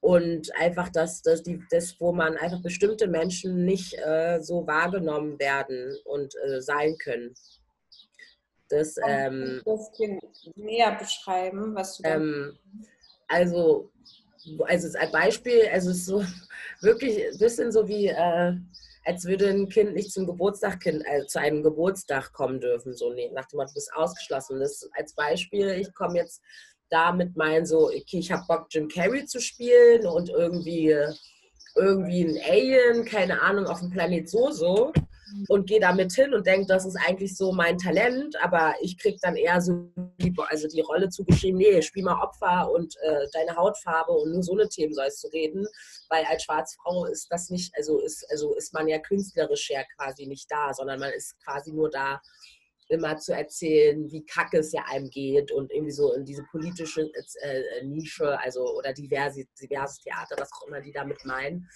und 0.00 0.54
einfach 0.56 0.88
das, 0.90 1.22
das, 1.22 1.42
die, 1.42 1.62
das, 1.70 1.96
wo 1.98 2.12
man 2.12 2.36
einfach 2.36 2.62
bestimmte 2.62 3.08
Menschen 3.08 3.64
nicht 3.64 3.94
äh, 3.98 4.40
so 4.40 4.66
wahrgenommen 4.66 5.38
werden 5.38 5.96
und 6.04 6.34
äh, 6.46 6.60
sein 6.60 6.96
können. 6.98 7.34
Das, 8.68 8.96
ähm, 9.06 9.62
das 9.64 9.90
näher 10.56 10.96
beschreiben, 10.96 11.74
was 11.74 11.96
du 11.96 12.04
ähm, 12.04 12.58
Also, 13.26 13.90
also 14.66 14.98
als 14.98 15.12
Beispiel, 15.12 15.68
also 15.72 15.90
es 15.90 15.98
ist 15.98 16.06
so 16.06 16.22
wirklich 16.80 17.24
ein 17.26 17.38
bisschen 17.38 17.72
so 17.72 17.88
wie, 17.88 18.08
äh, 18.08 18.52
als 19.04 19.24
würde 19.24 19.48
ein 19.48 19.68
Kind 19.68 19.94
nicht 19.94 20.12
zum 20.12 20.26
Geburtstag, 20.26 20.84
äh, 20.86 21.26
zu 21.26 21.40
einem 21.40 21.62
Geburtstag 21.62 22.32
kommen 22.34 22.60
dürfen, 22.60 22.92
so 22.92 23.12
nee, 23.14 23.30
nach 23.32 23.46
dem 23.46 23.56
Motto, 23.56 23.70
du 23.70 23.74
bist 23.74 23.92
ausgeschlossen. 23.94 24.60
Das 24.60 24.88
als 24.92 25.14
Beispiel, 25.14 25.70
ich 25.70 25.92
komme 25.94 26.18
jetzt 26.18 26.42
damit 26.90 27.36
meinen 27.36 27.66
so, 27.66 27.88
okay, 27.88 28.18
ich 28.18 28.30
habe 28.32 28.44
Bock, 28.48 28.66
Jim 28.70 28.88
Carrey 28.88 29.24
zu 29.26 29.40
spielen 29.40 30.06
und 30.06 30.30
irgendwie, 30.30 30.94
irgendwie 31.76 32.24
ein 32.24 32.38
Alien, 32.48 33.04
keine 33.04 33.40
Ahnung, 33.42 33.66
auf 33.66 33.80
dem 33.80 33.90
Planet 33.90 34.28
so 34.28 34.50
so 34.50 34.92
und 35.48 35.66
gehe 35.66 35.80
damit 35.80 36.12
hin 36.12 36.34
und 36.34 36.46
denke, 36.46 36.66
das 36.66 36.86
ist 36.86 36.96
eigentlich 37.06 37.36
so 37.36 37.52
mein 37.52 37.78
Talent, 37.78 38.36
aber 38.42 38.74
ich 38.80 38.98
kriege 38.98 39.18
dann 39.20 39.36
eher 39.36 39.60
so 39.60 39.90
die, 40.18 40.34
also 40.48 40.68
die 40.68 40.80
Rolle 40.80 41.08
zugeschrieben, 41.08 41.58
nee, 41.58 41.82
spiel 41.82 42.04
mal 42.04 42.22
Opfer 42.22 42.70
und 42.70 42.94
äh, 43.02 43.26
deine 43.32 43.56
Hautfarbe 43.56 44.12
und 44.12 44.32
nur 44.32 44.42
so 44.42 44.52
eine 44.52 44.68
Themen 44.68 44.94
sollst 44.94 45.22
du 45.24 45.28
reden, 45.28 45.66
weil 46.08 46.24
als 46.24 46.44
Schwarzfrau 46.44 47.06
ist 47.06 47.30
das 47.30 47.50
nicht, 47.50 47.72
also 47.76 48.00
ist, 48.00 48.26
also 48.30 48.54
ist 48.54 48.72
man 48.72 48.88
ja 48.88 48.98
künstlerisch 48.98 49.70
ja 49.70 49.82
quasi 49.96 50.26
nicht 50.26 50.50
da, 50.50 50.72
sondern 50.72 51.00
man 51.00 51.12
ist 51.12 51.36
quasi 51.44 51.72
nur 51.72 51.90
da, 51.90 52.20
immer 52.88 53.16
zu 53.18 53.32
erzählen, 53.32 54.10
wie 54.10 54.24
kacke 54.24 54.58
es 54.58 54.72
ja 54.72 54.82
einem 54.88 55.10
geht 55.10 55.52
und 55.52 55.70
irgendwie 55.70 55.92
so 55.92 56.12
in 56.14 56.24
diese 56.24 56.42
politische 56.50 57.02
äh, 57.42 57.60
äh, 57.60 57.84
Nische, 57.84 58.38
also 58.40 58.76
oder 58.76 58.92
diverse, 58.92 59.44
diverses 59.60 59.98
Theater, 59.98 60.36
was 60.38 60.50
auch 60.52 60.66
immer 60.66 60.80
die 60.80 60.92
damit 60.92 61.24
meinen. 61.24 61.68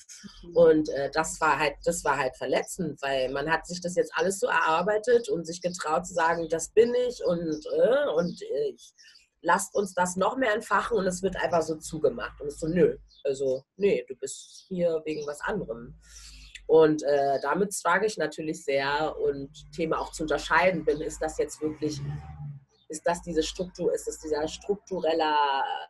Mhm. 0.42 0.56
Und 0.56 0.88
äh, 0.90 1.10
das 1.12 1.40
war 1.40 1.58
halt, 1.58 1.74
das 1.84 2.02
war 2.04 2.18
halt 2.18 2.36
verletzend, 2.36 3.00
weil 3.02 3.30
man 3.30 3.50
hat 3.50 3.66
sich 3.66 3.80
das 3.80 3.94
jetzt 3.94 4.12
alles 4.14 4.40
so 4.40 4.46
erarbeitet 4.46 5.28
und 5.28 5.46
sich 5.46 5.60
getraut 5.60 6.06
zu 6.06 6.14
sagen, 6.14 6.48
das 6.48 6.70
bin 6.70 6.94
ich 7.08 7.22
und, 7.24 7.66
äh, 7.66 8.08
und 8.14 8.40
ich 8.42 8.94
lasst 9.42 9.74
uns 9.74 9.92
das 9.92 10.16
noch 10.16 10.36
mehr 10.36 10.54
entfachen 10.54 10.96
und 10.96 11.06
es 11.06 11.22
wird 11.22 11.36
einfach 11.36 11.62
so 11.62 11.76
zugemacht. 11.76 12.40
Und 12.40 12.46
es 12.46 12.60
so, 12.60 12.68
nö, 12.68 12.96
also, 13.24 13.64
nee, 13.76 14.04
du 14.08 14.14
bist 14.16 14.64
hier 14.68 15.02
wegen 15.04 15.26
was 15.26 15.40
anderem. 15.40 15.98
Und 16.72 17.02
äh, 17.02 17.38
damit 17.42 17.74
frage 17.74 18.06
ich 18.06 18.16
natürlich 18.16 18.64
sehr 18.64 19.14
und 19.18 19.50
Thema 19.72 20.00
auch 20.00 20.10
zu 20.10 20.22
unterscheiden 20.22 20.86
bin, 20.86 21.02
ist 21.02 21.20
das 21.20 21.36
jetzt 21.36 21.60
wirklich, 21.60 22.00
ist 22.88 23.06
das 23.06 23.20
diese 23.20 23.42
Struktur, 23.42 23.92
ist 23.92 24.08
das 24.08 24.18
dieser 24.20 24.48
struktureller 24.48 25.36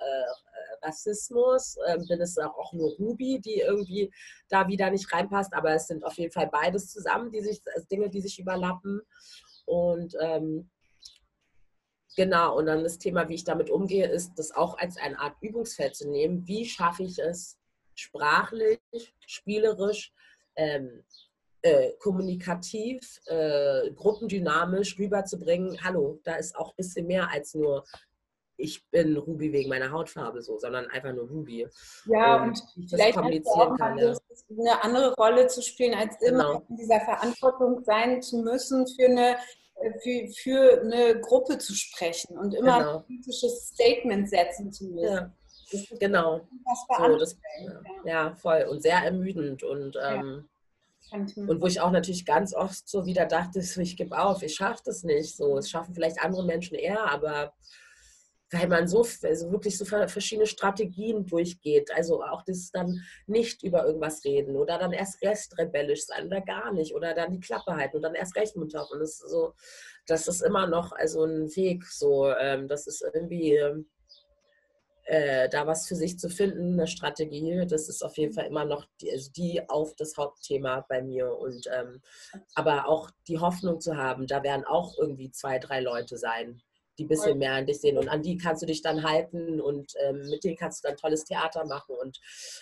äh, 0.01 0.85
Rassismus? 0.85 1.77
Ähm, 1.87 2.05
bin 2.09 2.21
es 2.21 2.37
auch 2.37 2.73
nur 2.73 2.97
Ruby, 2.97 3.41
die 3.41 3.61
irgendwie 3.61 4.13
da 4.49 4.67
wieder 4.67 4.91
nicht 4.91 5.13
reinpasst, 5.13 5.55
aber 5.55 5.73
es 5.73 5.87
sind 5.87 6.05
auf 6.05 6.15
jeden 6.15 6.33
Fall 6.33 6.49
beides 6.51 6.91
zusammen, 6.91 7.31
die 7.31 7.43
sich, 7.43 7.63
also 7.73 7.87
Dinge, 7.87 8.11
die 8.11 8.21
sich 8.21 8.41
überlappen. 8.41 9.03
Und 9.67 10.17
ähm, 10.21 10.69
Genau, 12.17 12.59
und 12.59 12.67
dann 12.67 12.83
das 12.83 12.99
Thema, 12.99 13.29
wie 13.29 13.37
ich 13.37 13.45
damit 13.45 13.71
umgehe, 13.71 14.07
ist, 14.07 14.33
das 14.35 14.51
auch 14.51 14.77
als 14.77 14.97
eine 14.97 15.19
Art 15.19 15.37
Übungsfeld 15.41 15.95
zu 15.95 16.11
nehmen. 16.11 16.47
Wie 16.47 16.67
schaffe 16.67 17.05
ich 17.05 17.19
es, 17.21 17.57
sprachlich, 17.95 18.81
spielerisch 19.27 20.13
ähm, 20.57 21.05
äh, 21.63 21.93
kommunikativ, 22.01 23.21
äh, 23.27 23.91
gruppendynamisch 23.93 24.99
rüberzubringen, 24.99 25.79
hallo, 25.83 26.21
da 26.25 26.35
ist 26.35 26.57
auch 26.57 26.71
ein 26.71 26.77
bisschen 26.77 27.07
mehr 27.07 27.31
als 27.31 27.55
nur 27.55 27.85
ich 28.63 28.89
bin 28.91 29.17
Ruby 29.17 29.53
wegen 29.53 29.69
meiner 29.69 29.91
Hautfarbe 29.91 30.41
so, 30.43 30.59
sondern 30.59 30.87
einfach 30.87 31.13
nur 31.13 31.29
Ruby. 31.29 31.67
Ja, 32.07 32.43
und, 32.43 32.63
und 32.77 32.89
vielleicht 32.89 33.17
kommunizieren 33.17 33.77
kann, 33.77 33.99
ja. 33.99 34.15
eine 34.51 34.85
andere 34.85 35.15
Rolle 35.15 35.47
zu 35.49 35.63
spielen, 35.63 35.95
als 35.95 36.21
immer 36.21 36.45
genau. 36.45 36.67
in 36.69 36.77
dieser 36.77 37.01
Verantwortung 37.01 37.83
sein 37.85 38.23
zu 38.23 38.39
müssen, 38.39 38.87
für 38.87 39.07
eine, 39.07 39.37
für, 40.03 40.29
für 40.29 40.81
eine 40.81 41.21
Gruppe 41.21 41.59
zu 41.59 41.75
sprechen 41.75 42.39
und 42.39 42.55
immer 42.55 42.79
genau. 42.79 42.99
ein 42.99 43.05
politisches 43.05 43.69
Statement 43.69 44.29
setzen 44.29 44.73
zu 44.73 44.85
müssen. 44.87 45.13
Ja. 45.13 45.33
Genau. 45.99 46.41
So, 46.99 47.17
das, 47.19 47.37
ja, 48.05 48.35
voll. 48.35 48.67
Und 48.69 48.83
sehr 48.83 48.99
ermüdend. 48.99 49.63
Und, 49.63 49.97
ähm, 50.03 50.49
und 51.13 51.61
wo 51.61 51.67
ich 51.67 51.81
auch 51.81 51.91
natürlich 51.91 52.25
ganz 52.25 52.55
oft 52.55 52.89
so 52.89 53.05
wieder 53.05 53.27
dachte, 53.27 53.61
ich 53.61 53.97
gebe 53.97 54.19
auf, 54.19 54.43
ich 54.43 54.55
schaffe 54.55 54.83
das 54.85 55.03
nicht. 55.03 55.37
So, 55.37 55.59
es 55.59 55.71
schaffen 55.71 55.95
vielleicht 55.95 56.21
andere 56.21 56.45
Menschen 56.45 56.77
eher, 56.77 57.11
aber 57.11 57.53
weil 58.53 58.69
man 58.69 58.87
so 58.87 59.05
also 59.23 59.51
wirklich 59.51 59.79
so 59.79 59.85
verschiedene 59.85 60.47
Strategien 60.47 61.27
durchgeht. 61.27 61.91
Also 61.95 62.23
auch 62.23 62.43
das 62.43 62.71
dann 62.71 63.03
nicht 63.27 63.63
über 63.63 63.87
irgendwas 63.87 64.25
reden 64.25 64.57
oder 64.57 64.79
dann 64.79 64.93
erst 64.93 65.23
recht 65.23 65.57
rebellisch 65.59 66.05
sein 66.05 66.27
oder 66.27 66.43
gar 66.43 66.73
nicht 66.73 66.95
oder 66.95 67.15
dann 67.15 67.33
die 67.33 67.41
Klappe 67.41 67.75
halten 67.75 67.97
und 67.97 68.03
dann 68.03 68.15
erst 68.15 68.37
recht 68.37 68.55
munter. 68.57 68.87
Und 68.91 69.01
das 69.01 69.21
ist 69.21 69.31
so, 69.31 69.55
das 70.07 70.29
ist 70.29 70.43
immer 70.43 70.67
noch 70.67 70.93
also 70.93 71.25
ein 71.25 71.49
Weg. 71.57 71.85
So, 71.87 72.31
ähm, 72.31 72.69
das 72.69 72.87
ist 72.87 73.03
irgendwie 73.03 73.57
ähm, 73.57 73.89
äh, 75.05 75.49
da 75.49 75.67
was 75.67 75.87
für 75.87 75.97
sich 75.97 76.19
zu 76.19 76.29
finden, 76.29 76.75
eine 76.75 76.87
Strategie, 76.87 77.67
das 77.67 77.89
ist 77.89 78.03
auf 78.03 78.17
jeden 78.17 78.33
Fall 78.33 78.47
immer 78.47 78.65
noch 78.65 78.87
die, 79.01 79.11
also 79.11 79.31
die 79.33 79.69
auf 79.69 79.95
das 79.97 80.17
Hauptthema 80.17 80.85
bei 80.89 81.03
mir. 81.03 81.37
Und 81.37 81.69
ähm, 81.77 82.01
aber 82.55 82.89
auch 82.89 83.11
die 83.27 83.39
Hoffnung 83.39 83.81
zu 83.81 83.97
haben, 83.97 84.27
da 84.27 84.43
werden 84.43 84.65
auch 84.65 84.97
irgendwie 84.99 85.31
zwei, 85.31 85.59
drei 85.59 85.81
Leute 85.81 86.19
sein, 86.19 86.63
die 86.99 87.05
ein 87.05 87.09
bisschen 87.09 87.39
mehr 87.39 87.55
an 87.55 87.67
dich 87.67 87.81
sehen 87.81 87.99
und 87.99 88.09
an 88.09 88.23
die 88.23 88.37
kannst 88.37 88.63
du 88.63 88.67
dich 88.67 88.83
dann 88.83 89.03
halten 89.03 89.61
und 89.61 89.93
ähm, 90.05 90.29
mit 90.29 90.45
denen 90.45 90.57
kannst 90.57 90.85
du 90.85 90.89
dann 90.89 90.97
tolles 90.97 91.25
Theater 91.25 91.65
machen 91.65 91.97
und 92.01 92.21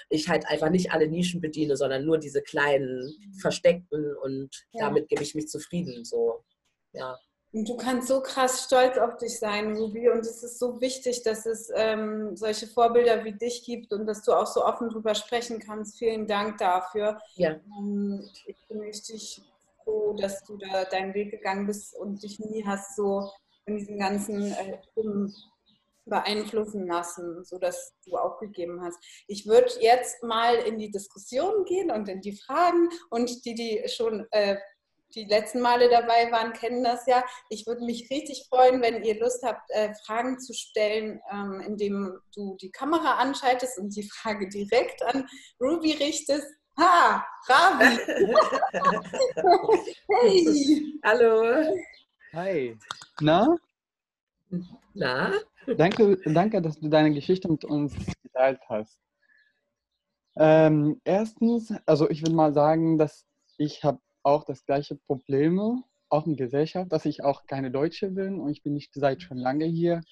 ich 0.09 0.28
halt 0.28 0.47
einfach 0.47 0.70
nicht 0.70 0.93
alle 0.93 1.09
Nischen 1.09 1.41
bediene, 1.41 1.76
sondern 1.76 2.05
nur 2.05 2.18
diese 2.18 2.41
kleinen, 2.41 3.12
versteckten 3.41 4.16
und 4.16 4.66
ja. 4.72 4.86
damit 4.86 5.09
gebe 5.09 5.22
ich 5.22 5.34
mich 5.34 5.49
zufrieden. 5.49 6.05
So, 6.05 6.45
ja. 6.93 7.18
Und 7.53 7.68
du 7.68 7.76
kannst 7.76 8.07
so 8.07 8.20
krass 8.20 8.64
stolz 8.64 8.96
auf 8.96 9.16
dich 9.16 9.38
sein, 9.38 9.76
Ruby. 9.76 10.09
Und 10.09 10.20
es 10.20 10.42
ist 10.42 10.59
so 10.59 10.80
wichtig, 10.80 11.22
dass 11.24 11.46
es 11.46 11.70
ähm, 11.74 12.36
solche 12.36 12.68
Vorbilder 12.68 13.24
wie 13.24 13.32
dich 13.32 13.64
gibt 13.64 13.92
und 13.92 14.07
dass 14.07 14.22
du 14.22 14.32
auch 14.32 14.46
so 14.46 14.64
offen 14.64 14.88
drüber 14.88 15.14
sprechen 15.16 15.59
kannst. 15.59 15.98
Vielen 15.98 16.28
Dank 16.28 16.59
dafür. 16.59 17.20
Ja. 17.34 17.57
Ähm, 17.78 18.28
ich 18.46 18.57
bin 18.68 18.80
richtig 18.80 19.42
froh, 19.82 20.14
dass 20.14 20.44
du 20.44 20.59
da 20.59 20.84
deinen 20.84 21.12
Weg 21.14 21.32
gegangen 21.32 21.66
bist 21.66 21.96
und 21.96 22.22
dich 22.22 22.38
nie 22.38 22.64
hast 22.64 22.94
so 22.94 23.28
in 23.66 23.76
diesen 23.76 23.98
ganzen 23.98 24.53
äh, 24.53 24.78
beeinflussen 26.05 26.86
lassen, 26.86 27.44
sodass 27.44 27.94
du 28.05 28.16
aufgegeben 28.16 28.82
hast. 28.82 28.98
Ich 29.26 29.46
würde 29.46 29.70
jetzt 29.80 30.22
mal 30.22 30.57
in 30.57 30.78
die 30.78 30.90
Diskussion 30.90 31.64
gehen 31.64 31.90
und 31.90 32.09
in 32.09 32.20
die 32.20 32.36
Fragen 32.36 32.88
und 33.11 33.44
die, 33.44 33.55
die 33.55 33.82
schon 33.88 34.26
äh, 34.30 34.57
die 35.14 35.24
letzten 35.24 35.61
Male 35.61 35.88
dabei 35.88 36.30
waren, 36.30 36.52
kennen 36.52 36.84
das 36.84 37.06
ja. 37.06 37.24
Ich 37.48 37.66
würde 37.66 37.84
mich 37.84 38.11
richtig 38.11 38.46
freuen, 38.48 38.82
wenn 38.82 39.02
ihr 39.02 39.18
Lust 39.20 39.42
habt, 39.44 39.68
äh, 39.70 39.92
Fragen 40.06 40.38
zu 40.38 40.52
stellen, 40.52 41.20
ähm, 41.32 41.61
indem 41.66 42.18
du 42.34 42.56
die 42.61 42.70
Kamera 42.70 43.14
anschaltest 43.14 43.78
und 43.78 43.96
die 43.96 44.08
Frage 44.08 44.48
direkt 44.48 45.02
an 45.02 45.26
Ruby 45.61 45.92
richtest. 45.92 46.46
Ha, 46.78 47.26
Ravi! 47.48 47.98
hey! 50.08 51.00
Hallo! 51.04 51.74
Hi! 52.32 52.78
Na? 53.20 53.56
Na? 54.94 55.32
Danke, 55.76 56.16
danke, 56.24 56.62
dass 56.62 56.78
du 56.78 56.88
deine 56.88 57.12
Geschichte 57.12 57.50
mit 57.50 57.64
uns 57.64 57.92
geteilt 58.22 58.61
hast. 58.68 58.98
Ähm, 60.36 61.00
erstens, 61.04 61.74
also 61.86 62.08
ich 62.08 62.24
will 62.24 62.32
mal 62.32 62.54
sagen, 62.54 62.98
dass 62.98 63.26
ich 63.58 63.82
habe 63.84 64.00
auch 64.22 64.44
das 64.44 64.64
gleiche 64.64 64.96
Problem, 64.96 65.82
auch 66.08 66.26
in 66.26 66.36
Gesellschaft, 66.36 66.92
dass 66.92 67.04
ich 67.04 67.24
auch 67.24 67.46
keine 67.46 67.70
Deutsche 67.70 68.10
bin 68.10 68.40
und 68.40 68.50
ich 68.50 68.62
bin 68.62 68.74
nicht 68.74 68.92
seit 68.94 69.22
schon 69.22 69.38
lange 69.38 69.64
hier. 69.66 70.02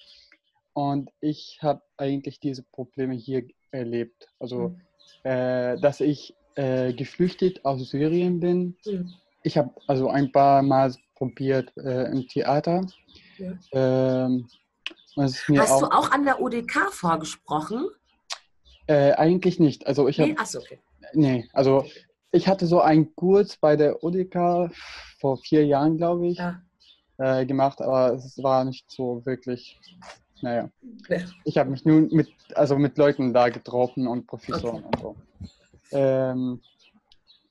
Und 0.73 1.09
ich 1.19 1.59
habe 1.61 1.81
eigentlich 1.97 2.39
diese 2.39 2.63
Probleme 2.63 3.15
hier 3.15 3.43
erlebt. 3.71 4.29
Also, 4.39 4.69
mhm. 4.69 4.81
äh, 5.23 5.79
dass 5.79 5.99
ich 5.99 6.35
äh, 6.55 6.93
geflüchtet 6.93 7.65
aus 7.65 7.89
Syrien 7.89 8.39
bin. 8.39 8.77
Mhm. 8.85 9.13
Ich 9.43 9.57
habe 9.57 9.73
also 9.87 10.09
ein 10.09 10.31
paar 10.31 10.61
Mal 10.61 10.93
probiert 11.15 11.75
äh, 11.77 12.11
im 12.11 12.27
Theater. 12.27 12.85
Ja. 13.37 13.53
Ähm, 13.71 14.47
Hast 15.17 15.49
auch, 15.49 15.79
du 15.81 15.87
auch 15.87 16.11
an 16.11 16.23
der 16.23 16.41
ODK 16.41 16.91
vorgesprochen? 16.91 17.89
Äh, 18.87 19.13
eigentlich 19.13 19.59
nicht. 19.59 19.85
Also 19.85 20.07
ich 20.07 20.19
habe. 20.19 20.31
Nee, 20.31 20.37
achso, 20.37 20.59
okay. 20.59 20.79
Nee, 21.13 21.49
also 21.53 21.85
ich 22.31 22.47
hatte 22.47 22.67
so 22.67 22.81
einen 22.81 23.15
Kurs 23.15 23.57
bei 23.57 23.75
der 23.75 24.03
ODK 24.03 24.71
vor 25.19 25.37
vier 25.37 25.65
Jahren, 25.65 25.97
glaube 25.97 26.27
ich, 26.27 26.37
ja. 26.37 26.61
äh, 27.17 27.45
gemacht, 27.45 27.81
aber 27.81 28.13
es 28.13 28.41
war 28.41 28.65
nicht 28.65 28.89
so 28.89 29.25
wirklich. 29.25 29.79
Naja, 30.41 30.69
ja. 31.09 31.17
ich 31.43 31.57
habe 31.57 31.69
mich 31.69 31.83
nur 31.83 32.01
mit, 32.11 32.29
also 32.55 32.77
mit 32.77 32.97
Leuten 32.97 33.33
da 33.33 33.49
getroffen 33.49 34.07
und 34.07 34.25
Professoren 34.25 34.85
okay. 34.85 34.85
und 34.85 34.99
so. 35.01 35.15
Ähm, 35.91 36.61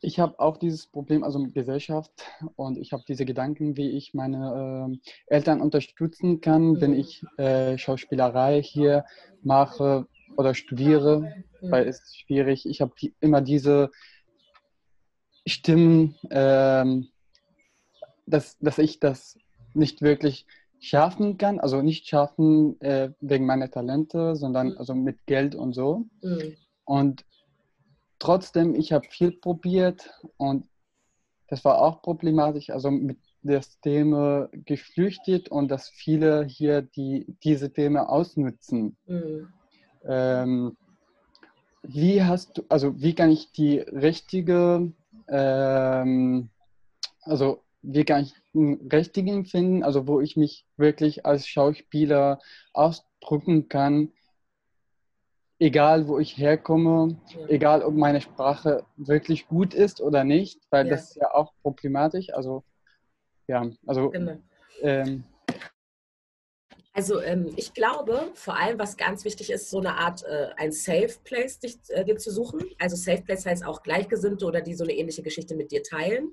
ich 0.01 0.21
habe 0.21 0.39
auch 0.39 0.57
dieses 0.57 0.87
Problem, 0.87 1.25
also 1.25 1.39
mit 1.39 1.55
Gesellschaft 1.55 2.13
und 2.57 2.79
ich 2.79 2.93
habe 2.93 3.03
diese 3.07 3.25
Gedanken, 3.25 3.77
wie 3.77 3.91
ich 3.91 4.15
meine 4.15 4.97
äh, 5.29 5.35
Eltern 5.35 5.61
unterstützen 5.61 6.41
kann, 6.41 6.71
mhm. 6.71 6.81
wenn 6.81 6.95
ich 6.95 7.25
äh, 7.37 7.77
Schauspielerei 7.77 8.63
hier 8.63 9.05
mache 9.43 10.07
oder 10.37 10.55
studiere, 10.55 11.45
mhm. 11.61 11.71
weil 11.71 11.89
es 11.89 12.01
ist 12.01 12.21
schwierig. 12.21 12.65
Ich 12.67 12.81
habe 12.81 12.93
die, 13.01 13.13
immer 13.21 13.41
diese 13.41 13.91
Stimmen, 15.49 16.15
ähm, 16.31 17.09
dass, 18.27 18.59
dass 18.59 18.79
ich 18.79 19.01
das 19.01 19.39
nicht 19.75 20.03
wirklich 20.03 20.47
schaffen 20.81 21.39
kann, 21.39 21.59
also 21.59 21.83
nicht 21.83 22.07
schaffen 22.09 22.81
äh, 22.81 23.11
wegen 23.21 23.47
meiner 23.47 23.71
Talente, 23.71 24.37
sondern 24.37 24.69
mhm. 24.69 24.79
also 24.79 24.95
mit 24.95 25.27
Geld 25.27 25.55
und 25.55 25.73
so. 25.73 26.07
Mhm. 26.23 26.57
Und 26.85 27.25
trotzdem, 28.19 28.75
ich 28.75 28.93
habe 28.93 29.07
viel 29.11 29.33
probiert 29.33 30.11
und 30.37 30.67
das 31.49 31.65
war 31.65 31.81
auch 31.81 32.03
problematisch, 32.03 32.71
also 32.71 32.91
mit 32.91 33.19
das 33.43 33.81
Thema 33.81 34.49
geflüchtet 34.53 35.49
und 35.49 35.71
dass 35.71 35.89
viele 35.89 36.45
hier 36.45 36.83
die, 36.83 37.27
diese 37.43 37.73
Themen 37.73 37.97
ausnutzen. 37.97 38.97
Mhm. 39.07 39.49
Ähm, 40.05 40.77
wie 41.83 42.23
hast 42.23 42.59
du, 42.59 42.63
also 42.69 43.01
wie 43.01 43.15
kann 43.15 43.31
ich 43.31 43.53
die 43.53 43.79
richtige 43.79 44.93
ähm, 45.29 46.51
also 47.23 47.63
wie 47.83 48.05
kann 48.05 48.23
ich 48.23 48.35
einen 48.55 48.89
richtigen 48.91 49.45
finden, 49.45 49.83
also 49.83 50.07
wo 50.07 50.21
ich 50.21 50.37
mich 50.37 50.67
wirklich 50.77 51.25
als 51.25 51.47
Schauspieler 51.47 52.41
ausdrücken 52.73 53.69
kann, 53.69 54.13
egal 55.59 56.09
wo 56.09 56.19
ich 56.19 56.37
herkomme, 56.37 57.19
ja. 57.29 57.47
egal 57.49 57.83
ob 57.83 57.95
meine 57.95 58.21
Sprache 58.21 58.85
wirklich 58.97 59.49
gut 59.49 59.75
ist 59.75 60.01
oder 60.01 60.25
nicht, 60.25 60.61
weil 60.71 60.87
ja. 60.87 60.91
das 60.95 61.11
ist 61.11 61.17
ja 61.17 61.33
auch 61.33 61.53
problematisch. 61.63 62.33
Also 62.33 62.65
ja, 63.47 63.67
also 63.87 64.11
genau. 64.11 64.39
ähm, 64.83 65.25
also 66.99 67.21
ähm, 67.21 67.53
ich 67.55 67.75
glaube, 67.75 68.29
vor 68.35 68.57
allem, 68.57 68.77
was 68.77 68.97
ganz 68.97 69.25
wichtig 69.25 69.51
ist, 69.51 69.71
so 69.71 69.79
eine 69.79 69.95
Art, 69.99 70.25
äh, 70.25 70.49
ein 70.57 70.73
Safe 70.73 71.15
Place 71.23 71.61
dich, 71.61 71.79
äh, 71.91 72.05
dir 72.05 72.17
zu 72.17 72.33
suchen. 72.33 72.65
Also 72.81 72.97
Safe 72.97 73.23
Place 73.23 73.47
heißt 73.47 73.65
auch 73.65 73.85
Gleichgesinnte 73.85 74.45
oder 74.45 74.63
die 74.63 74.75
so 74.75 74.83
eine 74.83 74.95
ähnliche 74.95 75.23
Geschichte 75.23 75.55
mit 75.55 75.71
dir 75.71 75.85
teilen, 75.85 76.33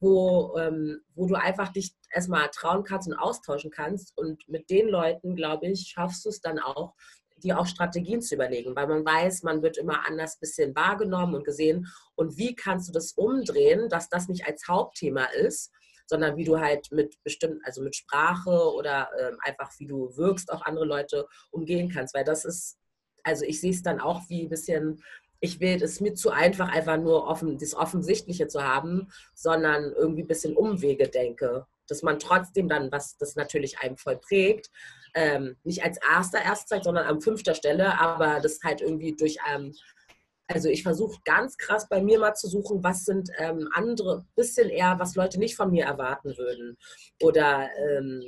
wo, 0.00 0.56
ähm, 0.56 1.02
wo 1.14 1.26
du 1.26 1.34
einfach 1.34 1.68
dich 1.74 1.94
erstmal 2.10 2.48
trauen 2.48 2.84
kannst 2.84 3.06
und 3.06 3.18
austauschen 3.18 3.70
kannst. 3.70 4.16
Und 4.16 4.48
mit 4.48 4.70
den 4.70 4.88
Leuten, 4.88 5.36
glaube 5.36 5.66
ich, 5.66 5.88
schaffst 5.94 6.24
du 6.24 6.30
es 6.30 6.40
dann 6.40 6.58
auch, 6.58 6.94
dir 7.42 7.58
auch 7.58 7.66
Strategien 7.66 8.22
zu 8.22 8.34
überlegen, 8.34 8.74
weil 8.74 8.86
man 8.86 9.04
weiß, 9.04 9.42
man 9.42 9.60
wird 9.60 9.76
immer 9.76 10.06
anders 10.06 10.36
ein 10.36 10.40
bisschen 10.40 10.74
wahrgenommen 10.74 11.34
und 11.34 11.44
gesehen. 11.44 11.86
Und 12.14 12.38
wie 12.38 12.54
kannst 12.54 12.88
du 12.88 12.92
das 12.94 13.12
umdrehen, 13.12 13.90
dass 13.90 14.08
das 14.08 14.26
nicht 14.26 14.46
als 14.46 14.68
Hauptthema 14.68 15.24
ist, 15.24 15.70
sondern 16.08 16.36
wie 16.36 16.44
du 16.44 16.58
halt 16.58 16.90
mit 16.90 17.22
bestimmten, 17.22 17.60
also 17.64 17.82
mit 17.82 17.94
Sprache 17.94 18.72
oder 18.74 19.08
ähm, 19.20 19.38
einfach 19.42 19.70
wie 19.78 19.86
du 19.86 20.16
wirkst 20.16 20.50
auf 20.50 20.66
andere 20.66 20.86
Leute 20.86 21.26
umgehen 21.50 21.90
kannst. 21.90 22.14
Weil 22.14 22.24
das 22.24 22.44
ist, 22.44 22.78
also 23.22 23.44
ich 23.44 23.60
sehe 23.60 23.70
es 23.70 23.82
dann 23.82 24.00
auch 24.00 24.22
wie 24.28 24.42
ein 24.42 24.48
bisschen, 24.48 25.02
ich 25.40 25.60
will, 25.60 25.80
es 25.82 26.00
mir 26.00 26.14
zu 26.14 26.30
einfach, 26.30 26.70
einfach 26.70 26.96
nur 26.96 27.26
offen, 27.26 27.58
das 27.58 27.74
Offensichtliche 27.74 28.48
zu 28.48 28.64
haben, 28.64 29.08
sondern 29.34 29.92
irgendwie 29.92 30.22
ein 30.22 30.28
bisschen 30.28 30.56
Umwege 30.56 31.08
denke. 31.08 31.66
Dass 31.86 32.02
man 32.02 32.18
trotzdem 32.18 32.68
dann, 32.68 32.90
was 32.90 33.16
das 33.18 33.36
natürlich 33.36 33.78
einem 33.78 33.96
voll 33.96 34.16
prägt, 34.16 34.70
ähm, 35.14 35.56
nicht 35.62 35.84
als 35.84 35.98
erster 35.98 36.42
erst 36.42 36.68
zeigt, 36.68 36.84
sondern 36.84 37.06
an 37.06 37.20
fünfter 37.20 37.54
Stelle, 37.54 37.98
aber 37.98 38.40
das 38.40 38.60
halt 38.64 38.80
irgendwie 38.80 39.14
durch 39.14 39.38
ähm, 39.52 39.74
also 40.48 40.68
ich 40.70 40.82
versuche 40.82 41.20
ganz 41.24 41.58
krass 41.58 41.88
bei 41.88 42.02
mir 42.02 42.18
mal 42.18 42.34
zu 42.34 42.48
suchen, 42.48 42.82
was 42.82 43.04
sind 43.04 43.30
ähm, 43.36 43.68
andere, 43.74 44.24
bisschen 44.34 44.70
eher, 44.70 44.98
was 44.98 45.14
Leute 45.14 45.38
nicht 45.38 45.54
von 45.54 45.70
mir 45.70 45.84
erwarten 45.84 46.36
würden. 46.38 46.78
Oder 47.22 47.68
ähm, 47.76 48.22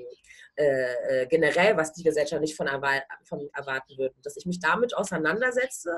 äh, 0.57 1.23
äh 1.23 1.27
generell, 1.27 1.79
was 1.79 1.95
die 1.95 2.03
Gesellschaft 2.03 2.43
nicht 2.43 2.57
von, 2.57 2.69
von 3.25 3.49
erwarten 3.55 3.97
würde. 3.97 4.15
Dass 4.23 4.37
ich 4.37 4.45
mich 4.45 4.61
damit 4.61 4.95
auseinandersetze 4.95 5.93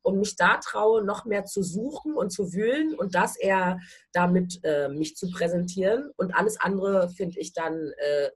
und 0.00 0.18
mich 0.18 0.36
da 0.36 0.56
traue, 0.56 1.04
noch 1.04 1.26
mehr 1.26 1.44
zu 1.44 1.62
suchen 1.62 2.14
und 2.14 2.30
zu 2.30 2.54
wühlen 2.54 2.94
und 2.94 3.14
das 3.14 3.36
eher 3.36 3.78
damit 4.12 4.60
äh, 4.64 4.88
mich 4.88 5.16
zu 5.16 5.30
präsentieren. 5.30 6.10
Und 6.16 6.34
alles 6.34 6.58
andere, 6.58 7.10
finde 7.10 7.38
ich, 7.40 7.52
dann 7.52 7.92
äh, 7.98 8.30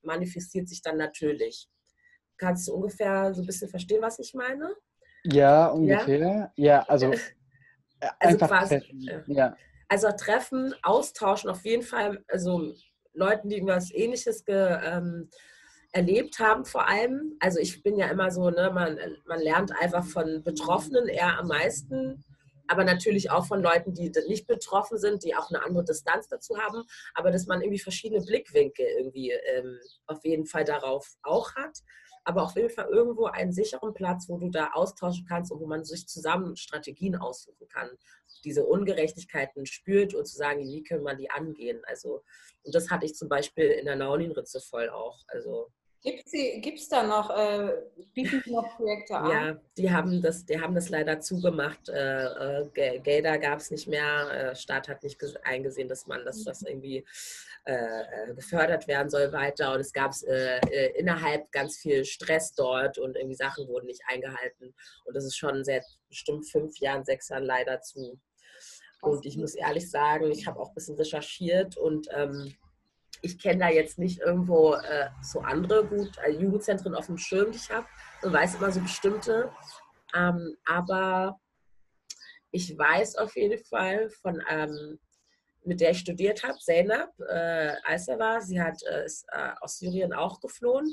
manifestiert 0.00 0.70
sich 0.70 0.80
dann 0.80 0.96
natürlich. 0.96 1.68
Kannst 2.38 2.66
du 2.66 2.74
ungefähr 2.74 3.34
so 3.34 3.42
ein 3.42 3.46
bisschen 3.46 3.68
verstehen, 3.68 4.00
was 4.00 4.18
ich 4.18 4.32
meine? 4.32 4.74
Ja, 5.24 5.68
ungefähr. 5.68 6.52
Ja, 6.56 6.64
ja 6.64 6.82
also, 6.82 7.12
äh, 7.12 7.18
also 8.18 8.38
quasi, 8.38 8.80
treffen. 8.80 9.24
Ja. 9.26 9.56
Also 9.88 10.08
treffen, 10.12 10.74
austauschen, 10.82 11.50
auf 11.50 11.64
jeden 11.64 11.82
Fall, 11.82 12.24
also 12.28 12.74
Leuten, 13.12 13.48
die 13.48 13.56
irgendwas 13.56 13.92
ähnliches 13.92 14.44
ge, 14.44 14.78
ähm, 14.84 15.28
erlebt 15.92 16.38
haben 16.38 16.64
vor 16.64 16.88
allem. 16.88 17.36
Also 17.40 17.58
ich 17.58 17.82
bin 17.82 17.96
ja 17.96 18.08
immer 18.08 18.30
so, 18.30 18.50
ne, 18.50 18.70
man, 18.72 18.98
man 19.26 19.40
lernt 19.40 19.72
einfach 19.80 20.04
von 20.04 20.42
Betroffenen 20.42 21.06
eher 21.08 21.38
am 21.38 21.48
meisten, 21.48 22.24
aber 22.68 22.84
natürlich 22.84 23.30
auch 23.30 23.46
von 23.46 23.60
Leuten, 23.60 23.92
die 23.92 24.10
nicht 24.28 24.46
betroffen 24.46 24.96
sind, 24.96 25.24
die 25.24 25.36
auch 25.36 25.50
eine 25.50 25.62
andere 25.62 25.84
Distanz 25.84 26.28
dazu 26.28 26.56
haben, 26.56 26.84
aber 27.14 27.30
dass 27.30 27.46
man 27.46 27.60
irgendwie 27.60 27.78
verschiedene 27.78 28.24
Blickwinkel 28.24 28.86
irgendwie 28.98 29.30
ähm, 29.30 29.78
auf 30.06 30.24
jeden 30.24 30.46
Fall 30.46 30.64
darauf 30.64 31.06
auch 31.22 31.54
hat 31.54 31.82
aber 32.24 32.44
auf 32.44 32.54
jeden 32.56 32.70
Fall 32.70 32.88
irgendwo 32.90 33.26
einen 33.26 33.52
sicheren 33.52 33.94
Platz, 33.94 34.28
wo 34.28 34.38
du 34.38 34.50
da 34.50 34.70
austauschen 34.72 35.26
kannst 35.26 35.50
und 35.50 35.60
wo 35.60 35.66
man 35.66 35.84
sich 35.84 36.06
zusammen 36.06 36.56
Strategien 36.56 37.16
aussuchen 37.16 37.68
kann. 37.68 37.90
Diese 38.44 38.64
Ungerechtigkeiten 38.64 39.66
spürt 39.66 40.14
und 40.14 40.26
zu 40.26 40.36
sagen, 40.36 40.66
wie 40.68 40.82
können 40.82 41.04
wir 41.04 41.14
die 41.14 41.30
angehen. 41.30 41.82
Also, 41.86 42.22
und 42.62 42.74
das 42.74 42.90
hatte 42.90 43.06
ich 43.06 43.14
zum 43.14 43.28
Beispiel 43.28 43.66
in 43.66 43.86
der 43.86 43.96
Naulinritze 43.96 44.60
voll 44.60 44.88
auch. 44.88 45.20
Also, 45.28 45.70
Gibt 46.02 46.34
es 46.34 46.88
da 46.88 47.04
noch, 47.04 47.30
äh, 47.30 47.74
bieten 48.12 48.42
Sie 48.44 48.50
noch 48.50 48.76
Projekte 48.76 49.16
an? 49.16 49.30
Ja, 49.30 49.56
die 49.78 49.92
haben 49.92 50.20
das, 50.20 50.44
die 50.44 50.60
haben 50.60 50.74
das 50.74 50.88
leider 50.88 51.20
zugemacht. 51.20 51.88
Äh, 51.88 52.64
äh, 52.64 52.98
Gelder 52.98 53.38
gab 53.38 53.60
es 53.60 53.70
nicht 53.70 53.86
mehr. 53.86 54.50
Äh, 54.50 54.56
Staat 54.56 54.88
hat 54.88 55.04
nicht 55.04 55.22
eingesehen, 55.44 55.88
dass 55.88 56.08
man, 56.08 56.24
dass 56.24 56.42
das 56.42 56.62
irgendwie 56.62 57.04
äh, 57.66 57.74
äh, 57.74 58.34
gefördert 58.34 58.88
werden 58.88 59.10
soll 59.10 59.32
weiter. 59.32 59.74
Und 59.74 59.80
es 59.80 59.92
gab 59.92 60.12
innerhalb 60.96 61.50
ganz 61.52 61.76
viel 61.76 62.04
Stress 62.04 62.52
dort 62.54 62.98
und 62.98 63.16
irgendwie 63.16 63.36
Sachen 63.36 63.68
wurden 63.68 63.86
nicht 63.86 64.02
eingehalten. 64.08 64.74
Und 65.04 65.16
das 65.16 65.24
ist 65.24 65.36
schon 65.36 65.62
seit 65.64 65.84
bestimmt 66.08 66.50
fünf 66.50 66.78
Jahren, 66.80 67.04
sechs 67.04 67.28
Jahren 67.28 67.44
leider 67.44 67.80
zu. 67.80 68.18
Und 69.02 69.24
ich 69.24 69.36
muss 69.36 69.54
ehrlich 69.54 69.88
sagen, 69.88 70.30
ich 70.32 70.46
habe 70.46 70.58
auch 70.58 70.70
ein 70.70 70.74
bisschen 70.74 70.96
recherchiert 70.96 71.76
und 71.76 72.08
ähm, 72.12 72.54
ich 73.22 73.38
kenne 73.38 73.60
da 73.60 73.68
jetzt 73.68 73.98
nicht 73.98 74.20
irgendwo 74.20 74.74
äh, 74.74 75.08
so 75.22 75.40
andere 75.40 75.86
gut 75.86 76.10
äh, 76.24 76.30
Jugendzentren 76.30 76.94
auf 76.94 77.06
dem 77.06 77.18
Schirm, 77.18 77.52
die 77.52 77.58
ich 77.58 77.70
habe 77.70 77.86
und 78.22 78.32
weiß 78.32 78.56
immer 78.56 78.70
so 78.70 78.80
bestimmte. 78.80 79.50
Ähm, 80.14 80.56
aber 80.66 81.40
ich 82.50 82.76
weiß 82.76 83.16
auf 83.16 83.34
jeden 83.36 83.64
Fall 83.64 84.10
von, 84.10 84.42
ähm, 84.50 84.98
mit 85.64 85.80
der 85.80 85.92
ich 85.92 86.00
studiert 86.00 86.42
habe, 86.42 86.58
Zeynep 86.58 87.08
äh, 87.28 87.74
Aysava, 87.84 88.40
sie 88.40 88.60
hat, 88.60 88.82
äh, 88.90 89.04
ist 89.04 89.24
äh, 89.32 89.52
aus 89.60 89.78
Syrien 89.78 90.12
auch 90.12 90.40
geflohen. 90.40 90.92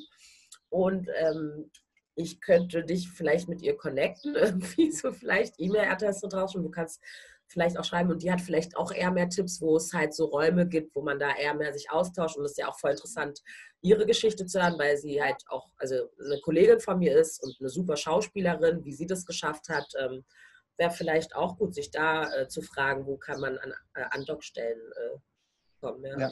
Und 0.70 1.10
ähm, 1.16 1.72
ich 2.16 2.42
könnte 2.42 2.84
dich 2.84 3.10
vielleicht 3.10 3.50
mit 3.50 3.62
ihr 3.62 3.76
connecten, 3.76 4.36
irgendwie 4.36 4.92
so 4.92 5.12
vielleicht 5.12 5.56
E-Mail-Adresse 5.58 6.28
drauf 6.28 6.54
und 6.54 6.64
du 6.64 6.70
kannst 6.70 7.02
vielleicht 7.50 7.78
auch 7.78 7.84
schreiben 7.84 8.12
und 8.12 8.24
die 8.24 8.32
hat 8.32 8.42
vielleicht 8.42 8.78
auch 8.78 8.92
eher 8.92 9.12
mehr 9.12 9.28
Tipps, 9.28 9.60
wo 9.60 9.76
es 9.76 9.92
halt 9.92 10.14
so 10.14 10.26
Räume 10.26 10.68
gibt, 10.68 10.96
wo 10.96 11.02
man 11.02 11.20
da 11.20 11.36
eher 11.36 11.56
mehr 11.56 11.74
sich 11.74 11.92
austauscht 11.92 12.38
und 12.38 12.46
es 12.46 12.52
ist 12.52 12.58
ja 12.60 12.70
auch 12.70 12.80
voll 12.80 12.92
interessant, 12.92 13.42
ihre 13.82 14.06
Geschichte 14.06 14.46
zu 14.46 14.62
hören, 14.62 14.78
weil 14.78 14.98
sie 14.98 15.22
halt 15.22 15.44
auch, 15.50 15.68
also 15.78 15.96
eine 16.24 16.40
Kollegin 16.42 16.80
von 16.80 17.00
mir 17.00 17.18
ist 17.18 17.44
und 17.44 17.56
eine 17.60 17.70
super 17.70 17.98
Schauspielerin, 17.98 18.86
wie 18.86 18.94
sie 18.94 19.08
das 19.08 19.26
geschafft 19.26 19.70
hat, 19.70 19.88
ähm, 20.00 20.24
wäre 20.78 20.92
vielleicht 20.92 21.36
auch 21.36 21.58
gut, 21.58 21.74
sich 21.74 21.92
da 21.92 22.32
äh, 22.34 22.48
zu 22.48 22.62
fragen, 22.62 23.06
wo 23.06 23.18
kann 23.18 23.42
man 23.42 23.58
an 23.58 23.74
äh, 23.96 24.04
Andockstellen 24.12 24.80
äh. 24.80 25.18
Ja. 25.82 26.32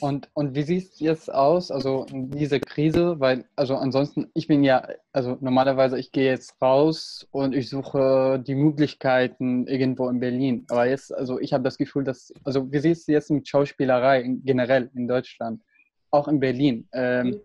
Und, 0.00 0.28
und 0.34 0.54
wie 0.54 0.62
sieht 0.62 0.92
es 0.92 1.00
jetzt 1.00 1.32
aus, 1.32 1.70
also 1.70 2.04
diese 2.10 2.58
Krise, 2.60 3.18
weil, 3.20 3.44
also 3.54 3.76
ansonsten, 3.76 4.30
ich 4.34 4.46
bin 4.48 4.64
ja, 4.64 4.88
also 5.12 5.38
normalerweise, 5.40 5.98
ich 5.98 6.10
gehe 6.10 6.30
jetzt 6.30 6.60
raus 6.60 7.26
und 7.30 7.54
ich 7.54 7.70
suche 7.70 8.42
die 8.44 8.54
Möglichkeiten 8.54 9.66
irgendwo 9.68 10.08
in 10.08 10.20
Berlin. 10.20 10.66
Aber 10.68 10.86
jetzt, 10.86 11.14
also 11.14 11.38
ich 11.38 11.52
habe 11.52 11.64
das 11.64 11.78
Gefühl, 11.78 12.04
dass, 12.04 12.32
also 12.44 12.70
wie 12.72 12.78
sieht 12.80 12.96
es 12.96 13.06
jetzt 13.06 13.30
mit 13.30 13.48
Schauspielerei 13.48 14.22
in, 14.22 14.44
generell 14.44 14.90
in 14.94 15.06
Deutschland, 15.06 15.62
auch 16.10 16.26
in 16.28 16.40
Berlin, 16.40 16.88
ähm, 16.92 17.26
mhm. 17.26 17.40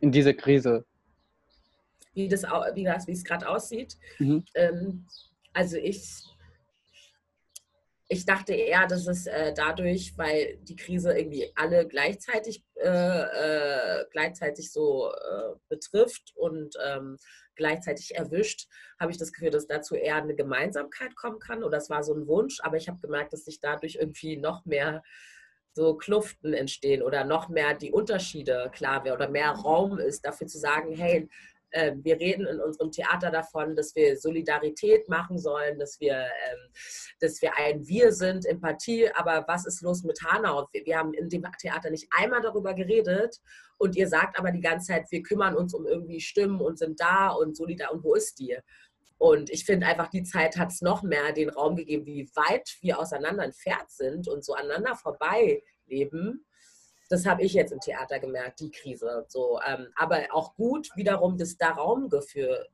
in 0.00 0.12
dieser 0.12 0.34
Krise? 0.34 0.84
Wie, 2.12 2.28
das, 2.28 2.44
wie, 2.74 2.84
das, 2.84 3.06
wie 3.06 3.12
es 3.12 3.24
gerade 3.24 3.48
aussieht. 3.48 3.96
Mhm. 4.18 4.44
Ähm, 4.54 5.06
also 5.54 5.76
ich 5.78 6.22
ich 8.08 8.24
dachte 8.24 8.54
eher, 8.54 8.86
dass 8.86 9.06
es 9.06 9.26
äh, 9.26 9.52
dadurch, 9.52 10.16
weil 10.16 10.58
die 10.62 10.76
Krise 10.76 11.16
irgendwie 11.16 11.50
alle 11.56 11.88
gleichzeitig, 11.88 12.64
äh, 12.76 12.88
äh, 12.88 14.04
gleichzeitig 14.12 14.70
so 14.70 15.10
äh, 15.10 15.54
betrifft 15.68 16.32
und 16.36 16.76
ähm, 16.84 17.16
gleichzeitig 17.56 18.14
erwischt, 18.14 18.68
habe 19.00 19.10
ich 19.10 19.18
das 19.18 19.32
Gefühl, 19.32 19.50
dass 19.50 19.66
dazu 19.66 19.96
eher 19.96 20.16
eine 20.16 20.36
Gemeinsamkeit 20.36 21.16
kommen 21.16 21.40
kann. 21.40 21.64
Oder 21.64 21.78
es 21.78 21.90
war 21.90 22.04
so 22.04 22.14
ein 22.14 22.28
Wunsch, 22.28 22.60
aber 22.62 22.76
ich 22.76 22.88
habe 22.88 23.00
gemerkt, 23.00 23.32
dass 23.32 23.44
sich 23.44 23.60
dadurch 23.60 23.96
irgendwie 23.96 24.36
noch 24.36 24.64
mehr 24.66 25.02
so 25.72 25.94
Kluften 25.94 26.54
entstehen 26.54 27.02
oder 27.02 27.24
noch 27.24 27.48
mehr 27.48 27.74
die 27.74 27.92
Unterschiede 27.92 28.70
klar 28.72 29.04
werden 29.04 29.16
oder 29.16 29.28
mehr 29.28 29.50
Raum 29.50 29.98
ist, 29.98 30.24
dafür 30.24 30.46
zu 30.46 30.58
sagen, 30.58 30.94
hey, 30.94 31.28
ähm, 31.72 32.02
wir 32.04 32.18
reden 32.18 32.46
in 32.46 32.60
unserem 32.60 32.90
Theater 32.90 33.30
davon, 33.30 33.74
dass 33.74 33.94
wir 33.94 34.16
Solidarität 34.16 35.08
machen 35.08 35.38
sollen, 35.38 35.78
dass 35.78 36.00
wir, 36.00 36.14
ähm, 36.14 36.72
dass 37.20 37.42
wir 37.42 37.56
ein 37.56 37.86
Wir 37.86 38.12
sind, 38.12 38.46
Empathie. 38.46 39.10
Aber 39.14 39.44
was 39.46 39.66
ist 39.66 39.82
los 39.82 40.02
mit 40.04 40.22
Hanau? 40.22 40.68
Wir 40.72 40.98
haben 40.98 41.12
in 41.14 41.28
dem 41.28 41.44
Theater 41.58 41.90
nicht 41.90 42.08
einmal 42.16 42.40
darüber 42.40 42.74
geredet 42.74 43.40
und 43.78 43.96
ihr 43.96 44.08
sagt 44.08 44.38
aber 44.38 44.52
die 44.52 44.60
ganze 44.60 44.92
Zeit, 44.92 45.06
wir 45.10 45.22
kümmern 45.22 45.56
uns 45.56 45.74
um 45.74 45.86
irgendwie 45.86 46.20
Stimmen 46.20 46.60
und 46.60 46.78
sind 46.78 47.00
da 47.00 47.28
und 47.28 47.56
solidar. 47.56 47.92
Und 47.92 48.04
wo 48.04 48.14
ist 48.14 48.38
die? 48.38 48.56
Und 49.18 49.50
ich 49.50 49.64
finde 49.64 49.86
einfach, 49.86 50.08
die 50.08 50.24
Zeit 50.24 50.56
hat 50.56 50.70
es 50.70 50.82
noch 50.82 51.02
mehr 51.02 51.32
den 51.32 51.48
Raum 51.48 51.76
gegeben, 51.76 52.06
wie 52.06 52.30
weit 52.34 52.76
wir 52.80 52.98
auseinander 52.98 53.44
entfernt 53.44 53.90
sind 53.90 54.28
und 54.28 54.44
so 54.44 54.54
aneinander 54.54 54.94
vorbei 54.94 55.62
leben 55.86 56.45
das 57.08 57.26
habe 57.26 57.42
ich 57.42 57.52
jetzt 57.54 57.72
im 57.72 57.80
Theater 57.80 58.18
gemerkt, 58.18 58.60
die 58.60 58.70
Krise. 58.70 59.24
So, 59.28 59.58
ähm, 59.66 59.88
aber 59.96 60.22
auch 60.32 60.54
gut 60.54 60.88
wiederum, 60.96 61.38
dass 61.38 61.56
da 61.56 61.70
Raum 61.70 62.10
für 62.26 62.66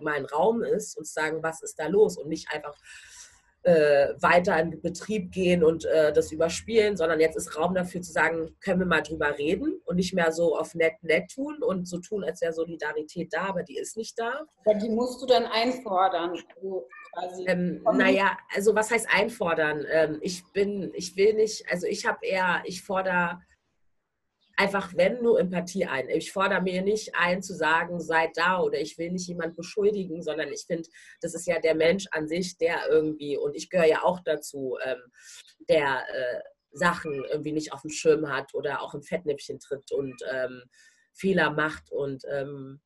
mein 0.00 0.24
Raum 0.24 0.62
ist 0.62 0.96
und 0.96 1.06
sagen, 1.06 1.42
was 1.42 1.62
ist 1.62 1.78
da 1.78 1.86
los 1.86 2.16
und 2.16 2.28
nicht 2.28 2.50
einfach 2.52 2.76
äh, 3.62 4.14
weiter 4.20 4.58
in 4.58 4.70
den 4.70 4.80
Betrieb 4.80 5.32
gehen 5.32 5.62
und 5.62 5.84
äh, 5.84 6.12
das 6.12 6.32
überspielen, 6.32 6.96
sondern 6.96 7.20
jetzt 7.20 7.36
ist 7.36 7.58
Raum 7.58 7.74
dafür 7.74 8.00
zu 8.00 8.10
sagen, 8.10 8.56
können 8.60 8.80
wir 8.80 8.86
mal 8.86 9.02
drüber 9.02 9.36
reden 9.36 9.80
und 9.84 9.96
nicht 9.96 10.14
mehr 10.14 10.32
so 10.32 10.56
auf 10.56 10.74
nett 10.74 10.94
nett 11.02 11.30
tun 11.30 11.62
und 11.62 11.86
so 11.86 11.98
tun, 11.98 12.24
als 12.24 12.40
wäre 12.40 12.54
Solidarität 12.54 13.32
da, 13.32 13.42
aber 13.42 13.62
die 13.62 13.76
ist 13.76 13.98
nicht 13.98 14.18
da. 14.18 14.46
Aber 14.64 14.78
die 14.78 14.88
musst 14.88 15.20
du 15.20 15.26
dann 15.26 15.44
einfordern. 15.44 16.32
Also 17.12 17.46
ähm, 17.46 17.82
naja, 17.92 18.38
also 18.54 18.74
was 18.74 18.90
heißt 18.90 19.08
einfordern? 19.12 19.84
Ähm, 19.90 20.18
ich 20.22 20.42
bin, 20.54 20.90
ich 20.94 21.16
will 21.16 21.34
nicht, 21.34 21.70
also 21.70 21.86
ich 21.86 22.06
habe 22.06 22.24
eher, 22.24 22.62
ich 22.64 22.82
fordere 22.82 23.40
einfach, 24.60 24.92
wenn 24.94 25.22
nur 25.22 25.40
Empathie 25.40 25.86
ein. 25.86 26.10
Ich 26.10 26.32
fordere 26.32 26.60
mir 26.60 26.82
nicht 26.82 27.14
ein 27.14 27.42
zu 27.42 27.54
sagen, 27.54 27.98
seid 27.98 28.36
da 28.36 28.60
oder 28.60 28.78
ich 28.78 28.98
will 28.98 29.10
nicht 29.10 29.26
jemand 29.26 29.56
beschuldigen, 29.56 30.22
sondern 30.22 30.52
ich 30.52 30.64
finde, 30.66 30.86
das 31.22 31.32
ist 31.32 31.46
ja 31.46 31.58
der 31.58 31.74
Mensch 31.74 32.06
an 32.10 32.28
sich, 32.28 32.58
der 32.58 32.86
irgendwie, 32.90 33.38
und 33.38 33.56
ich 33.56 33.70
gehöre 33.70 33.86
ja 33.86 34.02
auch 34.02 34.20
dazu, 34.20 34.76
ähm, 34.84 34.98
der 35.70 36.04
äh, 36.14 36.40
Sachen 36.72 37.24
irgendwie 37.30 37.52
nicht 37.52 37.72
auf 37.72 37.80
dem 37.80 37.90
Schirm 37.90 38.30
hat 38.30 38.52
oder 38.52 38.82
auch 38.82 38.92
im 38.92 39.02
Fettnäpfchen 39.02 39.60
tritt 39.60 39.92
und 39.92 40.22
ähm, 40.30 40.64
Fehler 41.14 41.50
macht 41.52 41.90
und 41.90 42.22
ähm, 42.30 42.80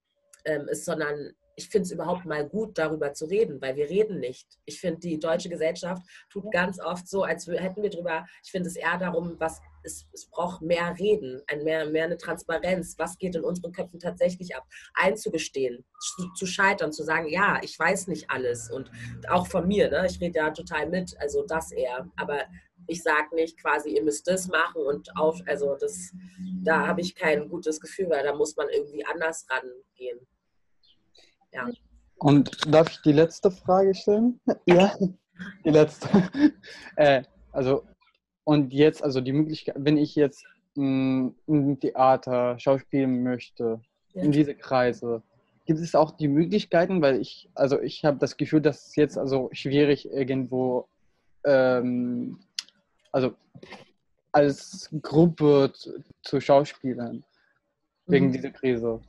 ähm 0.44 0.68
ist, 0.68 0.84
sondern 0.84 1.32
ich 1.56 1.68
finde 1.68 1.86
es 1.86 1.92
überhaupt 1.92 2.24
mal 2.24 2.48
gut, 2.48 2.78
darüber 2.78 3.14
zu 3.14 3.26
reden, 3.26 3.60
weil 3.60 3.74
wir 3.74 3.88
reden 3.88 4.20
nicht. 4.20 4.46
Ich 4.64 4.80
finde, 4.80 5.00
die 5.00 5.18
deutsche 5.18 5.48
Gesellschaft 5.48 6.02
tut 6.30 6.52
ganz 6.52 6.80
oft 6.80 7.08
so, 7.08 7.24
als 7.24 7.46
hätten 7.48 7.82
wir 7.82 7.90
drüber, 7.90 8.26
ich 8.44 8.50
finde 8.50 8.68
es 8.68 8.76
eher 8.76 8.98
darum, 8.98 9.34
was 9.38 9.60
es, 9.84 10.06
es, 10.12 10.26
braucht 10.26 10.62
mehr 10.62 10.94
Reden, 10.98 11.42
ein 11.46 11.62
mehr, 11.62 11.86
mehr 11.86 12.04
eine 12.04 12.16
Transparenz, 12.16 12.96
was 12.98 13.18
geht 13.18 13.36
in 13.36 13.44
unseren 13.44 13.72
Köpfen 13.72 14.00
tatsächlich 14.00 14.56
ab, 14.56 14.66
einzugestehen, 14.94 15.84
zu, 16.00 16.32
zu 16.34 16.46
scheitern, 16.46 16.92
zu 16.92 17.04
sagen, 17.04 17.28
ja, 17.28 17.60
ich 17.62 17.78
weiß 17.78 18.08
nicht 18.08 18.30
alles 18.30 18.70
und 18.70 18.90
auch 19.28 19.46
von 19.46 19.66
mir, 19.68 19.90
ne? 19.90 20.06
ich 20.06 20.20
rede 20.20 20.38
ja 20.38 20.50
total 20.50 20.88
mit, 20.88 21.14
also 21.20 21.44
das 21.46 21.72
eher, 21.72 22.08
aber 22.16 22.42
ich 22.86 23.02
sage 23.02 23.34
nicht 23.34 23.60
quasi, 23.60 23.90
ihr 23.90 24.02
müsst 24.02 24.26
das 24.28 24.48
machen 24.48 24.82
und 24.82 25.16
auf, 25.16 25.40
also 25.46 25.76
das, 25.78 26.12
da 26.62 26.86
habe 26.86 27.00
ich 27.00 27.14
kein 27.14 27.48
gutes 27.48 27.80
Gefühl, 27.80 28.10
weil 28.10 28.24
da 28.24 28.34
muss 28.34 28.56
man 28.56 28.68
irgendwie 28.68 29.04
anders 29.06 29.46
rangehen. 29.48 30.20
Ja. 31.52 31.68
Und 32.16 32.72
darf 32.72 32.90
ich 32.90 33.00
die 33.02 33.12
letzte 33.12 33.50
Frage 33.50 33.94
stellen? 33.94 34.40
ja, 34.66 34.96
die 35.64 35.70
letzte. 35.70 36.08
äh, 36.96 37.22
also, 37.52 37.84
und 38.44 38.72
jetzt, 38.72 39.02
also 39.02 39.20
die 39.20 39.32
Möglichkeit, 39.32 39.76
wenn 39.78 39.96
ich 39.96 40.14
jetzt 40.14 40.44
im 40.76 41.34
Theater 41.80 42.58
schauspielen 42.58 43.22
möchte, 43.22 43.80
ja. 44.12 44.22
in 44.22 44.32
diese 44.32 44.54
Kreise, 44.54 45.22
gibt 45.66 45.80
es 45.80 45.94
auch 45.94 46.10
die 46.10 46.28
Möglichkeiten, 46.28 47.00
weil 47.00 47.20
ich, 47.20 47.48
also 47.54 47.80
ich 47.80 48.04
habe 48.04 48.18
das 48.18 48.36
Gefühl, 48.36 48.60
dass 48.60 48.88
es 48.88 48.96
jetzt 48.96 49.16
also 49.16 49.48
schwierig 49.52 50.10
irgendwo, 50.10 50.88
ähm, 51.44 52.38
also 53.12 53.34
als 54.32 54.90
Gruppe 55.00 55.70
zu, 55.72 56.02
zu 56.22 56.40
schauspielen, 56.40 57.24
wegen 58.06 58.26
mhm. 58.26 58.32
dieser 58.32 58.50
Krise. 58.50 59.00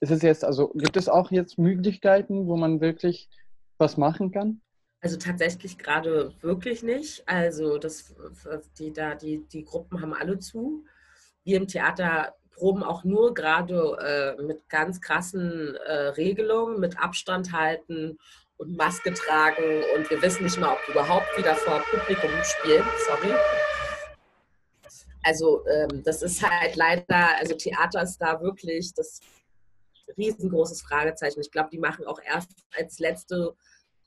Ist 0.00 0.10
es 0.10 0.22
jetzt, 0.22 0.44
also 0.44 0.68
gibt 0.74 0.96
es 0.96 1.08
auch 1.08 1.30
jetzt 1.30 1.56
Möglichkeiten, 1.56 2.46
wo 2.46 2.56
man 2.56 2.80
wirklich 2.80 3.30
was 3.78 3.96
machen 3.96 4.32
kann? 4.32 4.60
Also 5.00 5.16
tatsächlich 5.16 5.78
gerade 5.78 6.34
wirklich 6.40 6.82
nicht. 6.82 7.22
Also 7.28 7.78
das, 7.78 8.14
die, 8.78 8.92
da, 8.92 9.14
die, 9.14 9.46
die 9.46 9.64
Gruppen 9.64 10.00
haben 10.00 10.14
alle 10.14 10.38
zu. 10.38 10.84
Wir 11.44 11.58
im 11.58 11.68
Theater 11.68 12.34
proben 12.52 12.82
auch 12.82 13.04
nur 13.04 13.34
gerade 13.34 14.36
äh, 14.38 14.42
mit 14.42 14.68
ganz 14.68 15.00
krassen 15.00 15.76
äh, 15.76 15.92
Regelungen, 16.08 16.80
mit 16.80 16.98
Abstand 16.98 17.52
halten 17.52 18.18
und 18.56 18.76
Maske 18.76 19.12
tragen 19.12 19.82
und 19.94 20.08
wir 20.10 20.20
wissen 20.22 20.44
nicht 20.44 20.58
mal, 20.58 20.72
ob 20.72 20.78
wir 20.86 20.94
überhaupt 20.94 21.36
wieder 21.36 21.54
vor 21.54 21.84
Publikum 21.90 22.30
spielen. 22.42 22.84
Sorry. 23.06 23.34
Also 25.22 25.66
ähm, 25.66 26.02
das 26.04 26.22
ist 26.22 26.42
halt 26.48 26.76
leider, 26.76 27.36
also 27.38 27.54
Theater 27.54 28.02
ist 28.02 28.18
da 28.18 28.40
wirklich, 28.40 28.94
das 28.94 29.20
riesengroßes 30.16 30.82
Fragezeichen. 30.82 31.40
Ich 31.40 31.50
glaube, 31.50 31.68
die 31.70 31.78
machen 31.78 32.06
auch 32.06 32.20
erst 32.24 32.50
als 32.76 32.98
letzte 32.98 33.54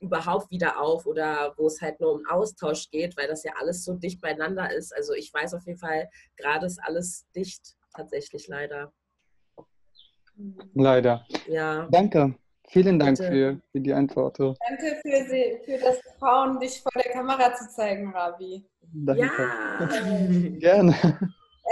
überhaupt 0.00 0.50
wieder 0.50 0.80
auf 0.80 1.06
oder 1.06 1.54
wo 1.56 1.66
es 1.66 1.80
halt 1.80 2.00
nur 2.00 2.14
um 2.14 2.26
Austausch 2.26 2.90
geht, 2.90 3.16
weil 3.16 3.28
das 3.28 3.44
ja 3.44 3.52
alles 3.60 3.84
so 3.84 3.94
dicht 3.94 4.20
beieinander 4.20 4.72
ist. 4.72 4.94
Also 4.94 5.12
ich 5.14 5.32
weiß 5.32 5.54
auf 5.54 5.66
jeden 5.66 5.78
Fall, 5.78 6.08
gerade 6.36 6.66
ist 6.66 6.82
alles 6.82 7.26
dicht 7.34 7.76
tatsächlich 7.94 8.48
leider. 8.48 8.92
Leider. 10.74 11.26
Ja. 11.46 11.86
Danke. 11.90 12.34
Vielen 12.68 12.98
Dank 12.98 13.18
für, 13.18 13.60
für 13.72 13.80
die 13.80 13.92
Antwort. 13.92 14.38
Danke 14.38 15.00
für, 15.02 15.64
für 15.64 15.78
das 15.78 15.98
Trauen, 16.18 16.60
dich 16.60 16.80
vor 16.80 16.92
der 16.94 17.12
Kamera 17.12 17.52
zu 17.54 17.68
zeigen, 17.68 18.12
Rabi. 18.12 18.64
Danke. 18.80 19.26
Ja. 19.26 19.86
Gerne. 20.58 20.94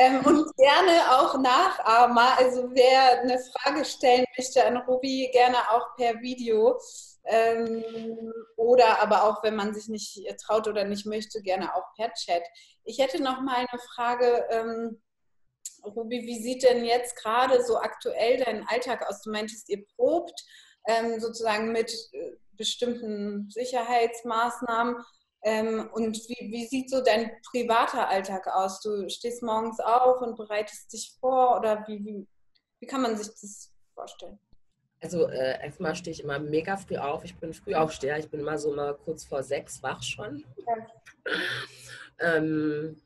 Ähm, 0.00 0.20
und 0.24 0.56
gerne 0.56 1.10
auch 1.10 1.40
Nachahmer. 1.40 2.38
Also 2.38 2.70
wer 2.72 3.20
eine 3.20 3.38
Frage 3.38 3.84
stellen 3.84 4.24
möchte 4.36 4.64
an 4.64 4.76
Ruby, 4.76 5.28
gerne 5.32 5.56
auch 5.72 5.96
per 5.96 6.20
Video. 6.20 6.78
Ähm, 7.30 7.84
oder 8.56 9.00
aber 9.02 9.24
auch, 9.24 9.42
wenn 9.42 9.54
man 9.54 9.74
sich 9.74 9.88
nicht 9.88 10.26
traut 10.44 10.66
oder 10.66 10.84
nicht 10.84 11.06
möchte, 11.06 11.42
gerne 11.42 11.74
auch 11.74 11.84
per 11.94 12.12
Chat. 12.14 12.42
Ich 12.84 12.98
hätte 12.98 13.22
noch 13.22 13.42
mal 13.42 13.56
eine 13.56 13.80
Frage. 13.94 14.46
Ähm, 14.50 15.02
Ruby, 15.84 16.22
wie 16.22 16.42
sieht 16.42 16.62
denn 16.62 16.84
jetzt 16.84 17.16
gerade 17.16 17.62
so 17.62 17.78
aktuell 17.78 18.42
dein 18.42 18.66
Alltag 18.68 19.06
aus? 19.08 19.22
Du 19.22 19.30
meintest, 19.30 19.68
ihr 19.68 19.84
probt 19.96 20.40
ähm, 20.86 21.20
sozusagen 21.20 21.70
mit 21.72 21.92
äh, 22.12 22.32
bestimmten 22.52 23.48
Sicherheitsmaßnahmen. 23.50 24.96
Ähm, 25.42 25.88
und 25.92 26.16
wie, 26.28 26.50
wie, 26.50 26.66
sieht 26.66 26.90
so 26.90 27.00
dein 27.00 27.30
privater 27.50 28.08
Alltag 28.08 28.48
aus? 28.48 28.80
Du 28.80 29.08
stehst 29.08 29.42
morgens 29.42 29.78
auf 29.80 30.20
und 30.20 30.36
bereitest 30.36 30.92
dich 30.92 31.16
vor 31.20 31.58
oder 31.58 31.86
wie, 31.86 32.04
wie, 32.04 32.26
wie 32.80 32.86
kann 32.86 33.02
man 33.02 33.16
sich 33.16 33.28
das 33.28 33.72
vorstellen? 33.94 34.40
Also 35.00 35.28
äh, 35.28 35.64
erstmal 35.64 35.94
stehe 35.94 36.12
ich 36.12 36.22
immer 36.22 36.38
mega 36.38 36.76
früh 36.76 36.96
auf. 36.96 37.24
Ich 37.24 37.36
bin 37.36 37.52
früh 37.54 37.74
aufsteher. 37.74 38.18
Ich 38.18 38.28
bin 38.28 38.40
immer 38.40 38.58
so 38.58 38.74
mal 38.74 38.94
kurz 38.94 39.24
vor 39.24 39.42
sechs 39.42 39.82
wach 39.82 40.02
schon. 40.02 40.44
Ja. 40.66 42.36
ähm, 42.36 43.00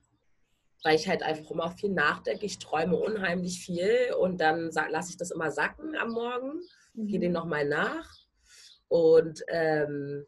weil 0.82 0.96
ich 0.96 1.08
halt 1.08 1.22
einfach 1.22 1.50
immer 1.50 1.70
viel 1.70 1.90
nachdenke. 1.90 2.46
Ich 2.46 2.58
träume 2.58 2.96
unheimlich 2.96 3.64
viel 3.64 4.14
und 4.18 4.40
dann 4.40 4.70
lasse 4.70 5.10
ich 5.10 5.16
das 5.16 5.30
immer 5.30 5.50
sacken 5.50 5.96
am 5.96 6.10
Morgen, 6.10 6.60
mhm. 6.94 7.06
gehe 7.06 7.20
dem 7.20 7.32
nochmal 7.32 7.66
nach 7.66 8.10
und 8.88 9.42
ähm, 9.48 10.26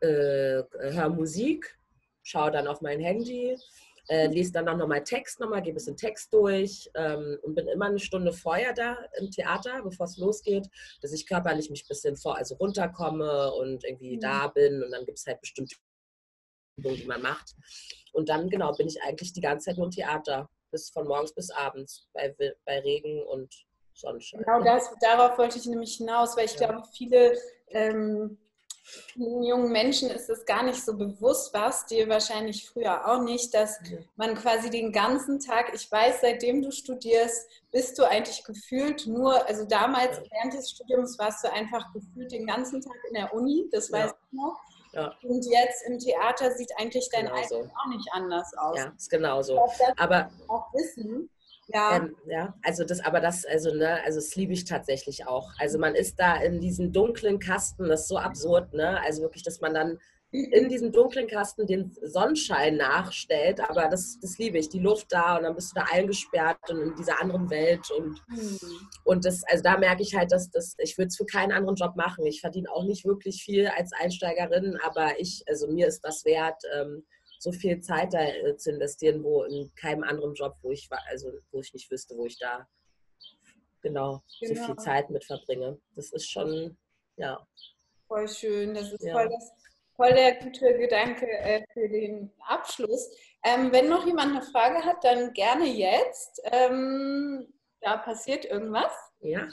äh, 0.00 0.62
höre 0.72 1.08
Musik, 1.10 1.78
schaue 2.22 2.50
dann 2.50 2.66
auf 2.66 2.80
mein 2.80 3.00
Handy, 3.00 3.56
äh, 4.08 4.26
lese 4.26 4.52
dann 4.52 4.68
auch 4.68 4.76
nochmal 4.76 5.02
Text 5.02 5.40
nochmal, 5.40 5.62
gehe 5.62 5.72
ein 5.72 5.76
bisschen 5.76 5.96
Text 5.96 6.32
durch 6.32 6.90
ähm, 6.94 7.38
und 7.42 7.54
bin 7.54 7.68
immer 7.68 7.86
eine 7.86 7.98
Stunde 7.98 8.32
vorher 8.32 8.72
da 8.72 8.98
im 9.18 9.30
Theater, 9.30 9.82
bevor 9.82 10.06
es 10.06 10.16
losgeht, 10.18 10.68
dass 11.00 11.12
ich 11.12 11.26
körperlich 11.26 11.70
mich 11.70 11.84
ein 11.84 11.88
bisschen 11.88 12.16
vor, 12.16 12.36
also 12.36 12.54
runterkomme 12.56 13.52
und 13.54 13.84
irgendwie 13.84 14.16
mhm. 14.16 14.20
da 14.20 14.48
bin 14.48 14.82
und 14.82 14.90
dann 14.90 15.04
gibt 15.06 15.18
es 15.18 15.26
halt 15.26 15.40
bestimmte 15.40 15.76
Übungen, 16.76 16.96
die 16.96 17.06
man 17.06 17.22
macht. 17.22 17.54
Und 18.12 18.28
dann, 18.28 18.48
genau, 18.48 18.72
bin 18.72 18.88
ich 18.88 19.02
eigentlich 19.02 19.32
die 19.32 19.40
ganze 19.40 19.66
Zeit 19.66 19.76
nur 19.76 19.86
im 19.86 19.92
Theater, 19.92 20.48
bis 20.70 20.90
von 20.90 21.06
morgens 21.06 21.32
bis 21.32 21.50
abends, 21.50 22.06
bei, 22.12 22.34
bei 22.64 22.80
Regen 22.80 23.22
und 23.22 23.54
Sonnenschein. 23.94 24.42
Genau 24.42 24.62
das, 24.62 24.90
darauf 25.00 25.38
wollte 25.38 25.58
ich 25.58 25.66
nämlich 25.66 25.96
hinaus, 25.96 26.36
weil 26.36 26.46
ich 26.46 26.58
ja. 26.58 26.66
glaube, 26.66 26.86
viele 26.92 27.38
ähm, 27.68 28.38
jungen 29.14 29.72
Menschen 29.72 30.10
ist 30.10 30.28
es 30.28 30.44
gar 30.44 30.62
nicht 30.62 30.82
so 30.84 30.96
bewusst, 30.96 31.54
was 31.54 31.86
dir 31.86 32.08
wahrscheinlich 32.08 32.68
früher 32.68 33.06
auch 33.08 33.22
nicht, 33.22 33.54
dass 33.54 33.78
man 34.16 34.34
quasi 34.34 34.70
den 34.70 34.92
ganzen 34.92 35.40
Tag, 35.40 35.72
ich 35.74 35.90
weiß, 35.90 36.20
seitdem 36.20 36.62
du 36.62 36.70
studierst, 36.70 37.48
bist 37.70 37.98
du 37.98 38.04
eigentlich 38.04 38.44
gefühlt 38.44 39.06
nur, 39.06 39.46
also 39.46 39.64
damals 39.64 40.20
während 40.30 40.54
des 40.54 40.70
Studiums 40.70 41.18
warst 41.18 41.44
du 41.44 41.52
einfach 41.52 41.92
gefühlt 41.92 42.32
den 42.32 42.46
ganzen 42.46 42.80
Tag 42.80 42.96
in 43.08 43.14
der 43.14 43.32
Uni, 43.34 43.68
das 43.72 43.90
weiß 43.90 44.10
ja. 44.10 44.16
ich 44.16 44.32
noch. 44.32 44.60
Ja. 44.92 45.12
Und 45.24 45.44
jetzt 45.44 45.82
im 45.88 45.98
Theater 45.98 46.52
sieht 46.52 46.70
eigentlich 46.78 47.08
dein 47.10 47.26
genau 47.26 47.36
Alltag 47.36 47.70
auch 47.76 47.88
nicht 47.88 48.08
anders 48.12 48.56
aus. 48.56 48.78
Ja, 48.78 48.92
ist 48.96 49.10
genauso. 49.10 49.60
Aber 49.96 50.30
auch 50.46 50.72
wissen, 50.72 51.28
ja. 51.68 51.96
Ähm, 51.96 52.16
ja, 52.26 52.54
also 52.62 52.84
das, 52.84 53.00
aber 53.00 53.20
das, 53.20 53.44
also, 53.44 53.74
ne, 53.74 54.02
also 54.04 54.18
das 54.18 54.34
liebe 54.36 54.52
ich 54.52 54.64
tatsächlich 54.64 55.26
auch. 55.26 55.52
Also 55.58 55.78
man 55.78 55.94
ist 55.94 56.18
da 56.18 56.36
in 56.36 56.60
diesen 56.60 56.92
dunklen 56.92 57.38
Kasten, 57.38 57.88
das 57.88 58.02
ist 58.02 58.08
so 58.08 58.18
absurd, 58.18 58.72
ne? 58.74 59.00
Also 59.02 59.22
wirklich, 59.22 59.42
dass 59.42 59.60
man 59.60 59.74
dann 59.74 59.98
in 60.34 60.68
diesem 60.68 60.90
dunklen 60.90 61.28
Kasten 61.28 61.64
den 61.66 61.96
Sonnenschein 62.02 62.76
nachstellt, 62.76 63.60
aber 63.60 63.88
das, 63.88 64.18
das 64.20 64.36
liebe 64.36 64.58
ich, 64.58 64.68
die 64.68 64.80
Luft 64.80 65.06
da 65.10 65.36
und 65.36 65.44
dann 65.44 65.54
bist 65.54 65.70
du 65.70 65.80
da 65.80 65.86
eingesperrt 65.92 66.58
und 66.70 66.80
in 66.80 66.94
dieser 66.96 67.22
anderen 67.22 67.50
Welt 67.50 67.88
und, 67.92 68.20
mhm. 68.26 68.58
und 69.04 69.24
das, 69.24 69.44
also 69.44 69.62
da 69.62 69.78
merke 69.78 70.02
ich 70.02 70.16
halt, 70.16 70.32
dass 70.32 70.50
das, 70.50 70.74
ich 70.78 70.98
würde 70.98 71.08
es 71.08 71.16
für 71.16 71.24
keinen 71.24 71.52
anderen 71.52 71.76
Job 71.76 71.94
machen. 71.94 72.26
Ich 72.26 72.40
verdiene 72.40 72.68
auch 72.72 72.82
nicht 72.82 73.04
wirklich 73.04 73.44
viel 73.44 73.68
als 73.68 73.92
Einsteigerin, 73.92 74.76
aber 74.84 75.20
ich, 75.20 75.44
also 75.46 75.68
mir 75.68 75.86
ist 75.86 76.00
das 76.00 76.24
wert, 76.24 76.60
ähm, 76.74 77.04
so 77.44 77.52
viel 77.52 77.78
Zeit 77.80 78.14
da 78.14 78.20
äh, 78.20 78.56
zu 78.56 78.70
investieren, 78.70 79.22
wo 79.22 79.42
in 79.42 79.70
keinem 79.74 80.02
anderen 80.02 80.32
Job, 80.34 80.54
wo 80.62 80.70
ich 80.70 80.90
war, 80.90 81.00
also 81.10 81.30
wo 81.52 81.60
ich 81.60 81.74
nicht 81.74 81.90
wüsste, 81.90 82.16
wo 82.16 82.24
ich 82.24 82.38
da 82.38 82.66
genau, 83.82 84.22
genau. 84.40 84.54
so 84.54 84.66
viel. 84.66 84.76
Zeit 84.76 85.10
mit 85.10 85.24
verbringe. 85.24 85.78
Das 85.94 86.10
ist 86.12 86.30
schon, 86.30 86.78
ja. 87.16 87.46
Voll 88.08 88.26
schön. 88.28 88.72
Das 88.74 88.90
ist 88.90 89.04
ja. 89.04 89.12
voll, 89.12 89.28
das, 89.28 89.52
voll 89.94 90.14
der 90.14 90.36
gute 90.36 90.78
Gedanke 90.78 91.26
äh, 91.28 91.62
für 91.74 91.86
den 91.86 92.32
Abschluss. 92.46 93.14
Ähm, 93.44 93.70
wenn 93.72 93.90
noch 93.90 94.06
jemand 94.06 94.30
eine 94.36 94.42
Frage 94.42 94.82
hat, 94.82 95.04
dann 95.04 95.34
gerne 95.34 95.66
jetzt. 95.66 96.40
Ähm, 96.44 97.52
da 97.82 97.98
passiert 97.98 98.46
irgendwas. 98.46 98.92
Ja. 99.20 99.46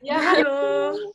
Ja, 0.00 0.20
hallo. 0.32 1.12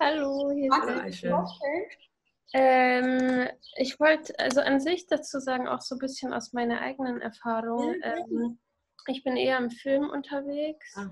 Hallo, 0.00 0.50
hier 0.50 1.06
ist 1.06 2.07
ähm, 2.54 3.48
ich 3.76 4.00
wollte 4.00 4.38
also 4.38 4.60
an 4.60 4.80
sich 4.80 5.06
dazu 5.06 5.38
sagen, 5.38 5.68
auch 5.68 5.80
so 5.80 5.96
ein 5.96 5.98
bisschen 5.98 6.32
aus 6.32 6.52
meiner 6.52 6.80
eigenen 6.80 7.20
Erfahrung. 7.20 7.94
Ähm, 8.02 8.58
ich 9.06 9.22
bin 9.24 9.36
eher 9.36 9.58
im 9.58 9.70
Film 9.70 10.08
unterwegs 10.08 10.96
ah. 10.96 11.10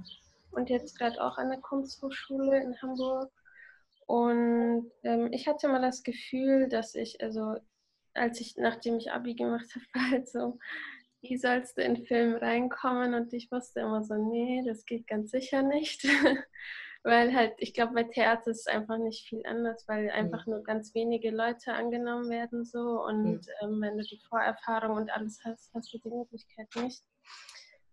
und 0.53 0.71
jetzt 0.71 0.99
gerade 0.99 1.23
auch 1.23 1.39
an 1.39 1.51
der 1.51 1.61
Kunsthochschule 1.61 2.63
in 2.63 2.81
Hamburg. 2.81 3.31
Und 4.07 4.91
ähm, 5.03 5.33
ich 5.33 5.49
hatte 5.49 5.69
mal 5.69 5.83
das 5.83 6.03
Gefühl, 6.03 6.69
dass 6.69 6.95
ich, 6.95 7.21
also 7.21 7.57
als 8.15 8.41
ich, 8.41 8.57
nachdem 8.57 8.97
ich 8.97 9.13
Abi 9.13 9.35
gemacht 9.35 9.67
habe, 9.75 9.85
war 9.93 10.11
halt 10.11 10.29
so, 10.29 10.59
wie 11.23 11.37
sollst 11.37 11.77
du 11.77 11.83
in 11.83 12.07
Film 12.07 12.35
reinkommen? 12.35 13.15
Und 13.15 13.33
ich 13.33 13.51
wusste 13.51 13.81
immer 13.81 14.05
so, 14.05 14.15
nee, 14.15 14.63
das 14.65 14.85
geht 14.85 15.07
ganz 15.07 15.31
sicher 15.31 15.63
nicht. 15.63 16.07
weil 17.07 17.33
halt, 17.35 17.55
ich 17.59 17.73
glaube, 17.73 17.95
bei 17.95 18.03
Theater 18.03 18.51
ist 18.51 18.61
es 18.61 18.67
einfach 18.67 18.99
nicht 18.99 19.29
viel 19.29 19.41
anders, 19.47 19.87
weil 19.87 20.11
einfach 20.11 20.45
mhm. 20.47 20.55
nur 20.55 20.63
ganz 20.65 20.93
wenige 20.93 21.31
Leute 21.31 21.73
angenommen 21.73 22.29
werden 22.29 22.65
so 22.65 23.05
und 23.05 23.37
mhm. 23.37 23.41
ähm, 23.63 23.81
wenn 23.81 23.97
du 23.97 24.03
die 24.03 24.21
Vorerfahrung 24.29 24.97
und 24.97 25.11
alles 25.11 25.41
hast, 25.45 25.73
hast 25.73 25.95
du 25.95 25.99
die 25.99 26.11
Möglichkeit 26.11 26.67
nicht. 26.75 27.05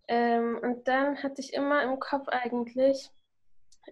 Ähm, 0.08 0.60
und 0.64 0.88
dann 0.88 1.22
hatte 1.22 1.42
ich 1.42 1.54
immer 1.54 1.84
im 1.84 2.00
Kopf 2.00 2.28
eigentlich, 2.28 3.12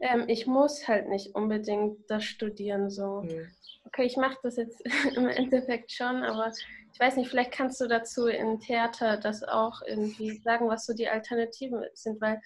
ähm, 0.02 0.26
ich 0.28 0.48
muss 0.48 0.88
halt 0.88 1.08
nicht 1.08 1.36
unbedingt 1.36 2.10
das 2.10 2.24
studieren 2.24 2.90
so. 2.90 3.22
Mhm. 3.22 3.48
Okay, 3.86 4.06
ich 4.06 4.18
mache 4.18 4.40
das 4.42 4.56
jetzt 4.56 4.82
im 5.16 5.28
Endeffekt 5.28 5.92
schon, 5.92 6.24
aber 6.24 6.52
ich 6.94 7.00
weiß 7.00 7.18
nicht, 7.18 7.30
vielleicht 7.30 7.52
kannst 7.52 7.80
du 7.80 7.88
dazu 7.88 8.26
im 8.26 8.60
Theater 8.60 9.18
das 9.18 9.44
auch 9.44 9.84
irgendwie 9.86 10.38
sagen, 10.38 10.68
was 10.68 10.88
so 10.88 10.96
die 10.96 11.10
Alternativen 11.10 11.86
sind, 11.94 12.20
weil 12.22 12.42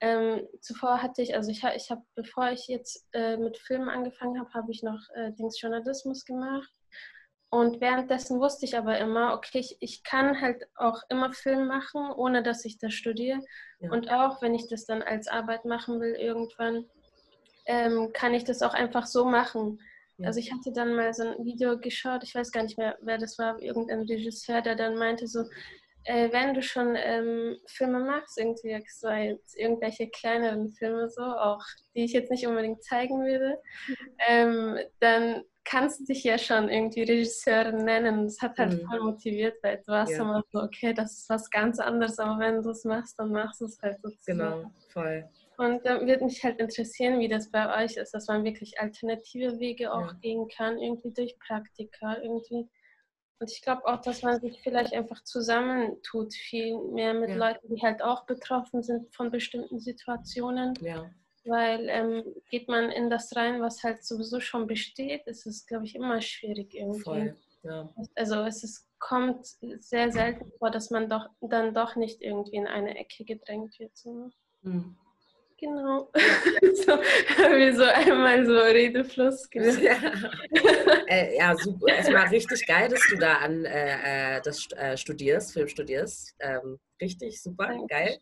ähm, 0.00 0.46
zuvor 0.60 1.02
hatte 1.02 1.22
ich, 1.22 1.34
also 1.34 1.50
ich, 1.50 1.62
ich 1.62 1.90
habe, 1.90 2.02
bevor 2.14 2.50
ich 2.50 2.68
jetzt 2.68 3.06
äh, 3.12 3.36
mit 3.36 3.58
Filmen 3.58 3.88
angefangen 3.88 4.38
habe, 4.38 4.52
habe 4.52 4.70
ich 4.70 4.82
noch 4.82 5.00
äh, 5.14 5.32
Dings 5.32 5.60
Journalismus 5.60 6.24
gemacht. 6.24 6.70
Und 7.50 7.80
währenddessen 7.80 8.40
wusste 8.40 8.66
ich 8.66 8.76
aber 8.76 8.98
immer, 8.98 9.32
okay, 9.32 9.60
ich, 9.60 9.76
ich 9.78 10.02
kann 10.02 10.40
halt 10.40 10.66
auch 10.74 11.02
immer 11.08 11.32
Film 11.32 11.68
machen, 11.68 12.10
ohne 12.10 12.42
dass 12.42 12.64
ich 12.64 12.78
das 12.78 12.94
studiere. 12.94 13.40
Ja. 13.78 13.92
Und 13.92 14.10
auch 14.10 14.42
wenn 14.42 14.54
ich 14.54 14.68
das 14.68 14.86
dann 14.86 15.02
als 15.02 15.28
Arbeit 15.28 15.64
machen 15.64 16.00
will 16.00 16.14
irgendwann, 16.14 16.84
ähm, 17.66 18.10
kann 18.12 18.34
ich 18.34 18.42
das 18.42 18.60
auch 18.60 18.74
einfach 18.74 19.06
so 19.06 19.24
machen. 19.24 19.80
Ja. 20.18 20.26
Also 20.26 20.40
ich 20.40 20.52
hatte 20.52 20.72
dann 20.72 20.96
mal 20.96 21.14
so 21.14 21.28
ein 21.28 21.44
Video 21.44 21.78
geschaut, 21.78 22.24
ich 22.24 22.34
weiß 22.34 22.50
gar 22.50 22.64
nicht 22.64 22.76
mehr, 22.76 22.98
wer 23.02 23.18
das 23.18 23.38
war, 23.38 23.62
irgendein 23.62 24.00
Regisseur, 24.00 24.60
der 24.60 24.74
dann 24.74 24.96
meinte 24.96 25.28
so, 25.28 25.44
äh, 26.04 26.32
wenn 26.32 26.54
du 26.54 26.62
schon 26.62 26.96
ähm, 26.96 27.56
Filme 27.66 28.00
machst, 28.00 28.38
irgendwie 28.38 28.82
so 28.88 29.08
irgendwelche 29.56 30.08
kleineren 30.08 30.70
Filme 30.72 31.08
so, 31.08 31.22
auch 31.22 31.62
die 31.94 32.04
ich 32.04 32.12
jetzt 32.12 32.30
nicht 32.30 32.46
unbedingt 32.46 32.82
zeigen 32.82 33.24
würde, 33.24 33.58
mhm. 33.88 33.96
ähm, 34.28 34.78
dann 35.00 35.42
kannst 35.64 36.00
du 36.00 36.04
dich 36.04 36.22
ja 36.24 36.36
schon 36.36 36.68
irgendwie 36.68 37.02
Regisseurin 37.02 37.84
nennen. 37.84 38.26
Das 38.26 38.40
hat 38.40 38.58
halt 38.58 38.74
mhm. 38.74 38.86
voll 38.86 39.00
motiviert, 39.00 39.56
weil 39.62 39.78
du 39.78 39.92
warst 39.92 40.12
ja. 40.12 40.20
immer 40.20 40.44
so, 40.52 40.60
okay, 40.60 40.92
das 40.92 41.12
ist 41.18 41.30
was 41.30 41.50
ganz 41.50 41.78
anderes, 41.80 42.18
aber 42.18 42.38
wenn 42.38 42.62
du 42.62 42.70
es 42.70 42.84
machst, 42.84 43.18
dann 43.18 43.32
machst 43.32 43.60
du 43.60 43.64
es 43.64 43.80
halt 43.80 43.98
so. 44.02 44.10
Genau, 44.26 44.70
voll. 44.92 45.28
Und 45.56 45.86
dann 45.86 46.06
würde 46.06 46.24
mich 46.24 46.42
halt 46.42 46.58
interessieren, 46.58 47.20
wie 47.20 47.28
das 47.28 47.50
bei 47.50 47.84
euch 47.84 47.96
ist, 47.96 48.12
dass 48.12 48.26
man 48.26 48.44
wirklich 48.44 48.80
alternative 48.80 49.58
Wege 49.60 49.92
auch 49.92 50.08
ja. 50.08 50.18
gehen 50.20 50.48
kann, 50.48 50.78
irgendwie 50.78 51.12
durch 51.12 51.38
Praktika, 51.38 52.16
irgendwie 52.20 52.68
und 53.44 53.50
ich 53.50 53.60
glaube 53.60 53.84
auch, 53.84 54.00
dass 54.00 54.22
man 54.22 54.40
sich 54.40 54.58
vielleicht 54.62 54.94
einfach 54.94 55.22
zusammentut, 55.22 56.32
viel 56.32 56.78
mehr 56.92 57.12
mit 57.12 57.28
ja. 57.28 57.36
Leuten, 57.36 57.68
die 57.68 57.82
halt 57.82 58.00
auch 58.00 58.24
betroffen 58.24 58.82
sind 58.82 59.14
von 59.14 59.30
bestimmten 59.30 59.80
Situationen. 59.80 60.72
Ja. 60.80 61.10
Weil 61.44 61.90
ähm, 61.90 62.24
geht 62.48 62.68
man 62.68 62.88
in 62.88 63.10
das 63.10 63.36
rein, 63.36 63.60
was 63.60 63.82
halt 63.82 64.02
sowieso 64.02 64.40
schon 64.40 64.66
besteht, 64.66 65.26
ist 65.26 65.44
es, 65.46 65.66
glaube 65.66 65.84
ich, 65.84 65.94
immer 65.94 66.22
schwierig 66.22 66.72
irgendwie. 66.72 67.02
Voll. 67.02 67.36
Ja. 67.64 67.92
Also 68.14 68.36
es 68.36 68.64
ist, 68.64 68.88
kommt 68.98 69.44
sehr 69.80 70.10
selten 70.10 70.50
vor, 70.58 70.70
dass 70.70 70.88
man 70.90 71.10
doch 71.10 71.28
dann 71.42 71.74
doch 71.74 71.96
nicht 71.96 72.22
irgendwie 72.22 72.56
in 72.56 72.66
eine 72.66 72.96
Ecke 72.96 73.26
gedrängt 73.26 73.78
wird. 73.78 73.94
So. 73.94 74.30
Mhm. 74.62 74.96
Genau. 75.64 76.10
so, 76.14 76.98
wir 77.56 77.76
so 77.76 77.84
einmal 77.84 78.44
so 78.44 78.58
Redefluss. 78.58 79.48
Genau. 79.50 79.80
Ja. 79.80 79.96
äh, 81.06 81.36
ja, 81.36 81.56
super. 81.56 81.88
Erstmal 81.88 82.26
richtig 82.28 82.66
geil, 82.66 82.88
dass 82.88 83.00
du 83.08 83.16
da 83.16 83.34
an 83.36 83.64
äh, 83.64 84.36
äh 84.36 84.40
das 84.42 84.68
äh, 84.72 84.96
studierst, 84.96 85.52
Film 85.52 85.68
studierst. 85.68 86.34
Ähm, 86.40 86.78
richtig, 87.00 87.40
super, 87.40 87.68
Danke. 87.68 87.86
geil. 87.88 88.18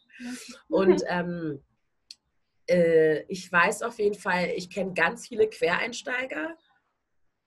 Und 0.68 1.02
ähm, 1.08 1.62
äh, 2.68 3.22
ich 3.28 3.50
weiß 3.50 3.82
auf 3.82 3.98
jeden 3.98 4.18
Fall, 4.18 4.52
ich 4.56 4.70
kenne 4.70 4.92
ganz 4.94 5.28
viele 5.28 5.48
Quereinsteiger 5.48 6.56